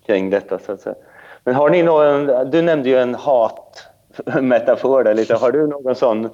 kring 0.06 0.30
detta 0.30 0.60
så 0.60 0.72
att 0.72 0.82
säga. 0.82 0.96
Men 1.44 1.56
har 1.56 1.70
ni 1.70 1.84
någon, 1.84 2.52
du 2.52 2.62
nämnde 2.62 2.90
ju 2.90 2.98
en 2.98 3.16
hatmetafor 3.16 5.04
där 5.04 5.14
lite. 5.14 5.36
Har 5.36 5.52
du 5.52 5.68
någon 5.68 5.96
sån 5.96 6.30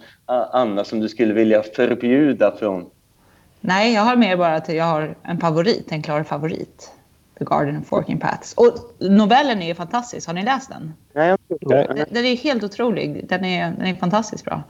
Anna 0.52 0.84
som 0.84 1.00
du 1.00 1.10
skulle 1.10 1.34
vilja 1.34 1.64
förbjuda 1.64 2.52
från? 2.60 2.90
Nej, 3.62 3.94
jag 3.94 4.02
har 4.02 4.16
mer 4.16 4.38
bara 4.38 4.56
att 4.56 4.70
jag 4.70 4.86
har 4.86 5.16
en 5.24 5.38
favorit, 5.38 5.92
en 5.92 6.02
klar 6.02 6.24
favorit. 6.24 6.92
The 7.40 7.46
Garden 7.46 7.78
of 7.78 7.88
Forking 7.88 8.20
Paths. 8.20 8.54
Och 8.54 8.74
novellen 9.00 9.62
är 9.62 9.68
ju 9.68 9.76
fantastisk. 9.76 10.28
Har 10.28 10.34
ni 10.34 10.44
läst 10.44 10.70
den? 10.70 10.94
Nej, 11.14 11.36
Nej. 11.62 11.88
Den, 11.88 12.06
den 12.10 12.26
är 12.26 12.36
helt 12.36 12.64
otrolig. 12.64 13.26
Den 13.30 13.46
är, 13.46 13.72
den 13.72 13.88
är 13.88 13.96
fantastiskt 13.96 14.46
bra. 14.46 14.64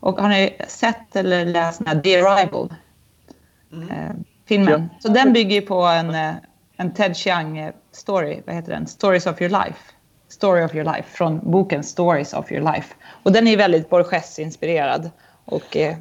Och 0.00 0.20
har 0.20 0.28
ni 0.28 0.56
sett 0.68 1.16
eller 1.16 1.44
läst 1.44 1.78
den 1.78 1.86
här 1.86 2.00
The 2.00 2.20
Arrival? 2.20 2.74
Mm. 3.72 3.88
Eh, 3.90 4.14
filmen. 4.48 4.88
Ja. 4.92 4.98
Så 5.00 5.08
den 5.08 5.32
bygger 5.32 5.54
ju 5.54 5.62
på 5.62 5.82
en, 5.82 6.14
eh, 6.14 6.34
en 6.76 6.94
Ted 6.94 7.16
Chiang 7.16 7.72
story. 7.96 8.42
Vad 8.46 8.54
heter 8.54 8.72
den? 8.72 8.86
Stories 8.86 9.26
of 9.26 9.42
your 9.42 9.50
life. 9.50 9.78
Story 10.28 10.64
of 10.64 10.74
your 10.74 10.84
life. 10.84 11.02
Från 11.02 11.50
boken 11.50 11.82
Stories 11.82 12.34
of 12.34 12.52
your 12.52 12.72
life. 12.72 12.94
Och 13.22 13.32
den 13.32 13.46
är 13.46 13.56
väldigt 13.56 13.90
Borges-inspirerad. 13.90 15.10
Och 15.44 15.76
eh, 15.76 15.96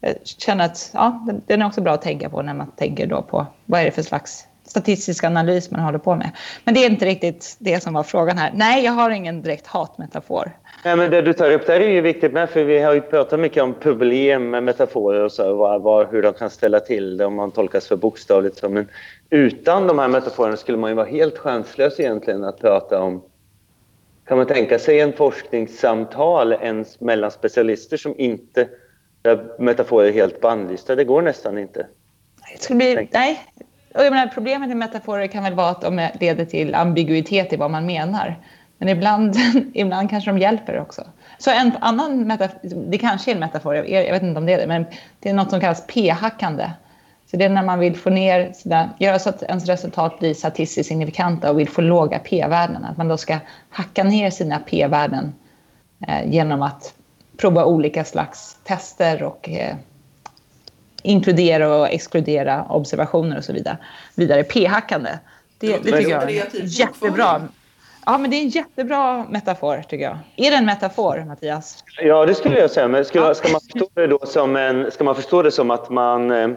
jag 0.00 0.14
känner 0.24 0.64
att 0.64 0.90
ja, 0.94 1.24
den, 1.26 1.42
den 1.46 1.62
är 1.62 1.66
också 1.66 1.80
bra 1.80 1.92
att 1.92 2.02
tänka 2.02 2.30
på 2.30 2.42
när 2.42 2.54
man 2.54 2.70
tänker 2.70 3.06
då 3.06 3.22
på 3.22 3.46
vad 3.64 3.80
är 3.80 3.84
det 3.84 3.90
för 3.90 4.02
slags 4.02 4.46
statistisk 4.66 5.24
analys 5.24 5.70
man 5.70 5.80
håller 5.80 5.98
på 5.98 6.14
med. 6.14 6.30
Men 6.64 6.74
det 6.74 6.84
är 6.84 6.90
inte 6.90 7.06
riktigt 7.06 7.56
det 7.58 7.82
som 7.82 7.94
var 7.94 8.02
frågan 8.02 8.38
här. 8.38 8.52
Nej, 8.54 8.84
jag 8.84 8.92
har 8.92 9.10
ingen 9.10 9.42
direkt 9.42 9.66
hatmetafor. 9.66 10.52
Nej, 10.84 10.96
men 10.96 11.10
det 11.10 11.22
du 11.22 11.32
tar 11.32 11.50
upp 11.50 11.66
där 11.66 11.80
är 11.80 11.88
ju 11.88 12.00
viktigt 12.00 12.32
med, 12.32 12.50
för 12.50 12.64
vi 12.64 12.78
har 12.78 12.94
ju 12.94 13.00
pratat 13.00 13.40
mycket 13.40 13.62
om 13.62 13.74
problem 13.74 14.50
med 14.50 14.62
metaforer 14.62 15.20
och 15.20 15.32
så, 15.32 15.54
var, 15.54 15.78
var, 15.78 16.08
hur 16.10 16.22
de 16.22 16.32
kan 16.32 16.50
ställa 16.50 16.80
till 16.80 17.16
det 17.16 17.24
om 17.24 17.34
man 17.34 17.50
tolkas 17.50 17.86
för 17.86 17.96
bokstavligt. 17.96 18.56
Så. 18.56 18.68
Men 18.68 18.88
utan 19.30 19.86
de 19.86 19.98
här 19.98 20.08
metaforerna 20.08 20.56
skulle 20.56 20.78
man 20.78 20.90
ju 20.90 20.96
vara 20.96 21.06
helt 21.06 21.38
chanslös 21.38 22.00
egentligen 22.00 22.44
att 22.44 22.60
prata 22.60 23.02
om. 23.02 23.22
Kan 24.26 24.36
man 24.36 24.46
tänka 24.46 24.78
sig 24.78 25.00
en 25.00 25.12
forskningssamtal 25.12 26.52
ens 26.52 27.00
mellan 27.00 27.30
specialister 27.30 27.96
som 27.96 28.14
inte 28.18 28.68
där 29.22 29.44
metaforer 29.58 30.08
är 30.08 30.12
helt 30.12 30.40
bannlysta? 30.40 30.94
Det 30.94 31.04
går 31.04 31.22
nästan 31.22 31.58
inte. 31.58 31.86
Det 32.52 32.62
skulle 32.62 32.76
bli, 32.76 33.08
nej, 33.12 33.40
jag 34.04 34.12
menar, 34.12 34.26
problemet 34.26 34.68
med 34.68 34.76
metaforer 34.76 35.26
kan 35.26 35.44
väl 35.44 35.54
vara 35.54 35.70
att 35.70 35.80
de 35.80 36.08
leder 36.20 36.44
till 36.44 36.74
ambiguitet 36.74 37.52
i 37.52 37.56
vad 37.56 37.70
man 37.70 37.86
menar. 37.86 38.38
Men 38.78 38.88
ibland, 38.88 39.36
ibland 39.74 40.10
kanske 40.10 40.30
de 40.30 40.38
hjälper 40.38 40.80
också. 40.80 41.04
Så 41.38 41.50
en 41.50 41.72
annan 41.80 42.26
metafor, 42.26 42.90
det 42.90 42.98
kanske 42.98 43.30
är 43.30 43.34
en 43.34 43.40
metafor, 43.40 43.74
jag, 43.74 43.88
jag 43.88 44.12
vet 44.12 44.22
inte 44.22 44.38
om 44.38 44.46
det 44.46 44.52
är 44.52 44.58
det, 44.58 44.66
men 44.66 44.86
det 45.20 45.28
är 45.28 45.34
något 45.34 45.50
som 45.50 45.60
kallas 45.60 45.86
p-hackande. 45.86 46.70
Så 47.30 47.36
det 47.36 47.44
är 47.44 47.48
när 47.48 47.62
man 47.62 47.78
vill 47.78 47.96
få 47.96 48.10
ner 48.10 48.52
sina, 48.52 48.90
göra 48.98 49.18
så 49.18 49.28
att 49.28 49.42
ens 49.42 49.66
resultat 49.66 50.18
blir 50.18 50.34
statistiskt 50.34 50.88
signifikanta 50.88 51.50
och 51.50 51.58
vill 51.58 51.68
få 51.68 51.80
låga 51.80 52.18
p-värden. 52.18 52.84
Att 52.84 52.96
man 52.96 53.08
då 53.08 53.16
ska 53.16 53.38
hacka 53.70 54.04
ner 54.04 54.30
sina 54.30 54.58
p-värden 54.58 55.34
eh, 56.08 56.30
genom 56.30 56.62
att 56.62 56.94
prova 57.36 57.64
olika 57.64 58.04
slags 58.04 58.56
tester 58.64 59.22
och 59.22 59.48
eh, 59.48 59.76
inkludera 61.02 61.76
och 61.76 61.88
exkludera 61.88 62.64
observationer 62.68 63.38
och 63.38 63.44
så 63.44 63.52
vidare. 63.52 63.78
Vidare 64.14 64.44
p-hackande. 64.44 65.10
Det, 65.58 65.66
det 65.66 65.78
tycker 65.78 66.10
jag 66.10 66.22
är 66.22 66.48
jättebra. 66.62 67.48
Ja, 68.06 68.18
men 68.18 68.30
det 68.30 68.36
är 68.36 68.42
en 68.42 68.48
jättebra 68.48 69.26
metafor 69.30 69.82
tycker 69.88 70.04
jag. 70.04 70.18
Är 70.36 70.50
det 70.50 70.56
en 70.56 70.66
metafor, 70.66 71.24
Mattias? 71.24 71.84
Ja, 72.02 72.26
det 72.26 72.34
skulle 72.34 72.58
jag 72.58 72.70
säga. 72.70 72.88
Men 72.88 73.04
ska, 73.04 73.34
ska, 73.34 73.48
man, 73.48 73.60
förstå 73.60 73.88
det 73.94 74.06
då 74.06 74.18
som 74.26 74.56
en, 74.56 74.90
ska 74.90 75.04
man 75.04 75.14
förstå 75.14 75.42
det 75.42 75.50
som 75.50 75.70
att 75.70 75.90
man, 75.90 76.30
eh, 76.30 76.48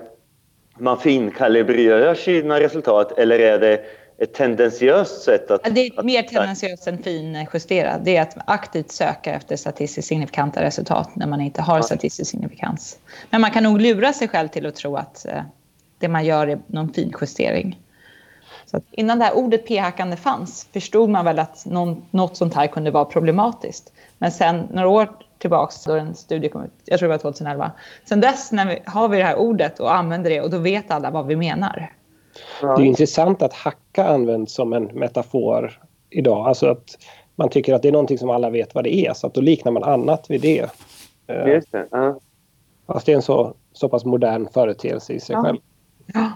man 0.78 0.99
finkalibrerar 0.99 2.15
sina 2.15 2.60
resultat 2.60 3.17
eller 3.17 3.39
är 3.39 3.60
det 3.60 3.82
ett 4.19 4.34
tendentiöst 4.34 5.21
sätt 5.21 5.51
att... 5.51 5.75
Det 5.75 5.88
är 5.88 6.03
mer 6.03 6.23
tendentiöst 6.23 6.88
än 6.88 7.03
finjusterat. 7.03 8.05
Det 8.05 8.17
är 8.17 8.21
att 8.21 8.38
aktivt 8.45 8.91
söka 8.91 9.34
efter 9.34 9.55
statistiskt 9.55 10.08
signifikanta 10.08 10.63
resultat 10.63 11.15
när 11.15 11.27
man 11.27 11.41
inte 11.41 11.62
har 11.62 11.82
statistisk 11.82 12.32
signifikans. 12.32 12.99
Men 13.29 13.41
man 13.41 13.51
kan 13.51 13.63
nog 13.63 13.82
lura 13.82 14.13
sig 14.13 14.27
själv 14.27 14.47
till 14.47 14.65
att 14.65 14.75
tro 14.75 14.95
att 14.95 15.25
eh, 15.25 15.41
det 15.99 16.08
man 16.08 16.25
gör 16.25 16.47
är 16.47 16.60
någon 16.67 16.93
finjustering. 16.93 17.79
Så 18.65 18.82
innan 18.91 19.19
det 19.19 19.25
här 19.25 19.38
ordet 19.38 19.67
p-hackande 19.67 20.15
fanns 20.15 20.67
förstod 20.73 21.10
man 21.10 21.25
väl 21.25 21.39
att 21.39 21.65
någon, 21.65 22.05
något 22.12 22.38
sånt 22.38 22.53
här 22.53 22.67
kunde 22.67 22.91
vara 22.91 23.05
problematiskt. 23.05 23.93
Men 24.17 24.32
sen 24.32 24.67
några 24.71 24.88
år 24.88 25.10
tillbaks 25.38 25.84
då 25.84 25.93
en 25.93 26.15
studie 26.15 26.49
kom 26.49 26.63
ut, 26.63 26.73
jag 26.86 26.99
tror 26.99 27.10
det 27.10 27.13
var 27.13 27.19
2011. 27.19 27.71
Sen 28.05 28.21
dess 28.21 28.51
när 28.51 28.65
vi, 28.65 28.82
har 28.86 29.10
vi 29.10 29.17
det 29.17 29.23
här 29.23 29.36
ordet 29.36 29.79
och 29.79 29.95
använder 29.95 30.29
det 30.29 30.41
och 30.41 30.49
då 30.49 30.58
vet 30.58 30.91
alla 30.91 31.12
vad 31.12 31.27
vi 31.27 31.36
menar. 31.36 31.91
Det 32.62 32.67
är 32.67 32.86
intressant 32.86 33.41
att 33.41 33.54
hacka 33.54 34.06
används 34.06 34.54
som 34.54 34.73
en 34.73 34.84
metafor 34.84 35.80
idag. 36.10 36.47
Alltså 36.47 36.67
att 36.67 36.97
man 37.36 37.49
tycker 37.49 37.73
att 37.73 37.82
det 37.82 37.88
är 37.88 37.91
någonting 37.91 38.17
som 38.17 38.30
alla 38.30 38.49
vet 38.49 38.75
vad 38.75 38.84
det 38.84 38.95
är 38.95 39.13
så 39.13 39.28
att 39.28 39.34
då 39.34 39.41
liknar 39.41 39.71
man 39.71 39.84
annat 39.84 40.30
vid 40.30 40.41
det. 40.41 40.69
Eh, 41.28 41.47
Just 41.47 41.71
det. 41.71 41.88
Ja. 41.91 42.19
Fast 42.88 43.06
det 43.06 43.12
är 43.12 43.15
en 43.15 43.21
så, 43.21 43.54
så 43.73 43.89
pass 43.89 44.06
modern 44.06 44.47
företeelse 44.54 45.13
i 45.13 45.19
sig 45.19 45.34
ja. 45.34 45.43
själv. 45.43 45.58
Ja. 46.13 46.32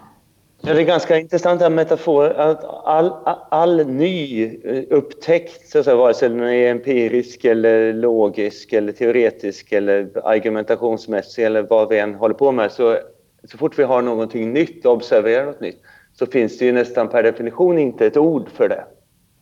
Ja, 0.66 0.74
det 0.74 0.82
är 0.82 0.86
ganska 0.86 1.18
intressant 1.18 1.62
här 1.62 1.70
metafor. 1.70 2.30
Att 2.30 2.64
all, 2.86 3.12
all 3.50 3.88
ny 3.88 4.44
eh, 4.64 4.84
upptäckt, 4.90 5.70
så 5.70 5.80
att 5.80 5.86
säga, 5.86 5.98
vare 5.98 6.14
sig 6.14 6.30
den 6.30 6.40
är 6.40 6.72
empirisk 6.72 7.46
eller 7.46 7.94
logisk 7.94 8.74
eller 8.74 8.92
teoretisk 8.92 9.72
eller 9.72 10.10
argumentationsmässig 10.24 11.46
eller 11.46 11.62
vad 11.62 11.90
vi 11.90 12.00
än 12.00 12.16
håller 12.16 12.36
på 12.36 12.52
med, 12.52 12.72
så, 12.72 12.98
så 13.44 13.58
fort 13.58 13.80
vi 13.80 13.84
har 13.84 14.02
någonting 14.02 14.54
nytt 14.54 14.86
observerar 14.86 15.46
något 15.46 15.62
nytt 15.62 15.82
så 16.14 16.26
finns 16.26 16.58
det 16.58 16.66
ju 16.66 16.72
nästan 16.72 17.10
per 17.10 17.24
definition 17.24 17.80
inte 17.80 18.06
ett 18.06 18.18
ord 18.18 18.50
för 18.50 18.70
det. 18.70 18.86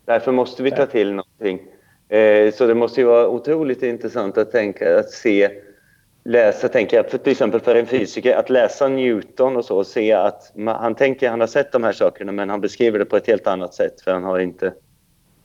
Därför 0.06 0.32
måste 0.32 0.64
vi 0.64 0.72
ta 0.72 0.86
till 0.86 1.14
någonting. 1.14 1.60
Eh, 2.10 2.54
så 2.54 2.68
det 2.68 2.76
måste 2.76 3.02
ju 3.02 3.08
vara 3.08 3.28
otroligt 3.28 3.84
intressant 3.84 4.38
att 4.38 4.52
tänka, 4.52 5.00
att 5.00 5.10
se 5.10 5.50
läsa, 6.24 6.70
tänker 6.70 6.98
jag, 6.98 7.10
för 7.10 7.18
till 7.18 7.32
exempel 7.32 7.60
för 7.60 7.76
en 7.76 7.86
fysiker, 7.86 8.36
att 8.36 8.50
läsa 8.50 8.88
Newton 8.88 9.58
och 9.58 9.66
så 9.66 9.78
och 9.78 9.88
se 9.88 10.14
att 10.14 10.54
han 10.66 10.96
tänker, 10.96 11.30
han 11.30 11.40
har 11.40 11.48
sett 11.48 11.72
de 11.72 11.84
här 11.84 11.94
sakerna 11.94 12.32
men 12.32 12.50
han 12.50 12.62
beskriver 12.62 13.00
det 13.00 13.06
på 13.06 13.18
ett 13.18 13.28
helt 13.28 13.48
annat 13.48 13.74
sätt 13.74 14.02
för 14.02 14.14
han 14.14 14.24
har 14.24 14.40
inte, 14.40 14.74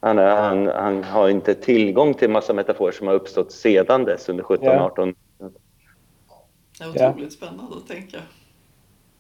han, 0.01 0.19
han, 0.19 0.67
han 0.67 1.05
har 1.05 1.29
inte 1.29 1.55
tillgång 1.55 2.15
till 2.15 2.31
massa 2.31 2.53
metaforer 2.53 2.93
som 2.93 3.07
har 3.07 3.15
uppstått 3.15 3.53
sedan 3.53 4.05
dess 4.05 4.29
under 4.29 4.45
17, 4.45 4.67
ja. 4.67 4.81
18. 4.81 5.15
Det 5.39 6.85
är 6.85 6.89
otroligt 6.89 7.25
ja. 7.41 7.47
spännande 7.47 7.77
att 7.77 7.89
tänka. 7.89 8.19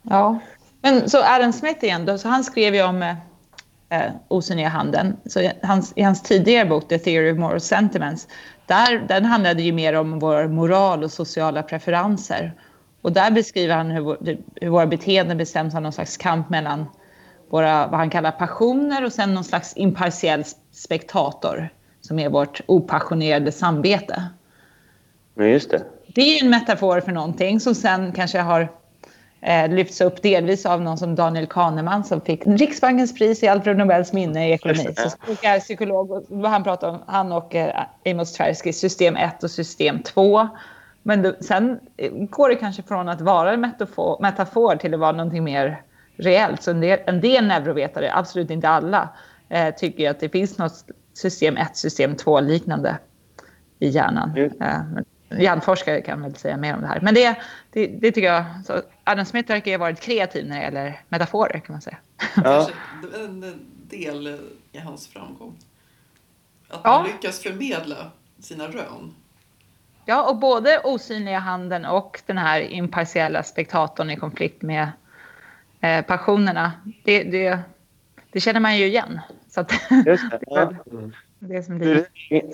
Ja, 0.02 0.38
men 0.86 1.10
så 1.10 1.24
Adam 1.24 1.52
Smith 1.52 1.84
igen 1.84 2.06
då, 2.06 2.18
så 2.18 2.28
han 2.28 2.44
skrev 2.44 2.74
ju 2.74 2.82
om 2.82 3.02
eh, 3.02 4.10
osynliga 4.28 4.68
handen. 4.68 5.16
Så 5.26 5.50
hans, 5.62 5.92
I 5.96 6.02
hans 6.02 6.22
tidigare 6.22 6.68
bok 6.68 6.88
The 6.88 6.98
Theory 6.98 7.32
of 7.32 7.38
Moral 7.38 7.60
Sentiments 7.60 8.28
där, 8.66 9.04
den 9.08 9.24
handlade 9.24 9.62
ju 9.62 9.72
mer 9.72 9.92
om 9.92 10.18
vår 10.18 10.48
moral 10.48 11.04
och 11.04 11.10
sociala 11.10 11.62
preferenser. 11.62 12.52
Och 13.02 13.12
där 13.12 13.30
beskriver 13.30 13.74
han 13.74 13.90
hur, 13.90 14.16
hur 14.60 14.68
våra 14.68 14.86
beteenden 14.86 15.38
bestäms 15.38 15.74
av 15.74 15.82
någon 15.82 15.92
slags 15.92 16.16
kamp 16.16 16.50
mellan 16.50 16.86
våra, 17.50 17.86
vad 17.86 17.98
han 17.98 18.10
kallar 18.10 18.30
passioner 18.30 19.04
och 19.04 19.12
sen 19.12 19.34
någon 19.34 19.44
slags 19.44 19.76
impartiell 19.76 20.44
spektator 20.72 21.68
som 22.00 22.18
är 22.18 22.28
vårt 22.28 22.60
opassionerade 22.66 23.52
samvete. 23.52 24.22
Men 25.34 25.50
just 25.50 25.70
det. 25.70 25.82
Det 26.06 26.20
är 26.20 26.44
en 26.44 26.50
metafor 26.50 27.00
för 27.00 27.12
någonting 27.12 27.60
som 27.60 27.74
sen 27.74 28.12
kanske 28.12 28.38
har 28.38 28.60
eh, 28.60 28.68
lyfts 29.68 30.00
upp 30.00 30.22
delvis 30.22 30.66
av 30.66 30.82
någon 30.82 30.98
som 30.98 31.14
Daniel 31.14 31.46
Kahneman 31.46 32.04
som 32.04 32.20
fick 32.20 32.46
Riksbankens 32.46 33.14
pris 33.14 33.42
i 33.42 33.48
Alfred 33.48 33.76
Nobels 33.76 34.12
minne 34.12 34.48
i 34.48 34.52
ekonomi. 34.52 34.94
Så 34.96 35.46
är 35.46 35.60
psykolog 35.60 36.24
vad 36.28 36.50
han 36.50 36.64
pratar 36.64 36.88
om, 36.88 37.02
han 37.06 37.32
och 37.32 37.54
eh, 37.54 37.84
Amos 38.06 38.32
Tversky, 38.32 38.72
system 38.72 39.16
1 39.16 39.42
och 39.42 39.50
system 39.50 40.02
2. 40.02 40.48
Men 41.02 41.22
då, 41.22 41.32
sen 41.40 41.80
går 42.30 42.48
det 42.48 42.54
kanske 42.54 42.82
från 42.82 43.08
att 43.08 43.20
vara 43.20 43.52
en 43.52 43.60
metafor, 43.60 44.18
metafor 44.20 44.76
till 44.76 44.94
att 44.94 45.00
vara 45.00 45.12
någonting 45.12 45.44
mer 45.44 45.82
reellt. 46.16 46.62
Så 46.62 46.70
en 46.70 46.80
del, 46.80 46.98
en 47.06 47.20
del 47.20 47.46
neurovetare, 47.46 48.12
absolut 48.14 48.50
inte 48.50 48.68
alla, 48.68 49.08
eh, 49.48 49.74
tycker 49.74 50.10
att 50.10 50.20
det 50.20 50.28
finns 50.28 50.58
något 50.58 50.84
system 51.14 51.56
1, 51.56 51.76
system 51.76 52.16
2 52.16 52.40
liknande 52.40 52.98
i 53.78 53.88
hjärnan. 53.88 54.30
Mm. 54.36 54.52
Eh, 54.60 55.02
hjärnforskare 55.30 56.00
kan 56.00 56.22
väl 56.22 56.36
säga 56.36 56.56
mer 56.56 56.74
om 56.74 56.80
det 56.80 56.86
här. 56.86 57.00
Men 57.00 57.14
det, 57.14 57.38
det, 57.70 57.86
det 57.86 58.12
tycker 58.12 58.32
jag, 58.32 58.44
så 58.64 58.82
Adam 59.04 59.24
Smith 59.24 59.48
verkar 59.48 59.72
ha 59.72 59.78
varit 59.78 60.00
kreativ 60.00 60.46
när 60.46 60.56
det 60.56 60.62
gäller 60.62 61.00
metaforer 61.08 61.60
kan 61.60 61.72
man 61.74 61.80
säga. 61.80 61.96
Ja. 62.44 62.70
en 63.14 63.68
del 63.88 64.38
i 64.72 64.78
hans 64.78 65.08
framgång. 65.08 65.56
Att 66.68 66.84
man 66.84 66.92
ja. 66.92 67.12
lyckas 67.12 67.40
förmedla 67.40 68.10
sina 68.38 68.66
rön. 68.68 69.14
Ja, 70.04 70.30
och 70.30 70.36
både 70.36 70.80
osynliga 70.84 71.38
handen 71.38 71.84
och 71.84 72.22
den 72.26 72.38
här 72.38 72.60
impartiella 72.60 73.42
spektatorn 73.42 74.10
i 74.10 74.16
konflikt 74.16 74.62
med 74.62 74.88
eh, 75.80 76.04
passionerna. 76.04 76.72
Det, 77.04 77.24
det, 77.24 77.58
det, 78.32 78.40
känner 78.40 78.60
man 78.60 78.78
ju 78.78 78.86
igen. 78.86 79.20
Så 79.48 79.60
att, 79.60 79.72
Just 80.06 80.30
det. 80.30 80.38
Ja. 80.46 80.72
Det 81.38 81.62
som 81.62 81.78
blir... 81.78 82.06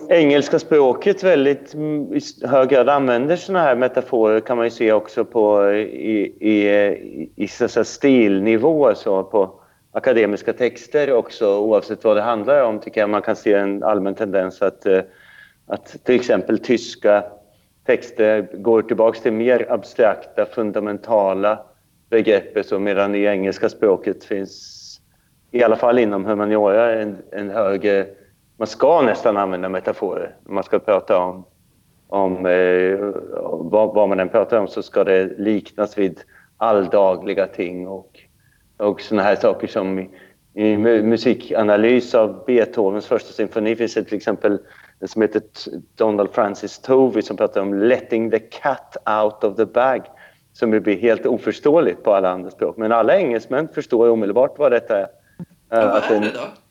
Engelska 0.09 0.59
språket 0.59 1.25
väldigt 1.25 1.75
i 1.75 2.47
hög 2.47 2.68
grad 2.68 2.88
använder 2.88 3.37
sådana 3.37 3.64
här 3.64 3.77
metaforer 3.77 4.40
kan 4.40 4.57
man 4.57 4.66
ju 4.66 4.71
se 4.71 4.92
också 4.92 5.25
på 5.25 5.71
i, 5.73 6.35
i, 6.40 7.31
i 7.37 7.49
så 7.49 7.68
säga, 7.68 7.85
stilnivå 7.85 8.95
så 8.95 9.23
på 9.25 9.61
akademiska 9.92 10.53
texter 10.53 11.12
också 11.12 11.59
oavsett 11.59 12.05
vad 12.05 12.16
det 12.16 12.23
handlar 12.23 12.64
om 12.64 12.81
tycker 12.81 13.01
jag. 13.01 13.11
Man 13.11 13.23
kan 13.23 13.37
se 13.37 13.55
en 13.55 13.83
allmän 13.83 14.14
tendens 14.14 14.62
att, 14.62 14.87
eh, 14.87 15.01
att 15.66 16.05
till 16.05 16.14
exempel 16.14 16.59
tyska 16.59 17.25
texter 17.87 18.49
går 18.53 18.83
tillbaks 18.83 19.21
till 19.21 19.33
mer 19.33 19.73
abstrakta 19.73 20.47
fundamentala 20.47 21.59
begrepp 22.11 22.66
så 22.66 22.79
medan 22.79 23.14
i 23.14 23.25
engelska 23.25 23.68
språket 23.68 24.25
finns 24.25 24.79
i 25.51 25.62
alla 25.62 25.77
fall 25.77 25.99
inom 25.99 26.25
humaniora 26.25 27.01
en, 27.01 27.16
en 27.31 27.51
högre 27.51 28.07
man 28.62 28.66
ska 28.66 29.03
nästan 29.03 29.37
använda 29.37 29.68
metaforer. 29.68 30.37
Man 30.42 30.64
ska 30.64 30.79
prata 30.79 31.18
om, 31.18 31.44
om 32.09 32.46
eh, 32.46 32.98
vad, 33.70 33.94
vad, 33.94 34.09
man 34.09 34.20
än 34.20 34.29
pratar 34.29 34.59
om 34.59 34.68
så 34.68 34.83
ska 34.83 35.05
det 35.05 35.38
liknas 35.38 35.98
vid 35.98 36.20
alldagliga 36.57 37.46
ting 37.46 37.88
och, 37.88 38.20
och 38.77 39.01
såna 39.01 39.22
här 39.22 39.37
saker 39.37 39.66
som 39.66 39.98
i, 39.98 40.11
i 40.55 40.77
musikanalys 40.77 42.14
av 42.14 42.44
Beethovens 42.46 43.07
första 43.07 43.33
symfoni 43.33 43.77
finns 43.77 43.94
det 43.94 44.05
till 44.05 44.16
exempel 44.16 44.59
en 45.01 45.09
som 45.09 45.22
heter 45.22 45.42
Donald 45.94 46.31
Francis 46.31 46.79
Tovey 46.79 47.22
som 47.22 47.36
pratar 47.36 47.61
om 47.61 47.74
letting 47.74 48.30
the 48.30 48.39
cat 48.39 48.97
out 49.22 49.45
of 49.45 49.57
the 49.57 49.66
bag 49.66 50.03
som 50.53 50.70
blir 50.70 51.01
helt 51.01 51.26
oförståeligt 51.26 52.03
på 52.03 52.14
alla 52.14 52.30
andra 52.30 52.51
språk. 52.51 52.76
Men 52.76 52.93
alla 52.93 53.16
engelsmän 53.16 53.68
förstår 53.74 54.11
omedelbart 54.11 54.59
vad 54.59 54.72
detta 54.72 54.99
är. 54.99 55.09
Ja, 55.68 56.01
vad 56.11 56.16
är 56.16 56.20
det 56.20 56.30
då? 56.34 56.61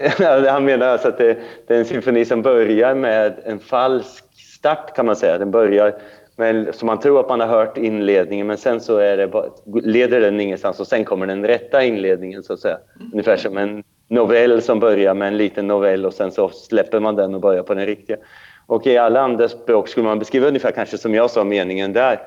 Han 0.48 0.64
menar 0.64 0.86
alltså 0.86 1.08
att 1.08 1.18
det, 1.18 1.36
det, 1.66 1.74
är 1.74 1.78
en 1.78 1.84
symfoni 1.84 2.24
som 2.24 2.42
börjar 2.42 2.94
med 2.94 3.34
en 3.44 3.58
falsk 3.58 4.24
start 4.36 4.96
kan 4.96 5.06
man 5.06 5.16
säga. 5.16 5.38
Den 5.38 5.50
börjar 5.50 5.94
med, 6.36 6.74
så 6.74 6.86
man 6.86 7.00
tror 7.00 7.20
att 7.20 7.28
man 7.28 7.40
har 7.40 7.46
hört 7.46 7.78
inledningen 7.78 8.46
men 8.46 8.58
sen 8.58 8.80
så 8.80 8.98
är 8.98 9.16
det 9.16 9.28
bara, 9.28 9.46
leder 9.82 10.20
den 10.20 10.40
ingenstans 10.40 10.80
och 10.80 10.86
sen 10.86 11.04
kommer 11.04 11.26
den 11.26 11.46
rätta 11.46 11.84
inledningen 11.84 12.42
så 12.42 12.52
att 12.52 12.60
säga. 12.60 12.78
Mm. 12.96 13.12
Ungefär 13.12 13.36
som 13.36 13.56
en 13.56 13.84
novell 14.08 14.62
som 14.62 14.80
börjar 14.80 15.14
med 15.14 15.28
en 15.28 15.36
liten 15.36 15.66
novell 15.66 16.06
och 16.06 16.14
sen 16.14 16.32
så 16.32 16.48
släpper 16.48 17.00
man 17.00 17.16
den 17.16 17.34
och 17.34 17.40
börjar 17.40 17.62
på 17.62 17.74
den 17.74 17.86
riktiga. 17.86 18.16
Och 18.66 18.86
i 18.86 18.98
alla 18.98 19.20
andra 19.20 19.48
språk 19.48 19.88
skulle 19.88 20.06
man 20.06 20.18
beskriva 20.18 20.48
ungefär 20.48 20.70
kanske 20.70 20.98
som 20.98 21.14
jag 21.14 21.30
sa 21.30 21.44
meningen 21.44 21.92
där. 21.92 22.20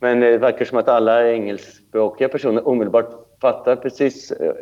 Men 0.00 0.20
det 0.20 0.38
verkar 0.38 0.64
som 0.64 0.78
att 0.78 0.88
alla 0.88 1.28
engelskspråkiga 1.30 2.28
personer 2.28 2.68
omedelbart 2.68 3.10
fattar 3.42 3.76
precis 3.76 4.30
eh, 4.30 4.52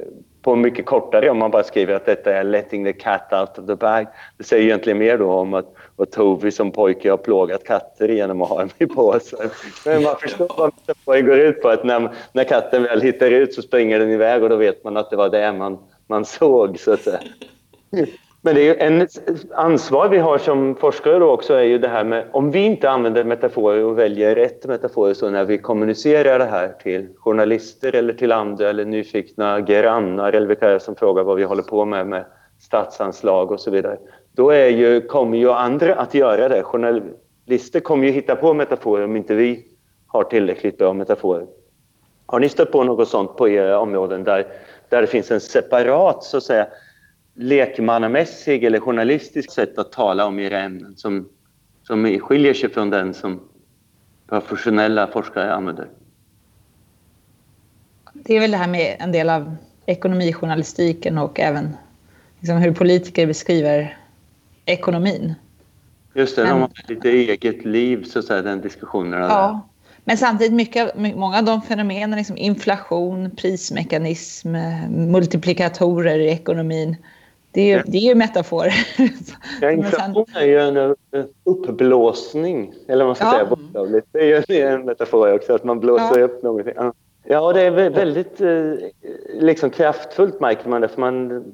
på 0.43 0.57
mycket 0.57 0.87
kortare 0.87 1.31
om 1.31 1.39
man 1.39 1.51
bara 1.51 1.62
skriver 1.62 1.95
att 1.95 2.07
detta 2.07 2.35
är 2.35 2.45
letting 2.45 2.85
the 2.85 2.93
cat 2.93 3.33
out 3.33 3.59
of 3.59 3.66
the 3.66 3.74
bag. 3.74 4.07
Det 4.39 4.45
säger 4.45 4.64
egentligen 4.64 4.99
mer 4.99 5.18
då 5.18 5.33
om 5.33 5.55
att 5.55 5.74
och 5.97 6.11
Tovi 6.11 6.51
som 6.51 6.70
pojke 6.72 7.11
har 7.11 7.16
plågat 7.16 7.64
katter 7.64 8.09
genom 8.09 8.43
att 8.43 8.49
ha 8.49 8.59
dem 8.59 8.70
i 8.78 8.87
påsen. 8.87 9.51
Men 9.87 10.03
man 10.03 10.16
förstår 10.16 10.55
vad 10.57 10.72
metaforen 10.76 11.26
går 11.26 11.39
ut 11.39 11.62
på. 11.62 11.68
Att 11.68 11.85
när, 11.85 12.11
när 12.33 12.45
katten 12.45 12.83
väl 12.83 13.01
hittar 13.01 13.31
ut 13.31 13.55
så 13.55 13.62
springer 13.62 13.99
den 13.99 14.11
iväg 14.11 14.43
och 14.43 14.49
då 14.49 14.57
vet 14.57 14.85
man 14.85 14.97
att 14.97 15.11
det 15.11 15.16
var 15.16 15.28
det 15.28 15.53
man, 15.53 15.78
man 16.07 16.24
såg 16.24 16.78
så 16.78 16.93
att 16.93 17.01
säga. 17.01 17.20
Men 18.43 18.55
det 18.55 18.68
är 18.68 18.86
en 18.86 19.09
ansvar 19.55 20.09
vi 20.09 20.18
har 20.18 20.38
som 20.38 20.76
forskare 20.76 21.18
då 21.18 21.30
också 21.30 21.55
är 21.55 21.62
ju 21.62 21.78
det 21.78 21.88
här 21.88 22.05
med 22.05 22.24
om 22.32 22.51
vi 22.51 22.59
inte 22.59 22.91
använder 22.91 23.24
metaforer 23.24 23.84
och 23.84 23.99
väljer 23.99 24.34
rätt 24.34 24.66
metaforer 24.66 25.14
så 25.14 25.30
när 25.30 25.45
vi 25.45 25.59
kommunicerar 25.59 26.38
det 26.38 26.45
här 26.45 26.68
till 26.82 27.09
journalister 27.18 27.95
eller 27.95 28.12
till 28.12 28.32
andra 28.32 28.68
eller 28.68 28.84
nyfikna 28.84 29.61
grannar 29.61 30.32
eller 30.32 30.47
vilka 30.47 30.80
som 30.80 30.97
frågar 30.97 31.22
vad 31.22 31.36
vi 31.36 31.45
håller 31.45 31.62
på 31.62 31.84
med 31.84 32.07
med 32.07 32.24
statsanslag 32.61 33.51
och 33.51 33.61
så 33.61 33.70
vidare. 33.70 33.99
Då 34.32 34.51
är 34.51 34.68
ju, 34.68 35.01
kommer 35.01 35.38
ju 35.38 35.51
andra 35.51 35.95
att 35.95 36.14
göra 36.14 36.49
det. 36.49 36.62
Journalister 36.62 37.80
kommer 37.80 38.07
ju 38.07 38.12
hitta 38.12 38.36
på 38.36 38.55
metaforer 38.55 39.05
om 39.05 39.16
inte 39.16 39.34
vi 39.34 39.64
har 40.07 40.24
tillräckligt 40.24 40.78
bra 40.78 40.93
metaforer. 40.93 41.47
Har 42.26 42.41
ni 42.41 42.49
stött 42.49 42.72
på 42.72 42.84
något 42.84 43.09
sånt 43.09 43.36
på 43.36 43.49
era 43.49 43.78
områden 43.78 44.24
där, 44.24 44.47
där 44.88 45.01
det 45.01 45.07
finns 45.07 45.30
en 45.30 45.41
separat 45.41 46.24
så 46.24 46.36
att 46.36 46.43
säga 46.43 46.66
lekmannamässig 47.41 48.64
eller 48.64 48.80
journalistisk 48.80 49.51
sätt 49.53 49.78
att 49.78 49.93
tala 49.93 50.26
om 50.26 50.38
era 50.38 50.61
ämnen 50.61 50.97
som, 50.97 51.28
som 51.82 52.18
skiljer 52.20 52.55
sig 52.55 52.70
från 52.70 52.91
den 52.91 53.14
som 53.14 53.41
professionella 54.28 55.07
forskare 55.07 55.55
använder? 55.55 55.88
Det 58.12 58.36
är 58.36 58.41
väl 58.41 58.51
det 58.51 58.57
här 58.57 58.68
med 58.68 58.97
en 58.99 59.12
del 59.12 59.30
av 59.30 59.57
ekonomijournalistiken 59.86 61.18
och 61.18 61.41
även 61.41 61.76
liksom 62.38 62.57
hur 62.57 62.72
politiker 62.72 63.26
beskriver 63.26 63.97
ekonomin. 64.64 65.34
Just 66.14 66.36
det, 66.36 66.43
Men, 66.43 66.53
de 66.53 66.61
har 66.61 66.70
lite 66.88 67.09
eget 67.09 67.64
liv, 67.64 68.05
så 68.05 68.18
att 68.18 68.24
säga, 68.24 68.43
den 68.43 68.61
diskussionen. 68.61 69.20
Ja, 69.20 69.68
men 70.05 70.18
samtidigt 70.18 70.53
mycket, 70.53 70.97
många 70.97 71.38
av 71.38 71.45
de 71.45 71.62
fenomenen, 71.62 72.18
liksom 72.18 72.36
inflation, 72.36 73.30
prismekanism, 73.36 74.57
multiplikatorer 74.88 76.18
i 76.18 76.28
ekonomin, 76.28 76.97
det 77.53 77.61
är, 77.61 77.76
ju, 77.76 77.82
det 77.86 77.98
är 77.98 78.03
ju 78.03 78.14
metaforer. 78.14 78.74
Ja, 79.61 79.70
inflation 79.72 80.24
är 80.34 80.44
ju 80.44 80.61
en 80.61 80.96
uppblåsning, 81.44 82.74
eller 82.88 83.05
vad 83.05 83.09
man 83.09 83.16
ska 83.16 83.24
ja. 83.24 83.30
säga 83.30 83.46
bokstavligt. 83.46 84.07
Det 84.12 84.18
är 84.18 84.53
ju 84.53 84.61
en 84.61 84.84
metafor 84.84 85.34
också, 85.34 85.55
att 85.55 85.64
man 85.64 85.80
blåser 85.80 86.18
ja. 86.18 86.24
upp 86.24 86.42
någonting. 86.42 86.74
Ja, 87.24 87.53
det 87.53 87.62
är 87.62 87.70
väldigt 87.90 88.40
eh, 88.40 88.88
liksom, 89.40 89.70
kraftfullt 89.70 90.40
märker 90.40 90.68
man 90.68 90.80
det. 90.80 90.88
För 90.88 91.01
man, 91.01 91.44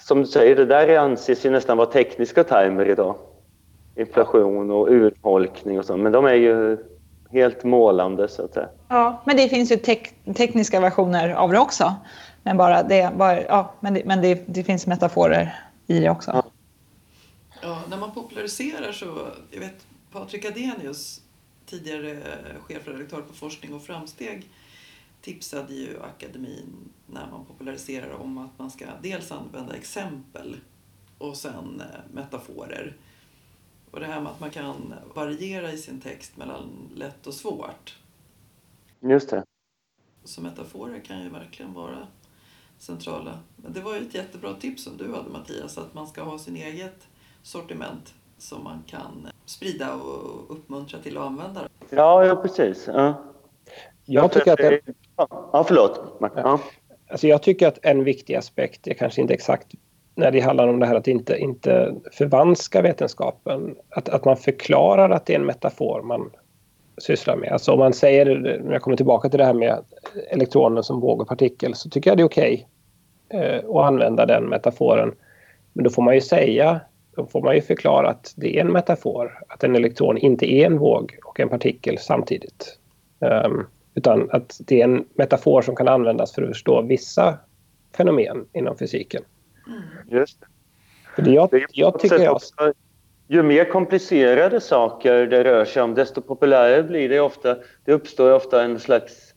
som 0.00 0.20
du 0.20 0.26
säger, 0.26 0.56
det 0.56 0.64
där 0.64 0.98
anses 0.98 1.46
ju 1.46 1.50
nästan 1.50 1.76
vara 1.76 1.86
tekniska 1.86 2.44
termer 2.44 2.88
idag. 2.88 3.14
Inflation 3.96 4.70
och 4.70 4.88
urholkning 4.90 5.78
och 5.78 5.84
så. 5.84 5.96
Men 5.96 6.12
de 6.12 6.24
är 6.24 6.34
ju 6.34 6.78
helt 7.30 7.64
målande 7.64 8.28
så 8.28 8.44
att 8.44 8.54
säga. 8.54 8.68
Ja, 8.88 9.22
men 9.26 9.36
det 9.36 9.48
finns 9.48 9.72
ju 9.72 9.76
tek 9.76 10.14
tekniska 10.36 10.80
versioner 10.80 11.34
av 11.34 11.52
det 11.52 11.58
också. 11.58 11.94
Men 12.42 12.56
bara 12.56 12.82
det, 12.82 13.12
bara, 13.16 13.42
ja, 13.42 13.74
men, 13.80 13.94
det, 13.94 14.04
men 14.04 14.22
det, 14.22 14.44
det 14.46 14.64
finns 14.64 14.86
metaforer 14.86 15.54
i 15.86 16.00
det 16.00 16.10
också. 16.10 16.30
Ja. 16.30 16.44
ja. 17.62 17.82
när 17.90 17.96
man 17.96 18.14
populariserar 18.14 18.92
så, 18.92 19.28
jag 19.50 19.60
vet 19.60 19.86
Patrik 20.12 20.44
Adenius, 20.44 21.20
tidigare 21.66 22.18
chefredaktör 22.60 23.22
på 23.22 23.34
Forskning 23.34 23.74
och 23.74 23.82
framsteg, 23.82 24.50
tipsade 25.20 25.74
ju 25.74 26.02
akademin 26.02 26.92
när 27.06 27.26
man 27.30 27.44
populariserar 27.44 28.12
om 28.12 28.38
att 28.38 28.58
man 28.58 28.70
ska 28.70 28.84
dels 29.02 29.32
använda 29.32 29.76
exempel 29.76 30.56
och 31.18 31.36
sen 31.36 31.80
eh, 31.80 32.14
metaforer. 32.14 32.96
Och 33.90 34.00
det 34.00 34.06
här 34.06 34.20
med 34.20 34.32
att 34.32 34.40
man 34.40 34.50
kan 34.50 34.94
variera 35.14 35.72
i 35.72 35.78
sin 35.78 36.00
text 36.00 36.36
mellan 36.36 36.90
lätt 36.94 37.26
och 37.26 37.34
svårt. 37.34 37.98
Just 39.00 39.30
det. 39.30 39.44
Så 40.24 40.40
metaforer 40.40 41.00
kan 41.00 41.22
ju 41.22 41.28
verkligen 41.28 41.72
vara 41.72 42.06
centrala. 42.82 43.38
Men 43.56 43.72
det 43.72 43.80
var 43.80 43.94
ju 43.94 44.00
ett 44.00 44.14
jättebra 44.14 44.54
tips 44.54 44.84
som 44.84 44.96
du 44.96 45.14
hade 45.14 45.30
Mattias, 45.30 45.78
att 45.78 45.94
man 45.94 46.06
ska 46.06 46.22
ha 46.22 46.38
sin 46.38 46.56
eget 46.56 47.08
sortiment 47.42 48.14
som 48.38 48.64
man 48.64 48.82
kan 48.86 49.28
sprida 49.44 49.94
och 49.94 50.50
uppmuntra 50.56 50.98
till 50.98 51.18
att 51.18 51.22
använda. 51.22 51.60
Ja, 51.90 52.24
ja 52.24 52.36
precis. 52.36 52.84
Ja. 52.86 53.14
Jag 54.04 54.32
tycker 54.32 54.52
att 54.52 54.58
det... 54.58 54.80
Ja, 55.52 55.64
förlåt. 55.68 56.00
Ja. 56.20 56.60
Alltså 57.08 57.26
jag 57.26 57.42
tycker 57.42 57.68
att 57.68 57.78
en 57.82 58.04
viktig 58.04 58.34
aspekt 58.34 58.86
är 58.86 58.94
kanske 58.94 59.20
inte 59.20 59.34
exakt 59.34 59.66
när 60.14 60.30
det 60.30 60.40
handlar 60.40 60.68
om 60.68 60.80
det 60.80 60.86
här 60.86 60.94
att 60.94 61.08
inte, 61.08 61.36
inte 61.36 61.94
förvanska 62.12 62.82
vetenskapen. 62.82 63.76
Att, 63.88 64.08
att 64.08 64.24
man 64.24 64.36
förklarar 64.36 65.10
att 65.10 65.26
det 65.26 65.34
är 65.34 65.38
en 65.38 65.46
metafor 65.46 66.02
man 66.02 66.30
sysslar 66.98 67.36
med. 67.36 67.52
Alltså 67.52 67.72
om 67.72 67.78
man 67.78 67.92
säger, 67.92 68.38
när 68.64 68.72
jag 68.72 68.82
kommer 68.82 68.96
tillbaka 68.96 69.28
till 69.28 69.38
det 69.38 69.44
här 69.44 69.54
med 69.54 69.84
elektroner 70.30 70.82
som 70.82 71.00
våg 71.00 71.20
och 71.20 71.28
partikel, 71.28 71.74
så 71.74 71.90
tycker 71.90 72.10
jag 72.10 72.16
det 72.16 72.22
är 72.22 72.26
okej 72.26 72.68
eh, 73.32 73.70
att 73.70 73.86
använda 73.86 74.26
den 74.26 74.44
metaforen. 74.44 75.14
Men 75.72 75.84
då 75.84 75.90
får 75.90 76.02
man 76.02 76.14
ju 76.14 76.20
säga, 76.20 76.80
då 77.16 77.26
får 77.26 77.42
man 77.42 77.54
ju 77.54 77.60
förklara 77.60 78.08
att 78.08 78.32
det 78.36 78.56
är 78.56 78.60
en 78.60 78.72
metafor, 78.72 79.38
att 79.48 79.64
en 79.64 79.76
elektron 79.76 80.18
inte 80.18 80.52
är 80.52 80.66
en 80.66 80.78
våg 80.78 81.18
och 81.24 81.40
en 81.40 81.48
partikel 81.48 81.98
samtidigt. 81.98 82.78
Um, 83.44 83.66
utan 83.94 84.30
att 84.30 84.60
det 84.60 84.80
är 84.80 84.84
en 84.84 85.04
metafor 85.14 85.62
som 85.62 85.76
kan 85.76 85.88
användas 85.88 86.34
för 86.34 86.42
att 86.42 86.48
förstå 86.48 86.82
vissa 86.82 87.38
fenomen 87.96 88.46
inom 88.52 88.78
fysiken. 88.78 89.22
Mm. 89.66 90.18
Just 90.18 90.40
det. 90.40 90.46
För 91.14 91.22
det 91.22 91.30
jag, 91.30 91.64
jag 91.72 91.98
tycker 91.98 92.18
jag... 92.18 92.34
Också, 92.34 92.72
ju 93.28 93.42
mer 93.42 93.64
komplicerade 93.64 94.60
saker 94.60 95.26
det 95.26 95.44
rör 95.44 95.64
sig 95.64 95.82
om, 95.82 95.94
desto 95.94 96.20
populärare 96.20 96.82
blir 96.82 97.08
det 97.08 97.20
ofta. 97.20 97.56
Det 97.84 97.92
uppstår 97.92 98.32
ofta 98.32 98.62
en 98.62 98.80
slags 98.80 99.31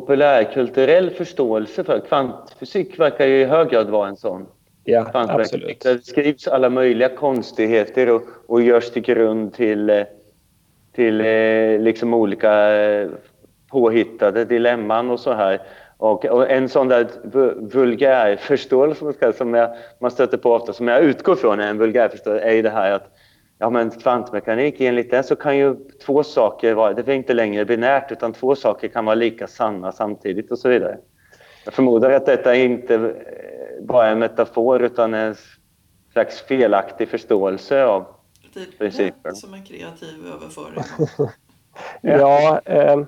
populärkulturell 0.00 1.10
förståelse 1.10 1.84
för 1.84 2.00
kvantfysik 2.00 2.98
verkar 2.98 3.26
ju 3.26 3.40
i 3.40 3.44
hög 3.44 3.70
grad 3.70 3.90
vara 3.90 4.08
en 4.08 4.16
sån. 4.16 4.46
Ja, 4.84 5.06
absolut. 5.12 5.80
Det 5.80 6.06
skrivs 6.06 6.48
alla 6.48 6.70
möjliga 6.70 7.08
konstigheter 7.08 8.10
och, 8.10 8.22
och 8.46 8.62
görs 8.62 8.90
till 8.90 9.02
grund 9.02 9.54
till, 9.54 10.04
till 10.94 11.20
eh, 11.20 11.80
liksom 11.80 12.14
olika 12.14 12.74
eh, 12.74 13.08
påhittade 13.70 14.44
dilemman 14.44 15.10
och 15.10 15.20
så 15.20 15.32
här. 15.32 15.62
Och, 15.96 16.24
och, 16.24 16.50
en 16.50 16.68
sån 16.68 16.88
där 16.88 17.06
vulgärförståelse 17.72 19.32
som 19.32 19.54
jag, 19.54 19.70
man 19.98 20.10
stöter 20.10 20.36
på 20.36 20.52
ofta, 20.52 20.72
som 20.72 20.88
jag 20.88 21.02
utgår 21.02 21.34
från 21.36 21.60
är 21.60 21.70
en 21.70 21.78
vulgärförståelse, 21.78 22.44
är 22.44 22.62
det 22.62 22.70
här 22.70 22.90
att 22.92 23.16
ja, 23.58 23.70
men 23.70 23.90
kvantmekanik, 23.90 24.80
enligt 24.80 25.10
det 25.10 25.22
så 25.22 25.36
kan 25.36 25.56
ju 25.56 25.76
två 26.06 26.22
saker 26.22 26.74
vara, 26.74 26.92
det 26.92 27.12
är 27.12 27.16
inte 27.16 27.34
längre 27.34 27.64
binärt, 27.64 28.12
utan 28.12 28.32
två 28.32 28.54
saker 28.54 28.88
kan 28.88 29.04
vara 29.04 29.14
lika 29.14 29.46
sanna 29.46 29.92
samtidigt 29.92 30.50
och 30.50 30.58
så 30.58 30.68
vidare. 30.68 30.98
Jag 31.64 31.74
förmodar 31.74 32.10
att 32.10 32.26
detta 32.26 32.56
inte 32.56 33.14
bara 33.80 34.06
är 34.06 34.12
en 34.12 34.18
metafor 34.18 34.82
utan 34.82 35.14
en 35.14 35.34
slags 36.12 36.42
felaktig 36.42 37.08
förståelse 37.08 37.84
av 37.84 38.06
principen. 38.78 39.34
Som 39.34 39.54
en 39.54 39.64
kreativ 39.64 40.26
överföring. 40.34 40.84
ja, 42.00 42.60
eh, 42.64 43.00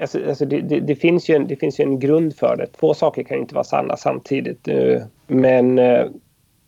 Alltså, 0.00 0.28
alltså 0.28 0.44
det, 0.44 0.60
det, 0.60 0.80
det, 0.80 0.94
finns 0.94 1.28
ju 1.30 1.34
en, 1.34 1.46
det 1.46 1.56
finns 1.56 1.80
ju 1.80 1.84
en 1.84 1.98
grund 1.98 2.36
för 2.36 2.56
det. 2.56 2.66
Två 2.66 2.94
saker 2.94 3.22
kan 3.22 3.38
inte 3.38 3.54
vara 3.54 3.64
sanna 3.64 3.96
samtidigt. 3.96 4.68
Eh, 4.68 5.02
men... 5.26 5.78
Eh, 5.78 6.06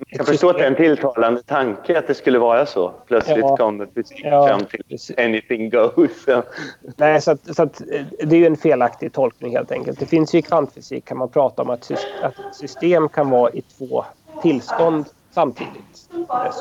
jag 0.09 0.27
förstår 0.27 0.51
att 0.51 0.59
det 0.59 0.65
är 0.65 0.71
en 0.71 0.77
tilltalande 0.77 1.43
tanke 1.43 1.99
att 1.99 2.07
det 2.07 2.15
skulle 2.15 2.39
vara 2.39 2.67
så. 2.67 2.93
Plötsligt 3.07 3.39
ja, 3.39 3.57
kommer 3.57 3.87
fysik 3.95 4.21
ja, 4.25 4.49
fram 4.49 4.65
till 4.65 4.85
precis. 4.89 5.19
anything 5.19 5.71
goes. 5.71 6.27
Nej, 6.97 7.21
så, 7.21 7.31
att, 7.31 7.57
så 7.57 7.63
att, 7.63 7.81
eh, 7.81 8.03
det 8.25 8.37
är 8.37 8.41
ju 8.41 8.47
en 8.47 8.57
felaktig 8.57 9.13
tolkning 9.13 9.57
helt 9.57 9.73
enkelt. 9.73 10.01
Det 10.01 10.07
finns 10.07 10.35
ju 10.35 10.39
i 10.39 10.43
kvantfysik 10.43 11.05
kan 11.05 11.19
man 11.19 11.29
prata 11.29 11.63
om 11.63 11.71
att, 11.71 11.91
att 12.23 12.55
system 12.55 13.09
kan 13.09 13.31
vara 13.31 13.51
i 13.51 13.63
två 13.63 14.05
tillstånd 14.43 15.05
samtidigt. 15.31 16.09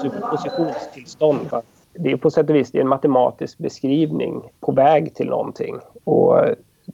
Superpositionstillstånd 0.01 1.49
det 1.93 2.11
är 2.11 2.17
på 2.17 2.31
sätt 2.31 2.49
och 2.49 2.55
vis 2.55 2.71
det 2.71 2.79
en 2.79 2.87
matematisk 2.87 3.57
beskrivning 3.57 4.41
på 4.59 4.71
väg 4.71 5.15
till 5.15 5.29
någonting. 5.29 5.79
Och 6.03 6.39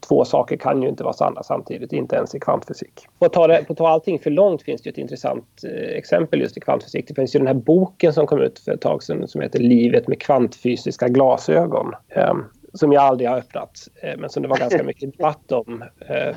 två 0.07 0.25
saker 0.25 0.57
kan 0.57 0.81
ju 0.81 0.89
inte 0.89 1.03
vara 1.03 1.13
sanna 1.13 1.43
samtidigt, 1.43 1.93
inte 1.93 2.15
ens 2.15 2.35
i 2.35 2.39
kvantfysik. 2.39 3.07
På 3.19 3.25
att 3.25 3.33
ta, 3.33 3.47
det, 3.47 3.63
på 3.67 3.73
att 3.73 3.77
ta 3.77 3.87
allting 3.87 4.19
för 4.19 4.29
långt 4.29 4.61
finns 4.61 4.81
det 4.81 4.89
ett 4.89 4.97
intressant 4.97 5.63
eh, 5.63 5.97
exempel 5.97 6.41
just 6.41 6.57
i 6.57 6.59
kvantfysik. 6.59 7.07
Det 7.07 7.13
finns 7.13 7.35
ju 7.35 7.39
den 7.39 7.47
här 7.47 7.53
boken 7.53 8.13
som 8.13 8.27
kom 8.27 8.41
ut 8.41 8.59
för 8.59 8.71
ett 8.71 8.81
tag 8.81 9.03
sedan 9.03 9.27
som 9.27 9.41
heter 9.41 9.59
Livet 9.59 10.07
med 10.07 10.21
kvantfysiska 10.21 11.07
glasögon. 11.07 11.93
Eh, 12.09 12.33
som 12.73 12.93
jag 12.93 13.03
aldrig 13.03 13.29
har 13.29 13.37
öppnat, 13.37 13.87
eh, 14.03 14.17
men 14.17 14.29
som 14.29 14.43
det 14.43 14.49
var 14.49 14.57
ganska 14.57 14.83
mycket 14.89 15.17
debatt 15.17 15.51
om 15.51 15.83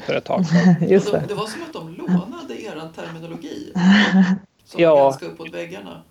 för 0.06 0.14
ett 0.14 0.24
tag 0.24 0.46
sedan. 0.46 0.88
Just 0.88 1.12
det. 1.12 1.22
det 1.28 1.34
var 1.34 1.46
som 1.46 1.62
att 1.62 1.72
de 1.72 1.94
lånade 1.94 2.54
er 2.54 2.92
terminologi. 2.96 3.72
Som 4.64 4.80
ja. 4.80 4.94
var 4.94 5.02
ganska 5.02 5.26
uppåt 5.26 5.54
väggarna. 5.54 6.02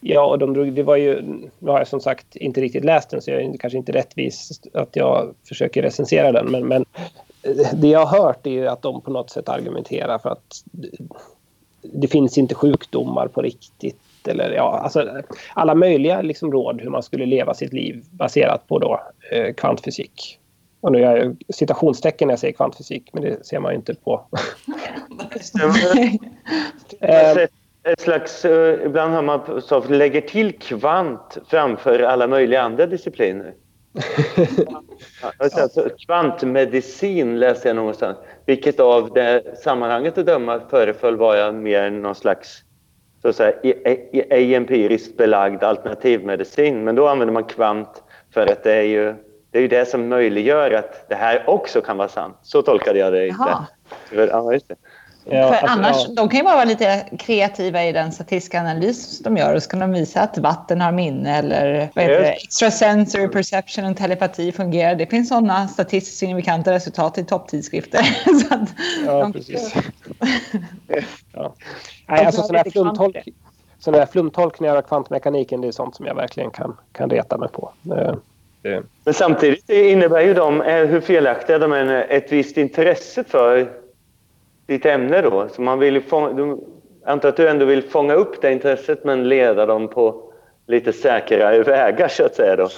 Ja, 0.00 0.26
och 0.26 0.38
de 0.38 0.54
drog, 0.54 0.72
det 0.72 0.82
var 0.82 0.96
ju, 0.96 1.22
nu 1.58 1.70
har 1.70 1.78
jag 1.78 1.88
som 1.88 2.00
sagt 2.00 2.36
inte 2.36 2.60
riktigt 2.60 2.84
läst 2.84 3.10
den 3.10 3.22
så 3.22 3.30
jag 3.30 3.42
är 3.42 3.56
kanske 3.56 3.78
inte 3.78 3.92
rättvis 3.92 4.60
att 4.74 4.96
jag 4.96 5.34
försöker 5.48 5.82
recensera 5.82 6.32
den. 6.32 6.50
Men, 6.50 6.66
men 6.66 6.84
det 7.74 7.88
jag 7.88 8.06
har 8.06 8.18
hört 8.18 8.46
är 8.46 8.50
ju 8.50 8.68
att 8.68 8.82
de 8.82 9.00
på 9.00 9.10
något 9.10 9.30
sätt 9.30 9.48
argumenterar 9.48 10.18
för 10.18 10.30
att 10.30 10.64
det 11.82 12.08
finns 12.08 12.38
inte 12.38 12.54
sjukdomar 12.54 13.28
på 13.28 13.42
riktigt. 13.42 13.98
Eller, 14.26 14.50
ja, 14.50 14.78
alltså, 14.78 15.22
alla 15.54 15.74
möjliga 15.74 16.22
liksom, 16.22 16.52
råd 16.52 16.80
hur 16.80 16.90
man 16.90 17.02
skulle 17.02 17.26
leva 17.26 17.54
sitt 17.54 17.72
liv 17.72 18.04
baserat 18.10 18.68
på 18.68 18.78
då, 18.78 19.00
eh, 19.32 19.54
kvantfysik. 19.54 20.38
Och 20.80 20.92
nu 20.92 21.00
gör 21.00 21.16
jag 21.16 21.36
citationstecken 21.54 22.28
när 22.28 22.32
jag 22.32 22.38
säger 22.38 22.54
kvantfysik, 22.54 23.10
men 23.12 23.22
det 23.22 23.46
ser 23.46 23.58
man 23.58 23.72
ju 23.72 23.76
inte 23.76 23.94
på. 23.94 24.26
ett, 27.92 28.00
slags, 28.00 28.44
uh, 28.44 28.84
ibland 28.84 29.14
har 29.14 29.22
man 29.22 29.62
så 29.62 29.80
lägger 29.88 30.20
till 30.20 30.58
kvant 30.58 31.38
framför 31.48 32.00
alla 32.00 32.26
möjliga 32.26 32.62
andra 32.62 32.86
discipliner. 32.86 33.54
alltså, 35.38 35.88
kvantmedicin 36.06 37.38
läste 37.38 37.68
jag 37.68 37.76
någonstans, 37.76 38.18
vilket 38.46 38.80
av 38.80 39.12
det 39.12 39.58
sammanhanget 39.58 40.18
att 40.18 40.26
döma 40.26 40.60
föreföll 40.70 41.16
vara 41.16 41.52
mer 41.52 41.90
någon 41.90 42.14
slags 42.14 42.62
så 43.22 43.28
att 43.28 43.36
säga, 43.36 43.52
ej 44.12 44.54
empiriskt 44.54 45.16
belagd 45.16 45.64
alternativmedicin. 45.64 46.84
Men 46.84 46.94
då 46.94 47.08
använder 47.08 47.32
man 47.32 47.44
kvant 47.44 48.02
för 48.34 48.46
att 48.46 48.64
det 48.64 48.74
är 48.74 48.82
ju 48.82 49.14
det, 49.50 49.58
är 49.58 49.62
ju 49.62 49.68
det 49.68 49.88
som 49.88 50.08
möjliggör 50.08 50.70
att 50.70 51.08
det 51.08 51.14
här 51.14 51.50
också 51.50 51.80
kan 51.80 51.96
vara 51.96 52.08
sant. 52.08 52.36
Så 52.42 52.62
tolkade 52.62 52.98
jag 52.98 53.12
det. 53.12 53.28
Inte. 53.28 53.56
Ja, 54.10 54.52
just 54.52 54.68
det. 54.68 54.76
Ja, 55.30 55.48
För 55.48 55.54
alltså, 55.54 55.66
annars, 55.66 55.96
ja. 56.08 56.14
De 56.14 56.28
kan 56.28 56.38
ju 56.38 56.44
bara 56.44 56.54
vara 56.54 56.64
lite 56.64 57.04
kreativa 57.18 57.84
i 57.84 57.92
den 57.92 58.12
statistiska 58.12 58.60
analys 58.60 59.18
de 59.18 59.36
gör 59.36 59.54
och 59.54 59.62
så 59.62 59.70
kan 59.70 59.80
de 59.80 59.92
visa 59.92 60.20
att 60.20 60.38
vatten 60.38 60.80
har 60.80 60.92
minne 60.92 61.38
eller 61.38 61.90
vad 61.94 62.04
heter 62.04 62.20
det, 62.20 62.32
extrasensory 62.32 63.28
perception 63.28 63.84
och 63.84 63.96
telepati 63.96 64.52
fungerar. 64.52 64.94
Det 64.94 65.06
finns 65.06 65.28
sådana 65.28 65.68
statistiskt 65.68 66.18
signifikanta 66.18 66.72
resultat 66.72 67.18
i 67.18 67.24
topptidskrifter. 67.24 68.00
ja, 69.06 69.20
de... 69.20 69.32
precis. 69.32 69.74
ja. 71.32 71.54
Nej, 72.06 72.26
alltså 72.26 72.42
sådana 72.42 72.58
här, 72.58 72.70
flumtolk, 72.70 73.28
sådana 73.78 73.98
här 73.98 74.06
flumtolkningar 74.06 74.76
av 74.76 74.82
kvantmekaniken 74.82 75.60
det 75.60 75.68
är 75.68 75.72
sånt 75.72 75.96
som 75.96 76.06
jag 76.06 76.14
verkligen 76.14 76.50
kan, 76.50 76.76
kan 76.92 77.10
reta 77.10 77.38
mig 77.38 77.48
på. 77.48 77.72
Men 79.04 79.14
samtidigt 79.14 79.70
innebär 79.70 80.20
ju 80.20 80.34
de, 80.34 80.62
eh, 80.62 80.84
hur 80.84 81.00
felaktiga 81.00 81.58
de 81.58 81.72
är, 81.72 82.06
ett 82.10 82.32
visst 82.32 82.56
intresse 82.56 83.24
för 83.24 83.68
ditt 84.68 84.86
ämne 84.86 85.20
då. 85.20 85.48
Så 85.54 85.62
man 85.62 85.78
vill 85.78 86.02
fånga, 86.02 86.32
du, 86.32 86.58
antar 87.06 87.28
att 87.28 87.36
du 87.36 87.48
ändå 87.48 87.64
vill 87.64 87.82
fånga 87.82 88.14
upp 88.14 88.42
det 88.42 88.52
intresset 88.52 89.04
men 89.04 89.28
leda 89.28 89.66
dem 89.66 89.88
på 89.88 90.32
lite 90.66 90.92
säkrare 90.92 91.62
vägar 91.62 92.08
så 92.08 92.24
att 92.24 92.34
säga 92.34 92.56
då. 92.56 92.68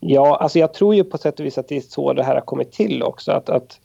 Ja, 0.00 0.36
alltså 0.36 0.58
jag 0.58 0.74
tror 0.74 0.94
ju 0.94 1.04
på 1.04 1.18
sätt 1.18 1.40
och 1.40 1.46
vis 1.46 1.58
att 1.58 1.68
det 1.68 1.76
är 1.76 1.80
så 1.80 2.12
det 2.12 2.22
här 2.22 2.34
har 2.34 2.40
kommit 2.40 2.72
till 2.72 3.02
också. 3.02 3.32
Att, 3.32 3.48
att 3.48 3.80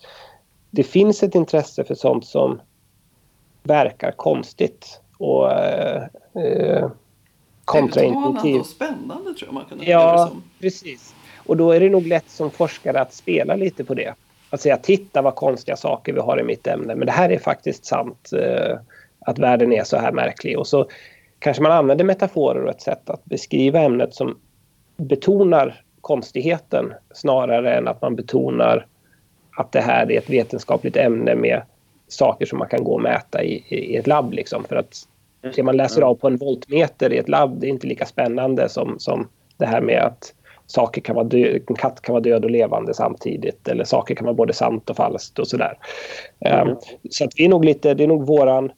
det 0.69 0.83
finns 0.83 1.23
ett 1.23 1.35
intresse 1.35 1.83
för 1.83 1.95
sånt 1.95 2.25
som 2.25 2.61
verkar 3.63 4.11
konstigt 4.11 5.01
och 5.17 5.51
eh, 5.51 6.03
eh 6.35 6.89
kontraintuitivt. 7.65 8.59
och 8.59 8.65
spännande 8.65 9.33
tror 9.33 9.47
jag 9.47 9.53
man 9.53 9.65
kan 9.65 9.79
Ja, 9.81 10.11
det 10.11 10.29
som. 10.29 10.43
precis. 10.59 11.15
Och 11.45 11.57
då 11.57 11.71
är 11.71 11.79
det 11.79 11.89
nog 11.89 12.07
lätt 12.07 12.29
som 12.29 12.51
forskare 12.51 13.01
att 13.01 13.13
spela 13.13 13.55
lite 13.55 13.83
på 13.83 13.93
det 13.93 14.13
att 14.55 14.61
säga 14.61 14.77
titta 14.77 15.21
vad 15.21 15.35
konstiga 15.35 15.75
saker 15.75 16.13
vi 16.13 16.19
har 16.19 16.39
i 16.39 16.43
mitt 16.43 16.67
ämne. 16.67 16.95
Men 16.95 17.05
det 17.05 17.11
här 17.11 17.29
är 17.29 17.39
faktiskt 17.39 17.85
sant 17.85 18.31
eh, 18.33 18.77
att 19.19 19.39
världen 19.39 19.73
är 19.73 19.83
så 19.83 19.97
här 19.97 20.11
märklig. 20.11 20.59
Och 20.59 20.67
så 20.67 20.87
kanske 21.39 21.63
man 21.63 21.71
använder 21.71 22.05
metaforer 22.05 22.63
och 22.63 22.69
ett 22.69 22.81
sätt 22.81 23.09
att 23.09 23.25
beskriva 23.25 23.79
ämnet 23.79 24.13
som 24.13 24.37
betonar 24.97 25.81
konstigheten 26.01 26.93
snarare 27.13 27.75
än 27.75 27.87
att 27.87 28.01
man 28.01 28.15
betonar 28.15 28.85
att 29.57 29.71
det 29.71 29.81
här 29.81 30.11
är 30.11 30.17
ett 30.17 30.29
vetenskapligt 30.29 30.97
ämne 30.97 31.35
med 31.35 31.61
saker 32.07 32.45
som 32.45 32.59
man 32.59 32.67
kan 32.67 32.83
gå 32.83 32.93
och 32.93 33.01
mäta 33.01 33.43
i, 33.43 33.63
i 33.69 33.95
ett 33.95 34.07
labb. 34.07 34.33
Liksom. 34.33 34.63
För 34.63 34.75
att 34.75 35.07
det 35.55 35.63
man 35.63 35.77
läser 35.77 36.01
av 36.01 36.15
på 36.15 36.27
en 36.27 36.37
voltmeter 36.37 37.13
i 37.13 37.17
ett 37.17 37.29
labb 37.29 37.59
det 37.59 37.67
är 37.67 37.69
inte 37.69 37.87
lika 37.87 38.05
spännande 38.05 38.69
som, 38.69 38.99
som 38.99 39.27
det 39.57 39.65
här 39.65 39.81
med 39.81 40.03
att 40.03 40.33
saker 40.67 41.01
kan 41.01 41.15
vara 41.15 41.25
död, 41.25 41.61
en 41.67 41.75
katt 41.75 42.01
kan 42.01 42.13
vara 42.13 42.23
död 42.23 42.45
och 42.45 42.51
levande 42.51 42.93
samtidigt 42.93 43.67
eller 43.67 43.83
saker 43.83 44.15
kan 44.15 44.25
vara 44.25 44.35
både 44.35 44.53
sant 44.53 44.89
och 44.89 44.95
falskt 44.95 45.39
och 45.39 45.47
sådär. 45.47 45.77
Mm. 46.39 46.67
Um, 46.67 46.77
så 47.09 47.23
att 47.23 47.31
vi 47.35 47.45
är 47.45 47.49
nog 47.49 47.65
lite, 47.65 47.93
det 47.93 48.03
är 48.03 48.07
nog 48.07 48.27
våran 48.27 48.71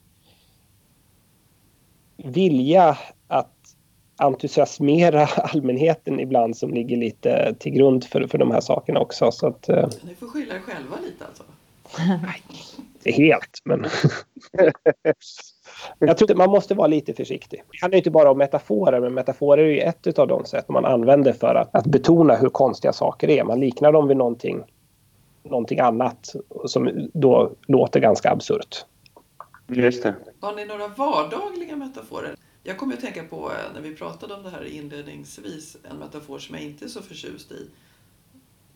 vilja 2.18 2.98
att 3.28 3.54
entusiasmera 4.18 5.26
allmänheten 5.36 6.20
ibland 6.20 6.58
som 6.58 6.74
ligger 6.74 6.98
lite 6.98 7.56
till 7.60 7.72
grund 7.72 8.04
för, 8.04 8.28
för 8.28 8.38
de 8.38 8.52
här 8.52 8.62
sakerna 8.62 9.00
också. 9.00 9.32
Så 9.32 9.48
att, 9.48 9.70
uh, 9.70 9.88
Ni 10.04 10.16
får 10.16 10.28
skylla 10.28 10.56
er 10.56 10.60
själva 10.60 10.96
lite 11.06 11.26
alltså? 11.26 11.44
Nej, 12.24 12.44
inte 12.96 13.12
helt 13.12 13.62
men 13.64 13.86
Jag 16.00 16.18
tror 16.18 16.32
att 16.32 16.38
man 16.38 16.50
måste 16.50 16.74
vara 16.76 16.88
lite 16.88 17.14
försiktig. 17.14 17.64
Det 17.72 17.78
handlar 17.82 17.98
inte 17.98 18.12
bara 18.12 18.32
om 18.32 18.38
metaforer, 18.38 19.00
men 19.00 19.14
metaforer 19.14 19.64
är 19.64 19.68
ju 19.68 19.80
ett 19.80 20.20
av 20.20 20.28
de 20.28 20.46
sätt 20.46 20.70
man 20.70 20.86
använder 20.86 21.34
för 21.34 21.56
att, 21.56 21.76
att 21.76 21.86
betona 21.86 22.36
hur 22.36 22.50
konstiga 22.50 22.94
saker 22.94 23.30
är. 23.30 23.44
Man 23.44 23.60
liknar 23.60 23.92
dem 23.92 24.08
vid 24.08 24.18
någonting, 24.18 24.64
någonting 25.44 25.80
annat 25.80 26.36
som 26.66 27.10
då 27.14 27.52
låter 27.68 28.00
ganska 28.00 28.32
absurt. 28.32 28.86
Just 29.68 30.04
det. 30.04 30.16
Har 30.40 30.56
ni 30.56 30.66
några 30.66 30.88
vardagliga 30.88 31.76
metaforer? 31.76 32.36
Jag 32.64 32.78
kommer 32.78 32.94
att 32.94 33.02
tänka 33.02 33.24
på 33.24 33.36
eh, 33.36 33.74
när 33.74 33.82
vi 33.82 33.96
pratade 33.96 34.34
om 34.34 34.44
det 34.44 34.50
här 34.50 34.64
inledningsvis, 34.64 35.78
en 35.92 35.98
metafor 35.98 36.40
som 36.40 36.56
jag 36.56 36.64
inte 36.64 36.86
är 36.86 36.90
så 36.90 37.02
förtjust 37.02 37.52
i. 37.52 37.70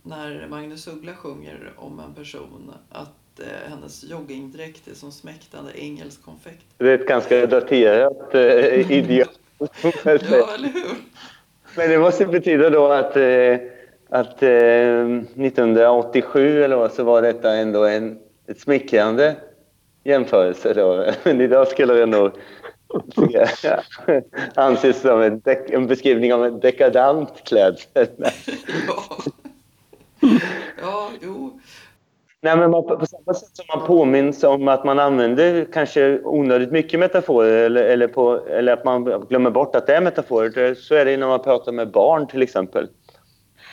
När 0.04 0.48
Magnus 0.50 0.88
Uggla 0.88 1.14
sjunger 1.14 1.74
om 1.78 2.00
en 2.00 2.14
person, 2.14 2.74
att 2.90 3.21
eh, 3.40 3.70
hennes 3.70 4.04
joggingdräkt 4.04 4.88
är 4.88 4.96
som 4.96 5.12
smäktande 5.12 5.72
engelsk 5.76 6.24
konfekt. 6.24 6.66
Det 6.78 6.90
är 6.90 6.96
ett 6.96 7.08
ganska 7.08 7.46
daterat 7.46 8.36
eh, 8.36 8.92
ideal. 8.98 9.28
ja, 9.60 9.68
eller 10.04 10.74
hur? 10.74 10.96
Men 11.76 11.90
det 11.90 12.00
måste 12.00 12.26
betyda 12.26 12.70
då 12.70 12.88
att, 12.88 13.18
eh, 13.18 13.58
att 14.10 14.44
eh, 14.44 14.50
1987 14.50 16.64
eller 16.64 16.76
vad 16.76 16.92
så 16.92 17.04
var 17.04 17.22
detta 17.22 17.56
ändå 17.56 17.86
en 17.86 18.20
ett 18.48 18.60
smickrande 18.60 19.36
jämförelse 20.04 20.74
då. 20.74 21.12
Men 21.24 21.42
idag 21.42 21.68
skulle 21.68 21.94
det 21.94 22.06
nog 22.06 22.32
anses 24.56 25.02
som 25.02 25.22
en, 25.22 25.42
en 25.46 25.88
beskrivning 25.88 26.34
av 26.34 26.46
en 26.46 26.60
dekadant 26.60 27.44
klädsel. 27.46 28.08
ja. 28.88 29.18
ja, 30.82 31.12
jo. 31.22 31.60
Nej, 32.44 32.58
men 32.58 32.72
man, 32.72 32.84
på 32.84 33.06
samma 33.06 33.34
sätt 33.34 33.50
som 33.54 33.66
man 33.76 33.88
påminns 33.88 34.44
om 34.44 34.68
att 34.68 34.84
man 34.84 35.00
använder 35.00 35.66
kanske 35.74 36.20
onödigt 36.24 36.72
mycket 36.72 37.00
metaforer 37.00 37.66
eller, 37.66 37.84
eller, 37.84 38.08
på, 38.08 38.40
eller 38.48 38.74
att 38.74 38.86
man 38.86 39.04
glömmer 39.30 39.50
bort 39.50 39.76
att 39.76 39.88
det 39.88 39.96
är 39.96 40.02
metaforer. 40.02 40.76
Så 40.76 40.96
är 40.96 41.06
det 41.06 41.18
när 41.18 41.28
man 41.28 41.40
pratar 41.40 41.72
med 41.72 41.92
barn 41.92 42.28
till 42.28 42.42
exempel. 42.42 42.88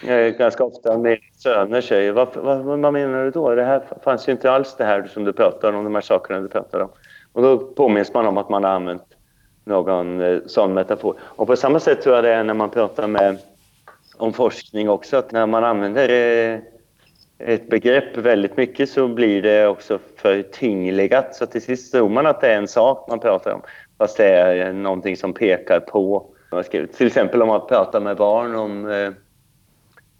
Eh, 0.06 0.16
ganska 0.16 0.64
ofta 0.64 0.98
med 0.98 1.18
söner 1.38 1.80
säger 1.80 2.12
vad, 2.12 2.28
vad, 2.34 2.64
vad 2.64 2.92
menar 2.92 3.24
du 3.24 3.30
då? 3.30 3.54
Det 3.54 3.64
här 3.64 3.82
fanns 4.04 4.28
ju 4.28 4.32
inte 4.32 4.50
alls 4.50 4.74
det 4.78 4.84
här 4.84 5.10
som 5.14 5.24
du 5.24 5.32
pratar 5.32 5.72
om, 5.72 5.84
de 5.84 5.94
här 5.94 6.02
sakerna 6.02 6.40
du 6.40 6.48
pratar 6.48 6.80
om. 6.80 6.90
Och 7.32 7.42
då 7.42 7.58
påminns 7.58 8.14
man 8.14 8.26
om 8.26 8.38
att 8.38 8.48
man 8.48 8.64
har 8.64 8.70
använt 8.70 9.02
någon 9.64 10.20
eh, 10.20 10.38
sån 10.46 10.74
metafor. 10.74 11.18
Och 11.22 11.46
på 11.46 11.56
samma 11.56 11.80
sätt 11.80 12.02
tror 12.02 12.14
jag 12.14 12.24
det 12.24 12.32
är 12.32 12.44
när 12.44 12.54
man 12.54 12.70
pratar 12.70 13.06
med, 13.06 13.38
om 14.16 14.32
forskning 14.32 14.90
också, 14.90 15.16
att 15.16 15.32
när 15.32 15.46
man 15.46 15.64
använder 15.64 16.08
eh, 16.08 16.58
ett 17.38 17.70
begrepp 17.70 18.16
väldigt 18.16 18.56
mycket 18.56 18.90
så 18.90 19.08
blir 19.08 19.42
det 19.42 19.66
också 19.66 19.98
förtyngligat. 20.16 21.34
Så 21.34 21.46
till 21.46 21.62
sist 21.62 21.92
tror 21.92 22.08
man 22.08 22.26
att 22.26 22.40
det 22.40 22.48
är 22.48 22.56
en 22.56 22.68
sak 22.68 23.06
man 23.08 23.20
pratar 23.20 23.52
om. 23.52 23.62
Fast 23.98 24.16
det 24.16 24.28
är 24.28 24.72
någonting 24.72 25.16
som 25.16 25.32
pekar 25.32 25.80
på. 25.80 26.26
Till 26.70 27.06
exempel 27.06 27.42
om 27.42 27.48
man 27.48 27.66
pratar 27.66 28.00
med 28.00 28.16
barn 28.16 28.54
om, 28.54 28.90
eh, 28.90 29.10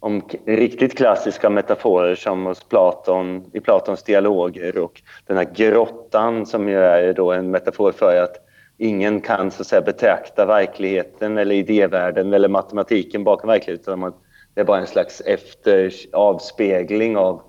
om 0.01 0.23
riktigt 0.47 0.97
klassiska 0.97 1.51
metaforer 1.51 2.15
som 2.15 2.47
hos 2.47 2.65
Platon, 2.65 3.51
i 3.53 3.61
Platons 3.61 4.03
dialoger 4.03 4.79
och 4.79 5.03
den 5.27 5.37
här 5.37 5.49
grottan 5.55 6.47
som 6.47 6.69
ju 6.69 6.79
är 6.79 7.13
då 7.13 7.33
en 7.33 7.51
metafor 7.51 7.93
för 7.93 8.23
att 8.23 8.37
ingen 8.79 9.21
kan 9.21 9.51
så 9.51 9.63
att 9.63 9.67
säga, 9.67 9.83
betrakta 9.83 10.47
verkligheten 10.47 11.39
eller 11.39 11.55
idévärlden 11.55 12.33
eller 12.33 12.49
matematiken 12.49 13.25
bakom 13.25 13.49
verkligheten. 13.49 13.99
Man 13.99 14.13
det 14.59 14.63
är 14.63 14.65
bara 14.65 14.79
en 14.79 14.87
slags 14.87 15.21
efter 15.21 15.93
avspegling 16.13 17.17
av... 17.17 17.43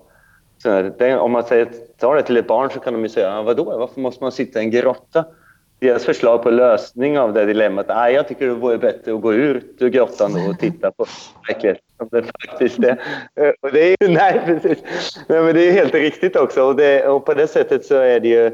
Det, 0.98 1.16
om 1.16 1.32
man 1.32 1.44
säger, 1.44 1.68
tar 1.98 2.16
det 2.16 2.22
till 2.22 2.36
ett 2.36 2.46
barn 2.46 2.70
så 2.70 2.80
kan 2.80 2.92
de 2.92 3.02
ju 3.02 3.08
säga, 3.08 3.38
ah, 3.38 3.42
vadå, 3.42 3.64
varför 3.64 4.00
måste 4.00 4.24
man 4.24 4.32
sitta 4.32 4.60
i 4.60 4.64
en 4.64 4.70
grotta? 4.70 5.24
Deras 5.78 6.04
förslag 6.04 6.42
på 6.42 6.50
lösning 6.50 7.18
av 7.18 7.32
det 7.32 7.44
dilemmat, 7.44 7.86
ah, 7.88 8.08
jag 8.08 8.28
tycker 8.28 8.46
det 8.46 8.54
vore 8.54 8.78
bättre 8.78 9.14
att 9.14 9.20
gå 9.20 9.34
ut 9.34 9.76
ur 9.78 9.88
grottan 9.88 10.48
och 10.48 10.58
titta 10.58 10.90
på 10.90 11.06
verkligheten 11.48 11.84
som 11.98 12.08
det 12.10 12.22
faktiskt 12.22 12.78
är. 12.78 13.00
Eh, 13.40 13.52
och 13.60 13.72
det 13.72 13.80
är 13.80 13.96
ju, 14.00 14.08
nej, 14.14 14.40
precis. 14.46 14.78
Nej, 15.28 15.42
men 15.42 15.54
det 15.54 15.68
är 15.68 15.72
helt 15.72 15.94
riktigt 15.94 16.36
också. 16.36 16.62
Och, 16.62 16.76
det, 16.76 17.08
och 17.08 17.26
på 17.26 17.34
det 17.34 17.46
sättet 17.46 17.84
så 17.84 17.94
är 17.94 18.20
det 18.20 18.28
ju, 18.28 18.46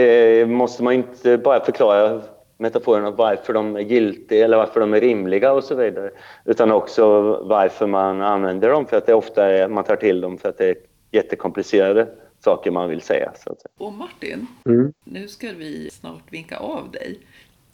eh, 0.00 0.46
måste 0.46 0.82
man 0.82 0.92
inte 0.92 1.38
bara 1.38 1.64
förklara 1.64 2.22
metaforerna 2.58 3.10
varför 3.10 3.52
de 3.52 3.76
är 3.76 3.80
giltiga 3.80 4.44
eller 4.44 4.56
varför 4.56 4.80
de 4.80 4.94
är 4.94 5.00
rimliga 5.00 5.52
och 5.52 5.64
så 5.64 5.74
vidare. 5.74 6.10
Utan 6.44 6.72
också 6.72 7.06
varför 7.44 7.86
man 7.86 8.22
använder 8.22 8.68
dem, 8.70 8.86
för 8.86 8.96
att 8.96 9.06
det 9.06 9.14
ofta 9.14 9.46
är, 9.52 9.68
man 9.68 9.84
tar 9.84 9.96
till 9.96 10.20
dem 10.20 10.38
för 10.38 10.48
att 10.48 10.58
det 10.58 10.74
jättekomplicerade 11.10 12.08
saker 12.44 12.70
man 12.70 12.88
vill 12.88 13.00
säga. 13.00 13.32
Så 13.44 13.52
att 13.52 13.60
säga. 13.60 13.70
Och 13.78 13.92
Martin, 13.92 14.46
Mm. 14.66 14.92
nu 15.04 15.28
ska 15.28 15.46
vi 15.58 15.90
snart 15.90 16.22
vinka 16.32 16.56
av 16.56 16.90
dig. 16.90 17.18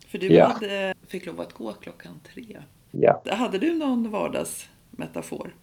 För 0.08 0.18
du 0.18 0.26
Ja. 0.34 0.44
hade, 0.46 0.94
fick 1.08 1.26
lov 1.26 1.40
att 1.40 1.52
gå 1.52 1.72
klockan 1.72 2.20
tre. 2.34 2.56
Ja. 2.90 3.22
Hade 3.26 3.58
du 3.58 3.74
någon 3.74 4.10
vardagsmetafor? 4.10 5.54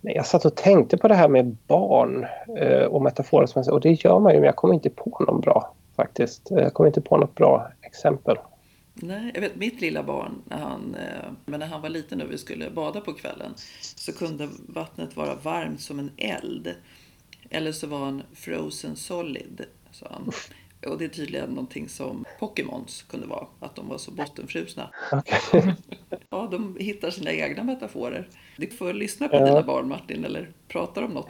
Nej, 0.00 0.14
jag 0.16 0.26
satt 0.26 0.44
och 0.44 0.54
tänkte 0.56 0.96
på 0.98 1.08
det 1.08 1.14
här 1.14 1.28
med 1.28 1.56
barn 1.66 2.26
eh, 2.58 2.84
och 2.84 3.02
metaforer. 3.02 3.46
som 3.46 3.58
jag 3.58 3.64
säger, 3.64 3.74
Och 3.74 3.80
det 3.80 4.04
gör 4.04 4.18
man 4.18 4.32
ju, 4.32 4.38
men 4.38 4.46
jag 4.46 4.56
kommer 4.56 4.74
inte 4.74 4.90
på 4.90 5.24
någon 5.28 5.40
bra 5.40 5.74
faktiskt. 5.96 6.46
Jag 6.50 6.74
kommer 6.74 6.88
inte 6.88 7.00
på 7.00 7.16
något 7.16 7.34
bra 7.34 7.68
exempel. 7.90 8.36
Nej, 8.94 9.30
jag 9.34 9.40
vet 9.40 9.56
mitt 9.56 9.80
lilla 9.80 10.02
barn, 10.02 10.42
när 10.44 10.58
han, 10.58 10.94
eh, 10.94 11.32
men 11.44 11.60
när 11.60 11.66
han 11.66 11.82
var 11.82 11.88
liten 11.88 12.22
och 12.22 12.30
vi 12.32 12.38
skulle 12.38 12.70
bada 12.70 13.00
på 13.00 13.12
kvällen 13.12 13.54
så 13.80 14.12
kunde 14.12 14.48
vattnet 14.68 15.16
vara 15.16 15.34
varmt 15.34 15.80
som 15.80 15.98
en 15.98 16.10
eld. 16.16 16.74
Eller 17.50 17.72
så 17.72 17.86
var 17.86 17.98
han 17.98 18.22
frozen 18.34 18.96
solid, 18.96 19.64
sa 19.90 20.06
han. 20.10 20.30
Och 20.86 20.98
det 20.98 21.04
är 21.04 21.08
tydligen 21.08 21.50
någonting 21.50 21.88
som 21.88 22.24
Pokémons 22.38 23.02
kunde 23.02 23.26
vara, 23.26 23.46
att 23.60 23.76
de 23.76 23.88
var 23.88 23.98
så 23.98 24.10
bottenfrusna. 24.10 24.90
Okej. 25.12 25.74
Ja, 26.32 26.48
de 26.50 26.76
hittar 26.80 27.10
sina 27.10 27.32
egna 27.32 27.64
metaforer. 27.64 28.28
Du 28.56 28.66
får 28.66 28.92
lyssna 28.92 29.28
på 29.28 29.36
Ja. 29.36 29.44
dina 29.44 29.62
barn 29.62 29.88
Martin, 29.88 30.24
eller 30.24 30.50
pratar 30.68 31.02
om 31.02 31.10
något. 31.10 31.28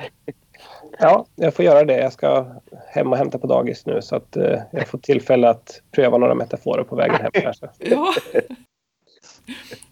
Ja, 0.99 1.27
jag 1.35 1.55
får 1.55 1.65
göra 1.65 1.85
det. 1.85 1.99
Jag 1.99 2.13
ska 2.13 2.47
hem 2.89 3.13
och 3.13 3.19
hämta 3.19 3.39
på 3.39 3.47
dagis 3.47 3.87
nu 3.87 4.03
så 4.03 4.17
att 4.17 4.37
eh, 4.37 4.61
jag 4.73 4.89
får 4.89 4.99
tillfälle 4.99 5.49
att 5.49 5.83
pröva 5.91 6.19
några 6.19 6.35
metaforer 6.35 6.85
på 6.85 6.97
vägen 6.97 7.17
hem 7.21 7.31
kanske. 7.35 7.69
Ja. 7.79 8.15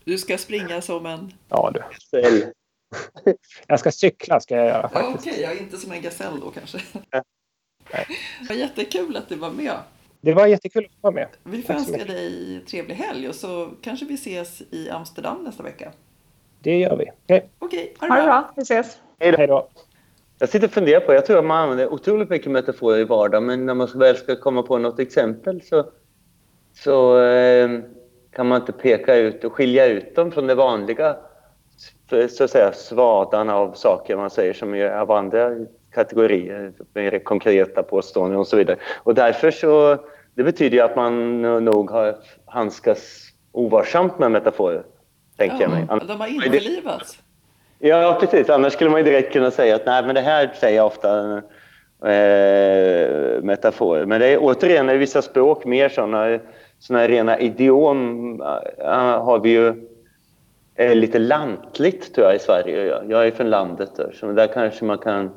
Du 0.04 0.18
ska 0.18 0.38
springa 0.38 0.80
som 0.80 1.06
en... 1.06 1.32
Ja 1.48 1.72
du. 1.74 1.82
Jag 3.66 3.80
ska 3.80 3.90
cykla 3.90 4.40
ska 4.40 4.56
jag 4.56 4.66
göra 4.66 4.80
Ja, 4.82 4.88
faktiskt. 4.88 5.28
Okej, 5.28 5.42
jag 5.42 5.52
är 5.52 5.60
inte 5.60 5.76
som 5.76 5.92
en 5.92 6.02
gasell 6.02 6.40
då 6.40 6.50
kanske. 6.50 6.78
Nej. 7.92 8.06
Det 8.40 8.48
var 8.48 8.56
jättekul 8.56 9.16
att 9.16 9.28
du 9.28 9.36
var 9.36 9.50
med. 9.50 9.76
Det 10.20 10.34
var 10.34 10.46
jättekul 10.46 10.84
att 10.84 11.02
vara 11.02 11.14
med. 11.14 11.28
Vi 11.44 11.62
får 11.62 11.74
önska 11.74 12.04
dig 12.04 12.60
trevlig 12.70 12.94
helg 12.94 13.28
och 13.28 13.34
så 13.34 13.70
kanske 13.82 14.06
vi 14.06 14.14
ses 14.14 14.62
i 14.70 14.90
Amsterdam 14.90 15.44
nästa 15.44 15.62
vecka. 15.62 15.92
Det 16.60 16.78
gör 16.78 16.96
vi. 16.96 17.04
Okej, 17.24 17.48
Okej, 17.58 17.94
Ha 18.00 18.06
det 18.06 18.22
bra, 18.22 18.52
vi 18.56 18.62
ses. 18.62 18.98
hej 19.18 19.46
då. 19.46 19.68
Jag 20.38 20.48
sitter 20.48 20.66
och 20.66 20.72
funderar 20.72 21.00
på, 21.00 21.14
jag 21.14 21.26
tror 21.26 21.38
att 21.38 21.44
man 21.44 21.62
använder 21.62 21.92
otroligt 21.92 22.30
mycket 22.30 22.52
metaforer 22.52 22.98
i 22.98 23.04
vardagen 23.04 23.46
men 23.46 23.66
när 23.66 23.74
man 23.74 23.88
väl 23.94 24.16
ska 24.16 24.36
komma 24.36 24.62
på 24.62 24.78
något 24.78 24.98
exempel 24.98 25.62
så, 25.62 25.84
så 26.74 27.20
eh, 27.20 27.80
kan 28.30 28.46
man 28.46 28.60
inte 28.60 28.72
peka 28.72 29.16
ut 29.16 29.44
och 29.44 29.52
skilja 29.52 29.86
ut 29.86 30.14
dem 30.14 30.32
från 30.32 30.46
det 30.46 30.54
vanliga 30.54 31.16
så 32.30 32.44
att 32.44 32.50
säga, 32.50 32.72
svadan 32.72 33.50
av 33.50 33.72
saker 33.72 34.16
man 34.16 34.30
säger 34.30 34.54
som 34.54 34.74
är 34.74 34.90
av 34.90 35.10
andra 35.10 35.50
kategorier, 35.94 36.72
mer 36.94 37.18
konkreta 37.18 37.82
påståenden 37.82 38.38
och 38.38 38.46
så 38.46 38.56
vidare. 38.56 38.76
Och 38.96 39.14
därför 39.14 39.50
så, 39.50 39.98
det 40.34 40.42
betyder 40.42 40.76
ju 40.76 40.82
att 40.82 40.96
man 40.96 41.42
nog 41.64 41.90
har 41.90 42.16
handskats 42.46 43.28
ovarsamt 43.52 44.18
med 44.18 44.30
metaforer, 44.30 44.82
tänker 45.36 45.60
jag 45.60 45.70
mig. 45.70 45.86
Ja, 45.88 46.00
de 46.06 46.20
har 46.20 46.26
införlivats. 46.26 47.18
Ja, 47.78 48.16
precis. 48.20 48.50
Annars 48.50 48.72
skulle 48.72 48.90
man 48.90 49.00
ju 49.00 49.04
direkt 49.04 49.32
kunna 49.32 49.50
säga 49.50 49.76
att 49.76 49.86
nej, 49.86 50.02
men 50.06 50.14
det 50.14 50.20
här 50.20 50.50
säger 50.60 50.76
jag 50.76 50.86
ofta 50.86 51.42
eh, 52.04 53.42
metaforer. 53.42 54.06
Men 54.06 54.20
det 54.20 54.26
är 54.26 54.38
återigen 54.40 54.90
i 54.90 54.96
vissa 54.96 55.22
språk 55.22 55.64
mer 55.64 55.88
sådana 55.88 56.38
såna 56.78 57.08
rena 57.08 57.38
idiom 57.38 58.40
eh, 58.78 59.22
har 59.24 59.40
vi 59.40 59.50
ju 59.50 59.88
eh, 60.74 60.94
lite 60.94 61.18
lantligt 61.18 62.14
tror 62.14 62.26
jag 62.26 62.36
i 62.36 62.38
Sverige. 62.38 62.86
Jag, 62.86 63.10
jag 63.10 63.26
är 63.26 63.30
från 63.30 63.50
landet 63.50 63.90
där, 63.96 64.12
så 64.20 64.32
där 64.32 64.46
kanske 64.46 64.84
man 64.84 64.98
kan 64.98 65.30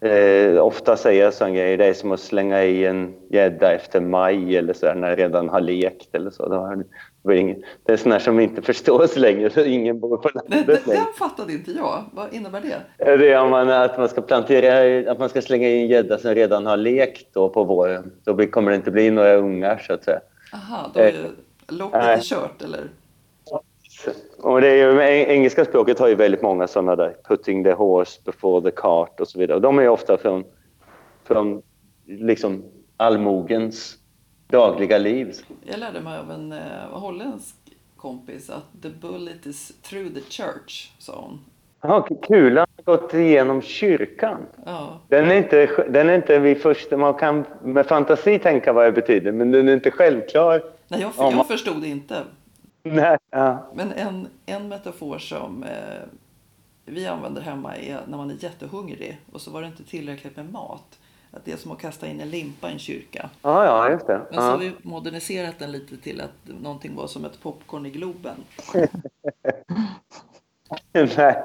eh, 0.00 0.64
ofta 0.64 0.96
säga 0.96 1.32
sådana 1.32 1.54
grejer. 1.54 1.78
Det 1.78 1.86
är 1.86 1.94
som 1.94 2.12
att 2.12 2.20
slänga 2.20 2.64
i 2.64 2.86
en 2.86 3.14
gädda 3.30 3.72
efter 3.72 4.00
maj 4.00 4.56
eller 4.56 4.72
så 4.72 4.86
där, 4.86 4.94
när 4.94 5.08
den 5.08 5.16
redan 5.16 5.48
har 5.48 5.60
lekt 5.60 6.14
eller 6.14 6.30
så. 6.30 6.82
Det, 7.26 7.92
är 7.92 7.96
sådana 7.96 8.20
som 8.20 8.40
inte 8.40 8.62
förstås 8.62 9.16
längre, 9.16 9.50
så 9.50 9.64
ingen 9.64 10.00
bor 10.00 10.16
på 10.16 10.30
landet 10.34 10.66
den, 10.66 10.94
den 10.96 11.04
fattade 11.18 11.52
inte 11.52 11.70
jag. 11.70 12.04
Vad 12.12 12.34
innebär 12.34 12.60
det? 12.60 12.80
Det 13.18 13.32
är 13.32 13.40
om 13.40 13.50
man, 13.50 13.70
att 13.70 13.98
man 13.98 14.08
ska 14.08 14.20
plantera, 14.20 15.10
att 15.12 15.18
man 15.18 15.28
ska 15.28 15.42
slänga 15.42 15.68
in 15.68 15.86
gädda 15.86 16.18
som 16.18 16.34
redan 16.34 16.66
har 16.66 16.76
lekt 16.76 17.34
då 17.34 17.48
på 17.48 17.64
våren. 17.64 18.12
Då 18.24 18.34
blir, 18.34 18.46
kommer 18.46 18.70
det 18.70 18.76
inte 18.76 18.90
bli 18.90 19.10
några 19.10 19.34
ungar 19.34 19.78
så 19.86 19.92
att 19.92 20.04
säga. 20.04 20.20
Aha, 20.54 20.90
då 20.94 21.00
är 21.00 21.06
Eh, 21.08 21.14
loppet 21.76 22.00
nej. 22.02 22.14
är 22.14 22.20
kört 22.20 22.62
eller? 22.62 22.80
Och 24.38 24.60
det 24.60 24.68
är 24.68 24.74
ju, 24.76 25.00
eng- 25.00 25.26
engelska 25.28 25.64
språket 25.64 25.98
har 25.98 26.08
ju 26.08 26.14
väldigt 26.14 26.42
många 26.42 26.66
sådana 26.66 26.96
där. 26.96 27.16
Putting 27.28 27.64
the 27.64 27.72
horse 27.72 28.20
before 28.24 28.70
the 28.70 28.76
cart 28.76 29.20
och 29.20 29.28
så 29.28 29.38
vidare. 29.38 29.54
Och 29.56 29.62
de 29.62 29.78
är 29.78 29.88
ofta 29.88 30.16
från, 30.16 30.44
från 31.24 31.62
liksom 32.06 32.64
allmogens 32.96 33.95
dagliga 34.48 34.98
liv. 34.98 35.34
Jag 35.64 35.78
lärde 35.80 36.00
mig 36.00 36.18
av 36.18 36.30
en 36.30 36.52
eh, 36.52 36.60
holländsk 36.90 37.54
kompis 37.96 38.50
att 38.50 38.82
the 38.82 38.88
bullet 38.88 39.46
is 39.46 39.72
through 39.82 40.14
the 40.14 40.20
church, 40.20 40.90
sa 40.98 41.20
hon. 41.20 41.40
Jaha, 41.80 42.06
kulan 42.22 42.66
har 42.76 42.96
gått 42.96 43.14
igenom 43.14 43.62
kyrkan. 43.62 44.46
Ja, 44.66 45.00
Den 45.08 45.30
är 45.30 45.34
inte, 45.34 45.66
den 45.88 46.08
är 46.08 46.14
inte 46.14 46.38
vid 46.38 46.62
första... 46.62 46.96
Man 46.96 47.14
kan 47.14 47.44
med 47.62 47.86
fantasi 47.86 48.38
tänka 48.38 48.72
vad 48.72 48.84
det 48.86 48.92
betyder, 48.92 49.32
men 49.32 49.50
den 49.50 49.68
är 49.68 49.72
inte 49.72 49.90
självklar. 49.90 50.62
Nej, 50.88 51.00
jag, 51.00 51.12
Ja, 51.16 51.22
man- 51.22 51.32
jag 51.36 51.46
förstod 51.48 51.84
inte. 51.84 52.22
Nej. 52.82 53.16
Ja. 53.30 53.70
Men 53.74 53.92
en, 53.92 54.28
en 54.46 54.68
metafor 54.68 55.18
som 55.18 55.62
eh, 55.62 55.68
vi 56.84 57.06
använder 57.06 57.42
hemma 57.42 57.76
är 57.76 58.00
när 58.08 58.16
man 58.16 58.30
är 58.30 58.36
jättehungrig 58.44 59.20
och 59.32 59.40
så 59.40 59.50
var 59.50 59.60
det 59.62 59.66
inte 59.66 59.84
tillräckligt 59.84 60.36
med 60.36 60.52
mat. 60.52 60.98
Att 61.36 61.44
det 61.44 61.52
är 61.52 61.56
som 61.56 61.70
att 61.72 61.80
kasta 61.80 62.06
in 62.06 62.20
en 62.20 62.30
limpa 62.30 62.68
i 62.68 62.72
en 62.72 62.78
kyrka. 62.78 63.30
Ja, 63.42 63.64
ja, 63.64 63.90
just 63.90 64.06
det. 64.06 64.20
Men 64.30 64.40
så 64.40 64.46
har 64.46 64.58
vi 64.58 64.72
moderniserat 64.82 65.58
den 65.58 65.72
lite 65.72 65.96
till 65.96 66.20
att 66.20 66.60
någonting 66.62 66.96
var 66.96 67.06
som 67.06 67.24
ett 67.24 67.40
popcorn 67.42 67.86
i 67.86 67.90
Globen. 67.90 68.36
Nej. 70.92 70.92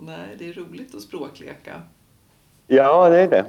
Nej, 0.00 0.36
det 0.38 0.48
är 0.48 0.52
roligt 0.52 0.94
att 0.94 1.00
språkleka. 1.02 1.82
Ja, 2.66 3.08
det 3.08 3.20
är 3.20 3.28
det. 3.30 3.44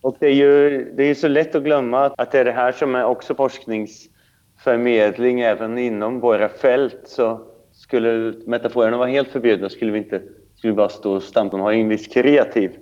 Och 0.00 0.16
det 0.20 0.26
är 0.26 0.32
ju 0.34 0.84
det 0.96 1.04
är 1.04 1.14
så 1.14 1.28
lätt 1.28 1.54
att 1.54 1.62
glömma 1.64 2.04
att- 2.04 2.30
det 2.32 2.38
är 2.38 2.44
det 2.44 2.52
här 2.52 2.72
som 2.72 2.94
är 2.94 3.04
också 3.04 3.34
forskningsförmedling 3.34 5.40
även 5.40 5.78
inom 5.78 6.20
våra 6.20 6.48
fält. 6.48 7.00
Så 7.04 7.40
skulle 7.72 8.34
metaforerna 8.46 8.96
vara 8.96 9.08
helt 9.08 9.28
förbjudna 9.28 9.68
skulle 9.68 9.92
vi 9.92 9.98
inte 9.98 10.22
skulle 10.56 10.72
vi 10.72 10.76
bara 10.76 10.88
stå 10.88 11.12
och 11.12 11.22
stampa. 11.22 11.56
De 11.56 11.62
har 11.62 11.72
en 11.72 11.88
viss 11.88 12.06
kreativ 12.06 12.76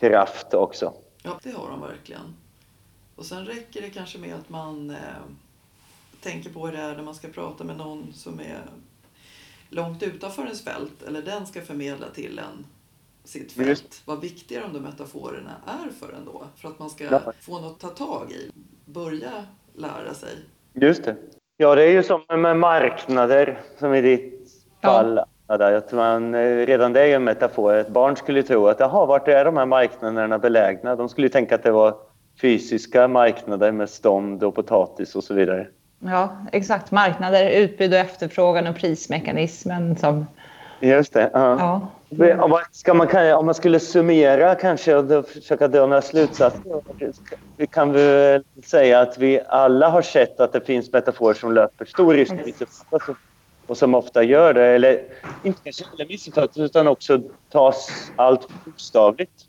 kraft 0.00 0.54
också. 0.54 0.92
Ja, 1.22 1.38
det 1.42 1.50
har 1.50 1.70
de 1.70 1.80
verkligen. 1.80 2.34
Och 3.16 3.24
sen 3.26 3.44
räcker 3.46 3.80
det 3.82 3.90
kanske 3.90 4.18
med 4.18 4.34
att 4.34 4.48
man 4.48 4.90
eh, 4.90 4.96
tänker 6.22 6.50
på 6.50 6.66
hur 6.66 6.72
det 6.76 6.82
är 6.82 6.96
när 6.96 7.02
man 7.02 7.14
ska 7.14 7.28
prata 7.28 7.64
med 7.64 7.76
någon 7.76 8.12
som 8.12 8.40
är 8.40 8.60
långt 9.68 10.02
utanför 10.02 10.42
ens 10.42 10.64
fält 10.64 11.02
eller 11.02 11.22
den 11.22 11.46
ska 11.46 11.62
förmedla 11.62 12.06
till 12.10 12.38
en 12.38 12.66
sitt 13.24 13.52
fält. 13.52 13.68
Just. 13.68 14.02
Vad 14.06 14.20
viktiga 14.20 14.60
de 14.60 14.72
där 14.72 14.80
metaforerna 14.80 15.50
är 15.66 15.90
för 15.90 16.12
en 16.12 16.24
då. 16.24 16.44
För 16.56 16.68
att 16.68 16.78
man 16.78 16.90
ska 16.90 17.04
Ja. 17.04 17.32
få 17.40 17.60
något 17.60 17.84
att 17.84 17.96
ta 17.98 18.06
tag 18.06 18.32
i. 18.32 18.50
Börja 18.84 19.46
lära 19.74 20.14
sig. 20.14 20.36
Just 20.72 21.04
det. 21.04 21.16
Ja, 21.56 21.74
det 21.74 21.82
är 21.84 21.90
ju 21.92 22.02
som 22.02 22.24
med 22.28 22.56
marknader, 22.56 23.60
som 23.78 23.94
i 23.94 24.00
ditt 24.00 24.50
Ja. 24.80 25.26
Fall. 25.50 25.62
Ada, 25.62 25.76
Att 25.76 25.92
man, 25.92 26.34
eh, 26.34 26.66
redan 26.66 26.92
det 26.92 27.00
är 27.00 27.06
ju 27.06 27.14
en 27.14 27.24
metafor. 27.24 27.74
Ett 27.74 27.88
barn 27.88 28.16
skulle 28.16 28.42
tro 28.42 28.68
att 28.68 28.80
jaha, 28.80 29.06
vart 29.06 29.28
är 29.28 29.44
de 29.44 29.56
här 29.56 29.66
marknaderna 29.66 30.38
belägna? 30.38 30.96
De 30.96 31.08
skulle 31.08 31.28
tänka 31.28 31.54
att 31.54 31.62
det 31.62 31.72
var 31.72 31.94
fysiska 32.40 33.08
marknader 33.08 33.72
med 33.72 33.88
stånd 33.88 34.44
och 34.44 34.54
potatis 34.54 35.16
och 35.16 35.24
så 35.24 35.34
vidare. 35.34 35.66
Ja, 35.98 36.36
exakt. 36.52 36.90
Marknader, 36.90 37.50
utbud 37.50 37.92
och 37.92 37.98
efterfrågan 37.98 38.66
och 38.66 38.76
prismekanismen 38.76 39.96
som... 39.96 40.26
Just 40.82 41.12
det. 41.12 41.30
Ja. 41.32 41.56
Ja. 41.58 41.88
Om, 42.42 42.50
man, 42.50 42.96
man, 42.96 43.34
om 43.34 43.46
man 43.46 43.54
skulle 43.54 43.80
summera 43.80 44.54
kanske 44.54 44.96
och 44.96 45.26
försöka 45.28 45.68
dra 45.68 45.86
några 45.86 46.02
slutsatser. 46.02 46.62
Vi 47.56 47.66
kan 47.66 47.92
väl 47.92 48.44
säga 48.64 49.00
att 49.00 49.18
vi 49.18 49.40
alla 49.48 49.88
har 49.88 50.02
sett 50.02 50.40
att 50.40 50.52
det 50.52 50.60
finns 50.60 50.92
metaforer 50.92 51.34
som 51.34 51.52
löper 51.52 51.84
stor 51.84 52.14
risk 52.14 52.32
att 52.90 53.02
och- 53.70 53.76
som 53.76 53.94
ofta 53.94 54.22
gör 54.22 54.54
det. 54.54 54.66
Eller 54.66 55.02
inte 55.44 55.60
kanske 55.64 55.84
heller 55.90 56.06
missuppfattas 56.08 56.58
utan 56.58 56.88
också 56.88 57.20
tas 57.50 58.10
allt 58.16 58.48
bokstavligt. 58.64 59.46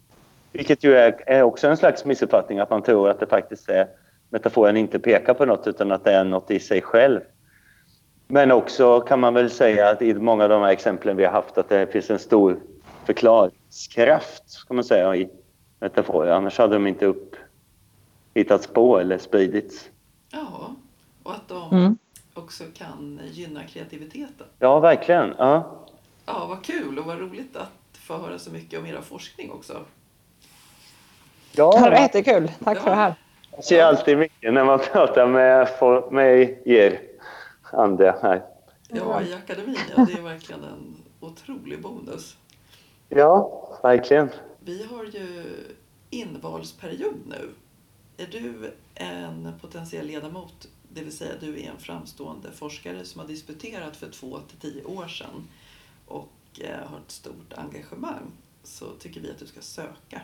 Vilket 0.52 0.84
ju 0.84 0.96
är, 0.96 1.24
är 1.26 1.44
också 1.44 1.68
en 1.68 1.78
slags 1.78 2.06
missuppfattning 2.06 2.60
att 2.60 2.70
man 2.70 2.82
tror 2.82 3.10
att 3.10 3.20
det 3.20 3.28
faktiskt 3.28 3.70
är 3.70 3.88
metaforen 4.30 4.78
inte 4.78 5.00
pekar 5.00 5.34
på 5.34 5.46
något 5.46 5.68
utan 5.68 5.92
att 5.92 6.04
det 6.04 6.12
är 6.14 6.24
något 6.24 6.52
i 6.52 6.60
sig 6.60 6.82
själv. 6.82 7.20
Men 8.28 8.52
också 8.52 9.00
kan 9.02 9.20
man 9.20 9.34
väl 9.34 9.50
säga 9.50 9.90
att 9.90 10.02
i 10.02 10.14
många 10.14 10.44
av 10.44 10.50
de 10.50 10.62
här 10.62 10.72
exemplen 10.72 11.18
vi 11.18 11.26
har 11.26 11.32
haft 11.32 11.58
att 11.58 11.70
det 11.70 11.88
finns 11.92 12.10
en 12.10 12.20
stor 12.20 12.60
förklaringskraft 13.06 14.50
ska 14.50 14.74
man 14.74 14.84
säga 14.84 15.16
i 15.16 15.30
metaforer. 15.80 16.32
Annars 16.32 16.58
hade 16.58 16.74
de 16.74 16.88
inte 16.88 17.06
upp, 17.06 17.36
hittats 18.34 18.68
på 18.68 19.00
eller 19.00 19.18
spridits. 19.18 19.90
Ja, 20.32 20.76
och 21.24 21.32
att 21.32 21.48
de 21.48 21.72
Mm. 21.78 21.98
Också 22.44 22.64
kan 22.74 23.20
gynna 23.32 23.64
kreativiteten. 23.64 24.48
Ja, 24.60 24.80
verkligen. 24.80 25.36
Ja. 25.38 25.78
Ja, 26.26 26.46
vad 26.46 26.64
kul 26.64 27.00
och 27.00 27.06
vad 27.06 27.20
roligt 27.20 27.56
att 27.56 27.98
få 27.98 28.18
höra 28.18 28.40
så 28.40 28.52
mycket 28.52 28.80
om 28.80 28.86
era 28.86 29.02
forskning 29.02 29.52
också. 29.52 29.74
Ja, 31.52 31.72
det 31.76 31.82
var 31.82 31.92
Ja, 31.92 32.02
jättekul. 32.02 32.52
Tack 32.64 32.78
för 32.80 32.90
det 32.90 32.96
här. 32.96 33.16
det 33.58 33.64
ser 33.64 33.84
alltid 33.84 34.18
mycket 34.18 34.54
när 34.54 34.64
man 34.66 34.80
pratar 34.80 35.28
med, 35.28 35.68
med 36.12 36.58
er 36.68 37.02
andra 37.72 38.16
här. 38.22 38.44
Ja, 38.88 39.22
i 39.22 39.34
akademin, 39.34 39.78
ja, 39.96 40.06
det 40.06 40.14
är 40.14 40.22
verkligen 40.22 40.64
en 40.64 40.96
otrolig 41.20 41.82
bonus. 41.82 42.38
Ja, 43.10 43.62
verkligen. 43.84 44.30
Vi 44.60 44.84
har 44.84 45.04
ju 45.04 45.44
invalsperiod 46.10 47.16
nu. 47.28 47.50
Är 48.18 48.28
du 48.32 48.74
en 48.96 49.54
potentiell 49.62 50.06
ledamot, 50.08 50.68
det 50.94 51.02
vill 51.02 51.18
säga 51.18 51.32
du 51.40 51.60
är 51.60 51.70
en 51.70 51.78
framstående 51.78 52.52
forskare 52.52 53.06
som 53.06 53.22
har 53.22 53.28
disputerat 53.28 53.96
för 53.96 54.10
två 54.10 54.40
till 54.40 54.58
tio 54.58 54.84
år 54.84 55.08
sedan 55.08 55.48
och 56.06 56.32
eh, 56.62 56.88
har 56.88 56.98
ett 56.98 57.12
stort 57.12 57.54
engagemang, 57.56 58.32
så 58.64 58.86
tycker 59.00 59.22
vi 59.22 59.32
att 59.32 59.40
du 59.40 59.46
ska 59.46 59.62
söka. 59.62 60.22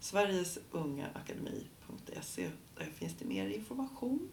Sverigesungaakademi.se. 0.00 2.48
Där 2.78 2.86
finns 2.94 3.14
det 3.18 3.24
mer 3.24 3.48
information. 3.48 4.28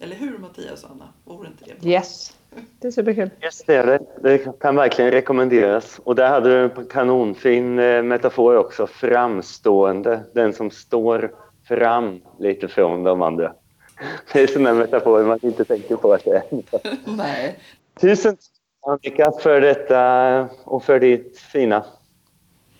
Eller 0.00 0.16
hur 0.16 0.38
Mattias 0.38 0.84
och 0.84 0.90
Anna? 0.90 1.08
Vore 1.24 1.48
inte 1.48 1.64
det 1.64 1.80
bra? 1.80 1.90
Yes. 1.90 2.36
Det 2.78 2.86
är 2.86 2.92
superkul. 2.92 3.30
Yes, 3.42 3.62
det 3.66 3.74
är 3.74 3.86
det. 3.86 4.00
Det 4.22 4.60
kan 4.60 4.76
verkligen 4.76 5.10
rekommenderas. 5.10 6.00
Och 6.04 6.14
där 6.14 6.28
hade 6.28 6.48
du 6.48 6.62
en 6.62 6.86
kanonfin 6.86 7.78
eh, 7.78 8.02
metafor 8.02 8.56
också. 8.56 8.86
Framstående. 8.86 10.24
Den 10.34 10.52
som 10.52 10.70
står 10.70 11.34
fram 11.68 12.20
lite 12.38 12.68
från 12.68 13.02
de 13.02 13.22
andra. 13.22 13.54
Det 14.32 14.40
är 14.42 14.46
sådana 14.46 14.74
metaforer 14.74 15.24
man 15.24 15.38
inte 15.42 15.64
tänker 15.64 15.96
på 15.96 16.12
att 16.12 16.24
det 16.24 16.30
är. 16.30 16.42
Nej, 17.16 17.58
Tusen 18.00 18.36
tack 18.36 18.58
Annika 18.86 19.32
för 19.32 19.60
detta 19.60 20.48
och 20.64 20.84
för 20.84 21.00
ditt 21.00 21.38
fina 21.38 21.84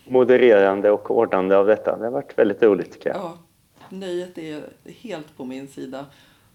modererande 0.07 0.91
och 0.91 1.11
ordnande 1.11 1.57
av 1.57 1.67
detta. 1.67 1.97
Det 1.97 2.03
har 2.03 2.11
varit 2.11 2.37
väldigt 2.37 2.63
roligt 2.63 2.91
tycker 2.91 3.09
jag. 3.09 3.17
Ja, 3.17 3.37
nöjet 3.89 4.37
är 4.37 4.63
helt 4.85 5.37
på 5.37 5.45
min 5.45 5.67
sida. 5.67 6.05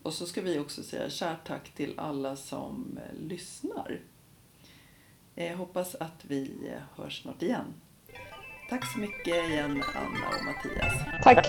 Och 0.02 0.12
så 0.12 0.26
ska 0.26 0.40
vi 0.40 0.58
också 0.58 0.82
säga 0.82 1.10
kärt 1.10 1.46
tack 1.46 1.74
till 1.74 1.94
alla 1.96 2.36
som 2.36 2.98
eh, 3.02 3.28
lyssnar. 3.28 4.00
Jag 5.34 5.56
hoppas 5.56 5.94
att 5.94 6.24
vi 6.28 6.50
eh, 6.66 7.02
hörs 7.02 7.22
snart 7.22 7.42
igen. 7.42 7.74
Tack 8.70 8.92
så 8.92 8.98
mycket 8.98 9.50
igen 9.50 9.82
Anna 9.94 10.28
och 10.28 10.44
Mattias. 10.44 10.92
Tack. 11.22 11.46